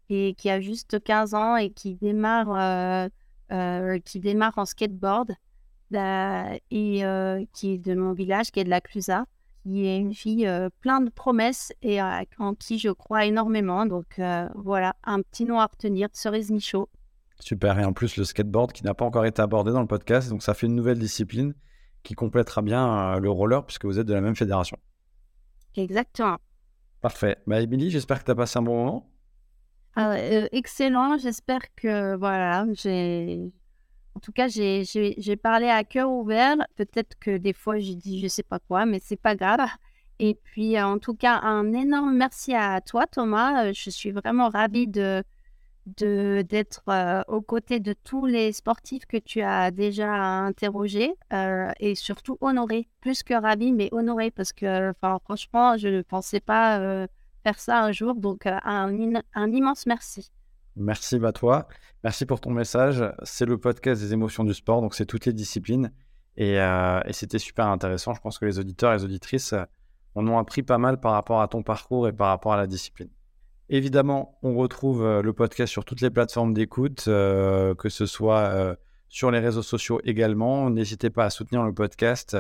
et 0.08 0.34
qui 0.38 0.50
a 0.50 0.62
juste 0.62 1.04
15 1.04 1.34
ans 1.34 1.58
et 1.58 1.70
qui 1.70 1.96
démarre, 1.96 2.52
euh, 2.52 3.06
euh, 3.06 3.10
qui 4.06 4.20
démarre 4.20 4.58
en 4.58 4.66
skateboard 4.66 5.34
et 5.94 7.04
qui 7.54 7.74
est 7.74 7.78
de 7.78 7.94
mon 7.96 8.14
village, 8.14 8.52
qui 8.52 8.60
est 8.60 8.64
de 8.64 8.70
la 8.70 8.82
Clusa, 8.82 9.26
qui 9.64 9.86
est 9.86 9.98
une 9.98 10.14
fille 10.14 10.50
pleine 10.80 11.06
de 11.06 11.10
promesses 11.10 11.74
et 11.82 12.02
en 12.02 12.56
qui 12.56 12.80
je 12.80 12.90
crois 12.90 13.26
énormément. 13.26 13.86
Donc 13.86 14.20
voilà, 14.56 14.96
un 15.04 15.22
petit 15.22 15.46
nom 15.46 15.60
à 15.60 15.66
retenir, 15.66 16.08
Cerise 16.14 16.52
Michaud. 16.52 16.90
Super, 17.40 17.80
et 17.80 17.86
en 17.86 17.94
plus 17.94 18.18
le 18.18 18.24
skateboard 18.24 18.72
qui 18.72 18.84
n'a 18.84 18.94
pas 18.94 19.04
encore 19.04 19.26
été 19.26 19.42
abordé 19.42 19.72
dans 19.72 19.82
le 19.82 19.88
podcast, 19.88 20.30
donc 20.30 20.44
ça 20.44 20.54
fait 20.54 20.68
une 20.68 20.76
nouvelle 20.76 21.00
discipline 21.00 21.54
qui 22.04 22.14
complétera 22.14 22.62
bien 22.62 23.20
le 23.20 23.30
roller 23.30 23.66
puisque 23.66 23.86
vous 23.86 24.00
êtes 24.00 24.08
de 24.08 24.14
la 24.14 24.22
même 24.22 24.36
fédération. 24.36 24.78
Exactement. 25.76 26.38
Parfait. 27.02 27.38
Bah, 27.48 27.60
Émilie, 27.60 27.90
j'espère 27.90 28.20
que 28.20 28.26
tu 28.26 28.32
as 28.32 28.36
passé 28.36 28.60
un 28.60 28.62
bon 28.62 28.76
moment. 28.76 29.11
Ah 29.96 30.14
euh, 30.14 30.48
excellent. 30.52 31.18
J'espère 31.18 31.62
que, 31.76 32.16
voilà, 32.16 32.66
j'ai. 32.74 33.52
En 34.16 34.20
tout 34.20 34.32
cas, 34.32 34.48
j'ai 34.48 35.36
parlé 35.42 35.68
à 35.68 35.84
cœur 35.84 36.12
ouvert. 36.12 36.58
Peut-être 36.76 37.18
que 37.20 37.38
des 37.38 37.54
fois, 37.54 37.80
j'ai 37.80 37.96
dit 37.96 38.20
je 38.20 38.28
sais 38.28 38.44
pas 38.44 38.60
quoi, 38.60 38.86
mais 38.86 39.00
c'est 39.02 39.20
pas 39.20 39.36
grave. 39.36 39.62
Et 40.20 40.36
puis, 40.36 40.80
en 40.80 41.00
tout 41.00 41.16
cas, 41.16 41.40
un 41.42 41.74
énorme 41.74 42.16
merci 42.16 42.54
à 42.54 42.82
toi, 42.82 43.08
Thomas. 43.08 43.66
Euh, 43.66 43.74
je 43.74 43.90
suis 43.90 44.12
vraiment 44.12 44.50
ravie 44.50 44.88
de, 44.88 45.24
d'être 45.86 46.84
euh, 46.90 47.24
aux 47.28 47.42
côtés 47.42 47.80
de 47.80 47.94
tous 47.94 48.26
les 48.26 48.52
sportifs 48.52 49.06
que 49.06 49.18
tu 49.18 49.42
as 49.42 49.72
déjà 49.72 50.14
interrogés 50.14 51.14
euh, 51.34 51.72
et 51.80 51.96
surtout 51.96 52.38
honoré, 52.42 52.88
plus 53.02 53.24
que 53.24 53.34
ravi, 53.34 53.72
mais 53.72 53.90
honoré 53.92 54.32
parce 54.32 54.54
que 54.54 54.94
franchement, 55.24 55.78
je 55.78 55.88
ne 55.88 56.02
pensais 56.02 56.40
pas 56.40 56.80
euh, 56.80 57.08
faire 57.44 57.60
ça 57.60 57.84
un 57.84 57.92
jour. 57.92 58.16
Donc, 58.16 58.46
un, 58.46 58.62
un, 58.64 59.52
immense 59.52 59.86
merci. 59.86 60.32
Merci 60.76 61.20
à 61.24 61.32
toi. 61.32 61.68
Merci 62.04 62.26
pour 62.26 62.40
ton 62.40 62.52
message. 62.52 63.04
C'est 63.24 63.46
le 63.46 63.58
podcast 63.58 64.02
des 64.02 64.14
émotions 64.14 64.44
du 64.44 64.54
sport, 64.54 64.82
donc 64.82 64.96
c'est 64.96 65.06
toutes 65.06 65.26
les 65.26 65.34
disciplines. 65.34 65.92
Et, 66.38 66.56
et 66.56 67.14
c'était 67.14 67.40
super 67.40 67.68
intéressant. 67.68 68.14
Je 68.14 68.22
pense 68.22 68.40
que 68.40 68.46
les 68.46 68.58
auditeurs 68.58 68.94
et 68.94 68.98
les 68.98 69.04
auditrices 69.04 69.54
en 70.16 70.28
ont 70.28 70.38
appris 70.38 70.64
pas 70.64 70.78
mal 70.78 71.00
par 71.00 71.14
rapport 71.14 71.42
à 71.42 71.48
ton 71.48 71.64
parcours 71.64 72.08
et 72.08 72.14
par 72.14 72.30
rapport 72.30 72.54
à 72.54 72.58
la 72.58 72.68
discipline. 72.68 73.10
Évidemment, 73.74 74.38
on 74.44 74.56
retrouve 74.56 75.02
euh, 75.02 75.22
le 75.22 75.32
podcast 75.32 75.72
sur 75.72 75.86
toutes 75.86 76.02
les 76.02 76.10
plateformes 76.10 76.54
d'écoute, 76.54 77.06
euh, 77.08 77.74
que 77.74 77.88
ce 77.88 78.06
soit 78.06 78.40
euh, 78.40 78.76
sur 79.08 79.32
les 79.32 79.40
réseaux 79.40 79.62
sociaux 79.62 80.02
également. 80.04 80.70
N'hésitez 80.70 81.10
pas 81.10 81.24
à 81.24 81.30
soutenir 81.30 81.64
le 81.64 81.74
podcast 81.74 82.38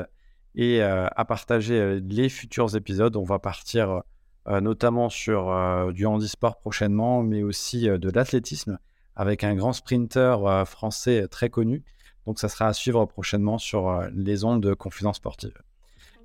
et 0.55 0.81
à 0.81 1.23
partager 1.23 2.01
les 2.01 2.27
futurs 2.27 2.75
épisodes. 2.75 3.15
On 3.15 3.23
va 3.23 3.39
partir 3.39 4.03
notamment 4.47 5.09
sur 5.09 5.91
du 5.93 6.05
handisport 6.05 6.57
prochainement, 6.57 7.23
mais 7.23 7.43
aussi 7.43 7.87
de 7.87 8.09
l'athlétisme 8.09 8.79
avec 9.15 9.43
un 9.43 9.55
grand 9.55 9.73
sprinter 9.73 10.65
français 10.65 11.27
très 11.27 11.49
connu. 11.49 11.83
Donc 12.25 12.39
ça 12.39 12.49
sera 12.49 12.67
à 12.67 12.73
suivre 12.73 13.05
prochainement 13.05 13.57
sur 13.57 14.03
les 14.13 14.43
ondes 14.43 14.61
de 14.61 14.73
Confidence 14.73 15.17
Sportive. 15.17 15.57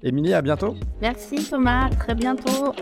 Émilie, 0.03 0.35
à 0.35 0.43
bientôt. 0.43 0.75
Merci 1.01 1.37
Thomas, 1.49 1.89
très 1.91 2.15
bientôt. 2.15 2.75